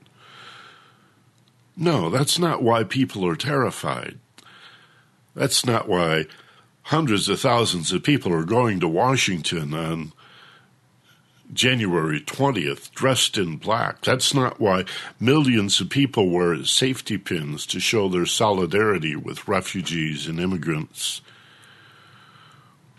No, 1.77 2.11
that's 2.11 2.39
not 2.39 2.63
why 2.63 2.85
people 2.85 3.27
are 3.27 3.37
terrified. 3.37 4.19
That's 5.35 5.67
not 5.67 5.89
why 5.89 6.27
hundreds 6.83 7.29
of 7.29 7.41
thousands 7.41 7.93
of 7.93 8.03
people 8.03 8.33
are 8.33 8.45
going 8.45 8.79
to 8.81 8.89
Washington 8.89 9.75
on 9.75 10.13
January 11.53 12.21
20th 12.21 12.91
dressed 12.93 13.39
in 13.39 13.57
black. 13.57 14.03
That's 14.03 14.35
not 14.35 14.61
why 14.61 14.85
millions 15.19 15.81
of 15.81 15.91
people 15.91 16.29
wear 16.31 16.63
safety 16.65 17.19
pins 17.19 17.67
to 17.67 17.81
show 17.81 18.09
their 18.09 18.27
solidarity 18.27 19.17
with 19.17 19.49
refugees 19.49 20.27
and 20.27 20.41
immigrants. 20.41 21.23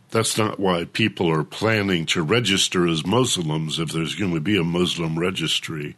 That's 0.09 0.37
not 0.37 0.59
why 0.59 0.85
people 0.85 1.29
are 1.29 1.43
planning 1.43 2.05
to 2.07 2.23
register 2.23 2.87
as 2.87 3.05
Muslims 3.05 3.77
if 3.77 3.91
there's 3.91 4.15
going 4.15 4.33
to 4.33 4.39
be 4.39 4.57
a 4.57 4.63
Muslim 4.63 5.19
registry. 5.19 5.97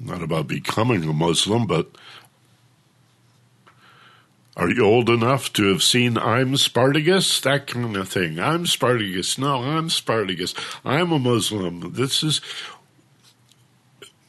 Not 0.00 0.22
about 0.22 0.46
becoming 0.46 1.04
a 1.04 1.12
Muslim, 1.12 1.66
but 1.66 1.90
are 4.56 4.70
you 4.70 4.84
old 4.84 5.10
enough 5.10 5.52
to 5.54 5.70
have 5.70 5.82
seen 5.82 6.16
I'm 6.16 6.56
Spartacus? 6.56 7.40
That 7.40 7.66
kind 7.66 7.96
of 7.96 8.08
thing. 8.08 8.40
I'm 8.40 8.64
Spartacus. 8.64 9.36
No, 9.36 9.62
I'm 9.62 9.90
Spartacus. 9.90 10.54
I'm 10.84 11.12
a 11.12 11.18
Muslim. 11.18 11.92
This 11.92 12.22
is. 12.22 12.40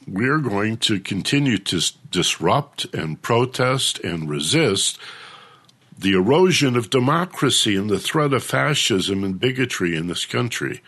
We're 0.06 0.40
going 0.40 0.78
to 0.78 1.00
continue 1.00 1.58
to 1.58 1.82
disrupt 2.12 2.86
and 2.94 3.22
protest 3.22 4.00
and 4.00 4.30
resist 4.30 4.98
the 5.98 6.14
erosion 6.14 6.76
of 6.76 6.90
democracy 6.90 7.76
and 7.76 7.90
the 7.90 8.00
threat 8.00 8.34
of 8.34 8.44
fascism 8.44 9.24
and 9.24 9.40
bigotry 9.40 9.96
in 9.96 10.08
this 10.08 10.26
country. 10.26 10.82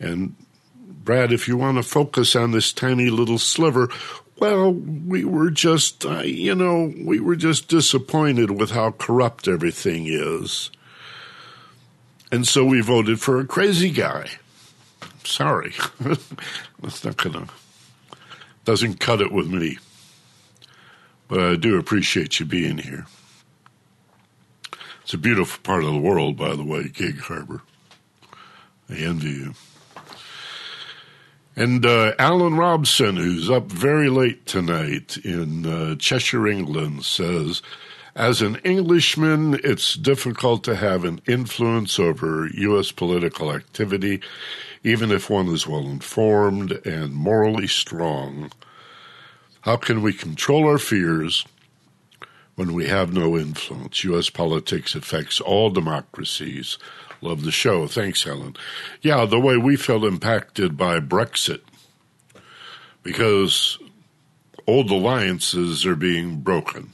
And 0.00 0.34
Brad, 0.76 1.32
if 1.32 1.46
you 1.46 1.56
want 1.56 1.76
to 1.76 1.82
focus 1.82 2.34
on 2.34 2.50
this 2.50 2.72
tiny 2.72 3.10
little 3.10 3.38
sliver, 3.38 3.88
well, 4.38 4.72
we 4.72 5.24
were 5.24 5.50
just, 5.50 6.04
uh, 6.04 6.20
you 6.20 6.54
know, 6.54 6.92
we 6.98 7.20
were 7.20 7.36
just 7.36 7.68
disappointed 7.68 8.50
with 8.50 8.72
how 8.72 8.90
corrupt 8.92 9.46
everything 9.46 10.06
is. 10.06 10.70
And 12.32 12.48
so 12.48 12.64
we 12.64 12.80
voted 12.80 13.20
for 13.20 13.38
a 13.38 13.46
crazy 13.46 13.90
guy. 13.90 14.28
Sorry. 15.22 15.72
That's 16.80 17.04
not 17.04 17.16
going 17.16 17.46
to, 17.46 17.48
doesn't 18.64 18.98
cut 18.98 19.20
it 19.20 19.30
with 19.30 19.46
me. 19.46 19.78
But 21.28 21.40
I 21.40 21.56
do 21.56 21.78
appreciate 21.78 22.40
you 22.40 22.46
being 22.46 22.78
here. 22.78 23.06
It's 25.04 25.12
a 25.12 25.18
beautiful 25.18 25.60
part 25.62 25.84
of 25.84 25.92
the 25.92 26.00
world, 26.00 26.38
by 26.38 26.56
the 26.56 26.64
way, 26.64 26.88
Gig 26.88 27.20
Harbor. 27.20 27.60
I 28.88 28.94
envy 28.94 29.28
you. 29.28 29.54
And 31.54 31.84
uh, 31.84 32.14
Alan 32.18 32.56
Robson, 32.56 33.16
who's 33.16 33.50
up 33.50 33.70
very 33.70 34.08
late 34.08 34.46
tonight 34.46 35.18
in 35.18 35.66
uh, 35.66 35.96
Cheshire, 35.96 36.48
England, 36.48 37.04
says, 37.04 37.60
as 38.16 38.40
an 38.40 38.56
Englishman, 38.64 39.60
it's 39.62 39.94
difficult 39.94 40.64
to 40.64 40.76
have 40.76 41.04
an 41.04 41.20
influence 41.26 41.98
over 41.98 42.48
U.S. 42.54 42.90
political 42.90 43.52
activity, 43.52 44.22
even 44.84 45.12
if 45.12 45.28
one 45.28 45.48
is 45.48 45.66
well 45.66 45.86
informed 45.86 46.72
and 46.86 47.12
morally 47.12 47.66
strong. 47.66 48.50
How 49.60 49.76
can 49.76 50.00
we 50.00 50.14
control 50.14 50.66
our 50.66 50.78
fears 50.78 51.44
when 52.54 52.72
we 52.72 52.88
have 52.88 53.12
no 53.12 53.36
influence? 53.36 54.04
U.S. 54.04 54.30
politics 54.30 54.94
affects 54.94 55.40
all 55.40 55.70
democracies 55.70 56.78
Love 57.24 57.42
the 57.42 57.50
show. 57.50 57.86
Thanks, 57.86 58.24
Helen. 58.24 58.54
Yeah, 59.00 59.24
the 59.24 59.40
way 59.40 59.56
we 59.56 59.76
felt 59.76 60.04
impacted 60.04 60.76
by 60.76 61.00
Brexit 61.00 61.62
because 63.02 63.78
old 64.66 64.90
alliances 64.90 65.86
are 65.86 65.96
being 65.96 66.40
broken. 66.40 66.90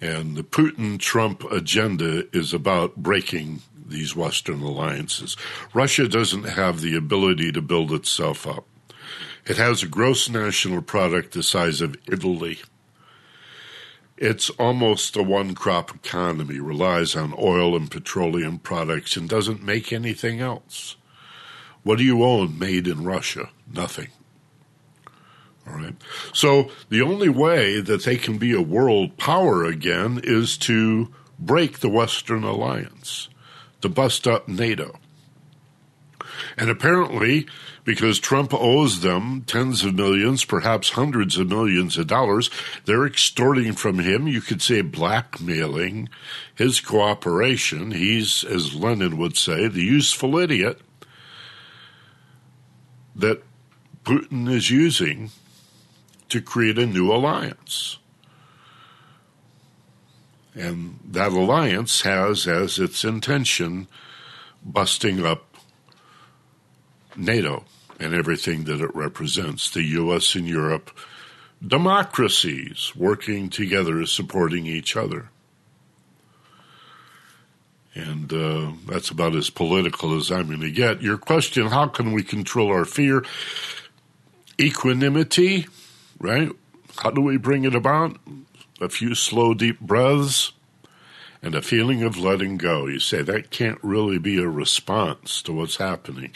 And 0.00 0.36
the 0.36 0.42
Putin 0.42 0.98
Trump 0.98 1.44
agenda 1.52 2.24
is 2.34 2.54
about 2.54 2.96
breaking 2.96 3.60
these 3.86 4.16
Western 4.16 4.62
alliances. 4.62 5.36
Russia 5.74 6.08
doesn't 6.08 6.44
have 6.44 6.80
the 6.80 6.96
ability 6.96 7.52
to 7.52 7.60
build 7.60 7.92
itself 7.92 8.46
up. 8.46 8.64
It 9.44 9.58
has 9.58 9.82
a 9.82 9.86
gross 9.86 10.30
national 10.30 10.80
product 10.80 11.32
the 11.32 11.42
size 11.42 11.82
of 11.82 11.96
Italy 12.10 12.60
it's 14.20 14.50
almost 14.50 15.16
a 15.16 15.22
one 15.22 15.54
crop 15.54 15.94
economy, 15.94 16.58
relies 16.58 17.14
on 17.14 17.34
oil 17.38 17.76
and 17.76 17.90
petroleum 17.90 18.58
products, 18.58 19.16
and 19.16 19.28
doesn't 19.28 19.62
make 19.62 19.92
anything 19.92 20.40
else. 20.40 20.96
What 21.82 21.98
do 21.98 22.04
you 22.04 22.24
own 22.24 22.58
made 22.58 22.86
in 22.86 23.04
Russia? 23.04 23.50
Nothing. 23.72 24.08
All 25.66 25.74
right. 25.74 25.94
So 26.32 26.70
the 26.88 27.02
only 27.02 27.28
way 27.28 27.80
that 27.80 28.04
they 28.04 28.16
can 28.16 28.38
be 28.38 28.52
a 28.52 28.62
world 28.62 29.16
power 29.16 29.64
again 29.64 30.20
is 30.24 30.56
to 30.58 31.12
break 31.38 31.78
the 31.78 31.88
Western 31.88 32.42
alliance, 32.42 33.28
to 33.82 33.88
bust 33.88 34.26
up 34.26 34.48
NATO. 34.48 34.98
And 36.56 36.70
apparently, 36.70 37.46
because 37.88 38.18
Trump 38.18 38.52
owes 38.52 39.00
them 39.00 39.40
tens 39.46 39.82
of 39.82 39.94
millions, 39.94 40.44
perhaps 40.44 40.90
hundreds 40.90 41.38
of 41.38 41.48
millions 41.48 41.96
of 41.96 42.06
dollars. 42.06 42.50
They're 42.84 43.06
extorting 43.06 43.72
from 43.72 44.00
him, 44.00 44.28
you 44.28 44.42
could 44.42 44.60
say 44.60 44.82
blackmailing 44.82 46.10
his 46.54 46.80
cooperation. 46.80 47.92
He's, 47.92 48.44
as 48.44 48.74
Lenin 48.74 49.16
would 49.16 49.38
say, 49.38 49.68
the 49.68 49.82
useful 49.82 50.36
idiot 50.36 50.82
that 53.16 53.42
Putin 54.04 54.52
is 54.52 54.70
using 54.70 55.30
to 56.28 56.42
create 56.42 56.78
a 56.78 56.84
new 56.84 57.10
alliance. 57.10 57.96
And 60.54 61.00
that 61.06 61.32
alliance 61.32 62.02
has 62.02 62.46
as 62.46 62.78
its 62.78 63.02
intention 63.02 63.88
busting 64.62 65.24
up 65.24 65.56
NATO 67.16 67.64
and 67.98 68.14
everything 68.14 68.64
that 68.64 68.80
it 68.80 68.94
represents 68.94 69.70
the 69.70 69.82
U.S. 69.82 70.34
and 70.34 70.46
Europe, 70.46 70.96
democracies 71.66 72.92
working 72.94 73.50
together, 73.50 74.04
supporting 74.06 74.66
each 74.66 74.96
other. 74.96 75.30
And 77.94 78.32
uh, 78.32 78.72
that's 78.86 79.10
about 79.10 79.34
as 79.34 79.50
political 79.50 80.16
as 80.16 80.30
I'm 80.30 80.46
going 80.46 80.60
to 80.60 80.70
get. 80.70 81.02
Your 81.02 81.18
question 81.18 81.66
how 81.66 81.88
can 81.88 82.12
we 82.12 82.22
control 82.22 82.70
our 82.70 82.84
fear? 82.84 83.24
Equanimity, 84.60 85.66
right? 86.20 86.50
How 86.98 87.10
do 87.10 87.20
we 87.20 87.36
bring 87.36 87.64
it 87.64 87.74
about? 87.74 88.16
A 88.80 88.88
few 88.88 89.16
slow, 89.16 89.54
deep 89.54 89.80
breaths 89.80 90.52
and 91.42 91.54
a 91.54 91.62
feeling 91.62 92.02
of 92.02 92.18
letting 92.18 92.56
go. 92.56 92.86
You 92.86 93.00
say 93.00 93.22
that 93.22 93.50
can't 93.50 93.78
really 93.82 94.18
be 94.18 94.38
a 94.38 94.48
response 94.48 95.42
to 95.42 95.52
what's 95.52 95.76
happening. 95.76 96.32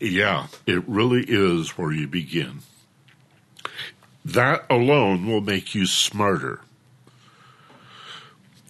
Yeah, 0.00 0.48
it 0.66 0.86
really 0.86 1.24
is 1.26 1.78
where 1.78 1.92
you 1.92 2.06
begin. 2.06 2.60
That 4.24 4.66
alone 4.68 5.26
will 5.26 5.40
make 5.40 5.74
you 5.74 5.86
smarter. 5.86 6.60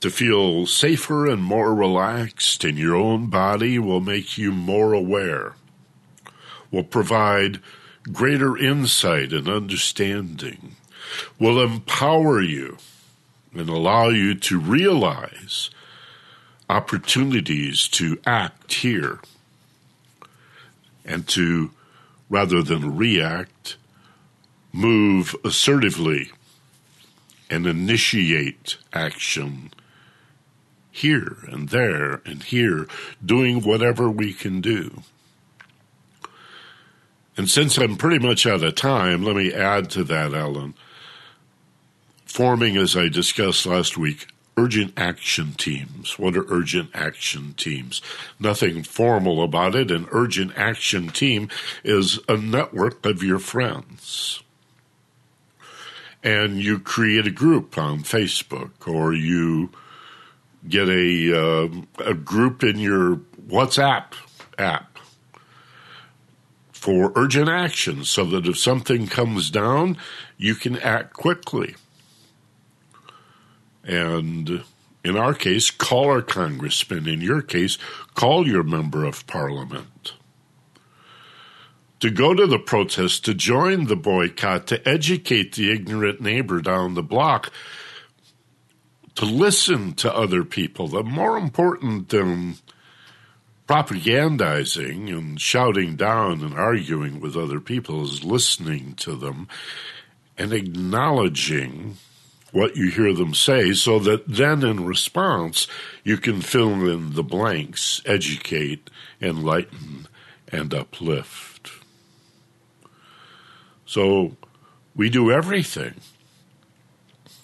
To 0.01 0.11
feel 0.11 0.66
safer 0.66 1.27
and 1.27 1.43
more 1.43 1.74
relaxed 1.74 2.64
in 2.64 2.77
your 2.77 2.95
own 2.95 3.29
body 3.29 3.79
will 3.79 4.01
make 4.01 4.39
you 4.39 4.53
more 4.53 4.93
aware, 4.93 5.55
will 6.70 6.85
provide 6.85 7.61
greater 8.12 8.57
insight 8.57 9.33
and 9.33 9.49
understanding, 9.49 10.77
will 11.41 11.61
empower 11.61 12.41
you 12.41 12.77
and 13.53 13.68
allow 13.68 14.11
you 14.11 14.35
to 14.35 14.61
realize 14.61 15.70
opportunities 16.68 17.89
to 17.89 18.20
act 18.27 18.74
here 18.74 19.18
and 21.07 21.27
to, 21.29 21.71
rather 22.29 22.63
than 22.63 22.97
react, 22.97 23.77
move 24.73 25.35
assertively 25.45 26.31
and 27.49 27.67
initiate 27.67 28.77
action 28.93 29.71
here 30.91 31.37
and 31.49 31.69
there 31.69 32.21
and 32.25 32.43
here, 32.43 32.87
doing 33.25 33.63
whatever 33.63 34.11
we 34.11 34.33
can 34.33 34.61
do. 34.61 35.03
And 37.37 37.51
since 37.51 37.77
I'm 37.77 37.97
pretty 37.97 38.19
much 38.27 38.47
out 38.47 38.65
of 38.65 38.75
time, 38.75 39.23
let 39.23 39.37
me 39.37 39.53
add 39.53 39.91
to 39.91 40.05
that, 40.05 40.33
Alan. 40.33 40.75
Forming, 42.25 42.77
as 42.77 42.97
I 42.97 43.09
discussed 43.09 43.67
last 43.67 43.99
week, 43.99 44.27
urgent 44.57 44.95
action 44.97 45.53
teams. 45.53 46.19
What 46.19 46.37
are 46.37 46.47
urgent 46.49 46.91
action 46.95 47.55
teams? 47.57 48.01
Nothing 48.41 48.83
formal 48.83 49.43
about 49.43 49.75
it. 49.75 49.91
An 49.91 50.07
urgent 50.11 50.53
action 50.57 51.09
team 51.09 51.49
is 51.85 52.19
a 52.29 52.37
network 52.37 53.05
of 53.05 53.23
your 53.23 53.39
friends. 53.39 54.43
And 56.23 56.61
you 56.61 56.79
create 56.79 57.27
a 57.27 57.31
group 57.31 57.77
on 57.77 58.01
Facebook 58.01 58.89
or 58.89 59.13
you 59.13 59.71
get 60.67 60.89
a, 60.89 61.39
uh, 61.39 61.69
a 62.05 62.15
group 62.15 62.65
in 62.65 62.79
your 62.79 63.17
WhatsApp 63.47 64.15
app 64.59 64.99
for 66.73 67.13
urgent 67.15 67.49
action 67.49 68.05
so 68.05 68.25
that 68.25 68.47
if 68.47 68.59
something 68.59 69.07
comes 69.07 69.51
down, 69.51 69.99
you 70.39 70.55
can 70.55 70.79
act 70.79 71.13
quickly 71.13 71.77
and 73.87 74.64
in 75.05 75.16
our 75.16 75.34
case, 75.34 75.70
call 75.70 76.11
our 76.11 76.22
congressman. 76.22 77.07
In 77.09 77.20
your 77.20 77.41
case, 77.41 77.78
call 78.14 78.47
your 78.47 78.64
member 78.64 79.05
of 79.05 79.26
parliament. 79.26 80.12
to 82.01 82.11
go 82.11 82.34
to 82.34 82.47
the 82.47 82.59
protest, 82.59 83.24
to 83.24 83.34
join 83.34 83.87
the 83.87 83.97
boycott, 83.97 84.66
to 84.68 84.89
educate 84.89 85.55
the 85.55 85.72
ignorant 85.72 86.20
neighbor 86.20 86.61
down 86.61 86.95
the 86.95 87.03
block, 87.03 87.51
to 89.14 89.24
listen 89.24 89.95
to 89.95 90.14
other 90.14 90.45
people. 90.45 90.89
The 90.89 91.03
more 91.03 91.39
important 91.39 92.11
than 92.11 92.57
propagandizing 93.66 95.09
and 95.16 95.41
shouting 95.41 95.97
down 95.97 96.43
and 96.43 96.55
arguing 96.55 97.18
with 97.18 97.37
other 97.37 97.61
people 97.61 98.05
is 98.05 98.22
listening 98.22 98.95
to 98.95 99.16
them 99.16 99.49
and 100.37 100.53
acknowledging 100.53 101.97
what 102.57 102.75
you 102.75 102.89
hear 102.89 103.13
them 103.13 103.35
say 103.35 103.75
so 103.75 103.99
that 103.99 104.27
then 104.27 104.65
in 104.65 104.87
response 104.87 105.67
you 106.03 106.17
can 106.17 106.41
fill 106.41 106.89
in 106.89 107.13
the 107.13 107.23
blanks, 107.23 108.01
educate, 108.07 108.89
enlighten, 109.21 110.09
and 110.49 110.73
uplift. 110.73 111.71
So 113.85 114.39
we 114.95 115.11
do 115.11 115.31
everything. 115.31 115.97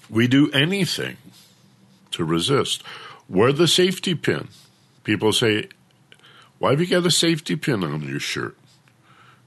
We 0.09 0.29
do 0.29 0.51
anything 0.53 1.19
to 2.13 2.25
resist. 2.25 2.83
Wear 3.29 3.53
the 3.53 3.69
safety 3.69 4.15
pin. 4.15 4.49
People 5.05 5.35
say, 5.35 5.69
Why 6.59 6.71
have 6.71 6.81
you 6.81 6.87
got 6.87 7.05
a 7.05 7.11
safety 7.11 7.57
pin 7.57 7.85
on 7.85 8.01
your 8.01 8.21
shirt? 8.21 8.57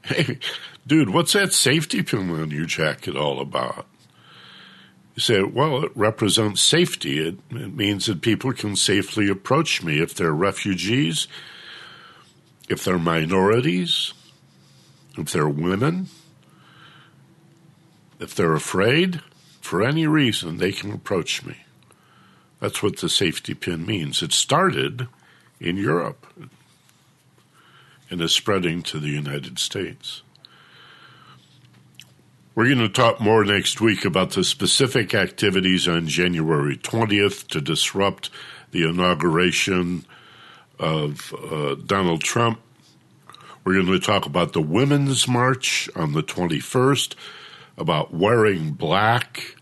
Hey, 0.03 0.38
dude, 0.86 1.09
what's 1.09 1.34
that 1.34 1.51
safety 1.51 2.03
pin 2.03 2.30
on 2.30 2.51
your 2.51 2.68
jacket 2.68 3.18
all 3.18 3.39
about? 3.41 3.88
You 5.16 5.22
say, 5.22 5.43
well, 5.43 5.84
it 5.84 5.91
represents 5.95 6.61
safety. 6.61 7.26
It, 7.26 7.38
it, 7.49 7.74
means 7.74 8.05
that 8.05 8.22
people 8.22 8.51
can 8.51 8.76
safely 8.76 9.30
approach 9.30 9.82
me 9.82 9.99
if 10.01 10.13
they're 10.13 10.34
refugees, 10.34 11.28
if 12.68 12.84
they're 12.84 12.99
minorities, 12.99 14.13
if 15.18 15.32
they're 15.32 15.47
women, 15.47 16.07
if 18.20 18.36
they're 18.36 18.53
afraid, 18.53 19.22
for 19.61 19.84
any 19.84 20.05
reason, 20.05 20.57
they 20.57 20.74
can 20.74 20.91
approach 20.91 21.45
me. 21.45 21.57
That's 22.59 22.84
what 22.84 22.97
the 22.97 23.09
safety 23.09 23.53
pin 23.53 23.86
means. 23.86 24.22
It 24.22 24.34
started 24.34 25.07
in 25.59 25.78
Europe 25.78 26.28
and 28.09 28.22
is 28.22 28.34
spreading 28.34 28.82
to 28.84 28.99
the 28.99 29.09
United 29.09 29.59
States. 29.59 30.22
We're 32.55 32.67
going 32.67 32.77
to 32.77 32.87
talk 32.87 33.19
more 33.19 33.43
next 33.43 33.81
week 33.81 34.05
about 34.05 34.31
the 34.31 34.45
specific 34.45 35.13
activities 35.13 35.89
on 35.89 36.07
January 36.07 36.77
20th 36.77 37.47
to 37.47 37.59
disrupt 37.59 38.29
the 38.71 38.87
inauguration 38.87 40.05
of 40.79 41.33
uh, 41.33 41.75
Donald 41.75 42.21
Trump. 42.21 42.61
We're 43.65 43.73
going 43.73 43.87
to 43.87 43.99
talk 43.99 44.25
about 44.25 44.53
the 44.53 44.61
Women's 44.61 45.27
March 45.27 45.89
on 45.97 46.13
the 46.13 46.23
21st, 46.23 47.15
about 47.77 48.13
wearing 48.13 48.71
black, 48.71 49.57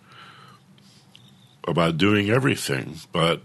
about 1.67 1.97
doing 1.97 2.29
everything. 2.29 2.97
But 3.11 3.41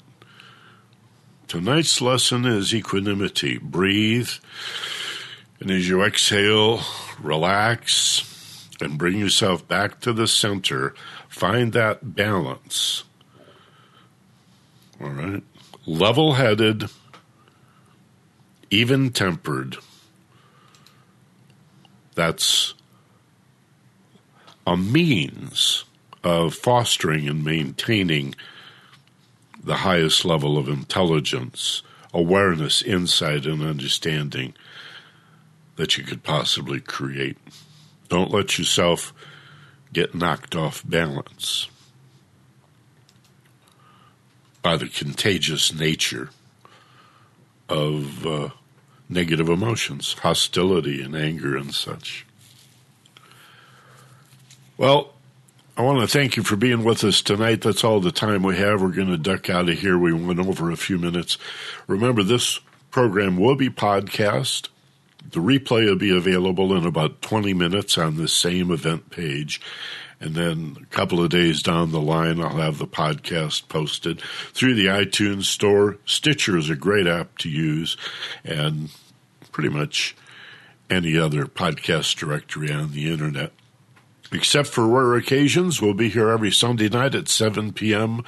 tonight's 1.47 2.03
lesson 2.03 2.45
is 2.45 2.75
equanimity. 2.75 3.57
Breathe. 3.57 4.29
And 5.59 5.71
as 5.71 5.89
you 5.89 6.03
exhale, 6.03 6.83
relax 7.19 8.35
and 8.81 8.99
bring 8.99 9.19
yourself 9.19 9.67
back 9.67 10.01
to 10.01 10.13
the 10.13 10.27
center. 10.27 10.95
Find 11.29 11.73
that 11.73 12.15
balance. 12.15 13.05
All 15.01 15.11
right. 15.11 15.43
Level 15.87 16.35
headed, 16.35 16.91
even 18.71 19.11
tempered. 19.11 19.77
That's 22.15 22.75
a 24.67 24.77
means 24.77 25.85
of 26.25 26.55
fostering 26.55 27.29
and 27.29 27.45
maintaining 27.45 28.35
the 29.63 29.77
highest 29.77 30.25
level 30.25 30.59
of 30.59 30.69
intelligence, 30.69 31.83
awareness, 32.13 32.83
insight, 32.83 33.47
and 33.47 33.63
understanding 33.63 34.55
that 35.77 35.97
you 35.97 36.05
could 36.05 36.23
possibly 36.23 36.81
create. 36.81 37.39
Don't 38.09 38.31
let 38.31 38.59
yourself 38.59 39.13
get 39.93 40.15
knocked 40.15 40.55
off 40.57 40.83
balance 40.87 41.69
by 44.63 44.77
the 44.77 44.89
contagious 44.89 45.73
nature 45.73 46.31
of 47.69 48.27
uh, 48.27 48.49
negative 49.09 49.49
emotions, 49.49 50.15
hostility 50.15 51.03
and 51.03 51.15
anger 51.17 51.57
and 51.57 51.75
such. 51.75 52.27
Well, 54.77 55.13
I 55.77 55.83
want 55.83 56.01
to 56.01 56.07
thank 56.07 56.37
you 56.37 56.43
for 56.43 56.57
being 56.57 56.83
with 56.83 57.05
us 57.05 57.23
tonight. 57.23 57.63
That's 57.63 57.85
all 57.85 58.01
the 58.01 58.13
time 58.13 58.43
we 58.43 58.57
have. 58.57 58.83
We're 58.83 58.89
going 58.89 59.09
to 59.09 59.19
duck 59.19 59.49
out 59.49 59.69
of 59.69 59.79
here. 59.79 59.99
We 59.99 60.13
went 60.13 60.41
over 60.41 60.71
a 60.71 60.77
few 60.77 60.99
minutes. 60.99 61.39
Remember, 61.87 62.23
this 62.23 62.61
program 62.91 63.37
will 63.37 63.55
be 63.55 63.71
podcast 63.71 64.69
the 65.31 65.41
replay 65.41 65.87
will 65.87 65.97
be 65.97 66.17
available 66.17 66.75
in 66.75 66.87
about 66.87 67.23
20 67.23 67.53
minutes 67.55 67.99
on 67.99 68.17
the 68.17 68.29
same 68.29 68.71
event 68.71 69.11
page. 69.11 69.61
And 70.21 70.35
then 70.35 70.77
a 70.83 70.87
couple 70.87 71.23
of 71.23 71.31
days 71.31 71.63
down 71.63 71.93
the 71.93 72.01
line, 72.01 72.41
I'll 72.41 72.57
have 72.57 72.79
the 72.79 72.87
podcast 72.87 73.69
posted 73.69 74.21
through 74.53 74.75
the 74.75 74.87
iTunes 74.87 75.45
store. 75.45 75.99
Stitcher 76.07 76.57
is 76.57 76.71
a 76.71 76.77
great 76.77 77.07
app 77.07 77.39
to 77.39 77.49
use, 77.49 77.97
and 78.45 78.91
pretty 79.53 79.69
much 79.69 80.17
any 80.91 81.17
other 81.17 81.45
podcast 81.47 82.17
directory 82.17 82.73
on 82.73 82.93
the 82.93 83.13
internet. 83.13 83.53
Except 84.33 84.69
for 84.69 84.87
rare 84.89 85.15
occasions, 85.15 85.81
we'll 85.81 85.95
be 85.95 86.09
here 86.09 86.31
every 86.31 86.51
Sunday 86.51 86.89
night 86.89 87.15
at 87.15 87.29
7 87.29 87.73
p.m. 87.73 88.23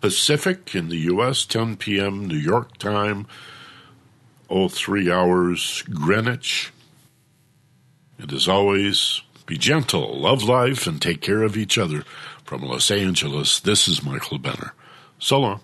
Pacific 0.00 0.74
in 0.74 0.88
the 0.88 0.98
U.S., 0.98 1.44
10 1.46 1.76
p.m. 1.76 2.26
New 2.26 2.36
York 2.36 2.76
time 2.78 3.26
oh 4.48 4.68
three 4.68 5.10
hours 5.10 5.82
Greenwich. 5.90 6.72
And 8.18 8.32
as 8.32 8.48
always, 8.48 9.22
be 9.46 9.58
gentle, 9.58 10.18
love 10.18 10.42
life, 10.42 10.86
and 10.86 11.00
take 11.00 11.20
care 11.20 11.42
of 11.42 11.56
each 11.56 11.78
other. 11.78 12.04
From 12.44 12.62
Los 12.62 12.90
Angeles, 12.90 13.60
this 13.60 13.88
is 13.88 14.02
Michael 14.02 14.38
Benner. 14.38 14.72
So 15.18 15.40
long. 15.40 15.60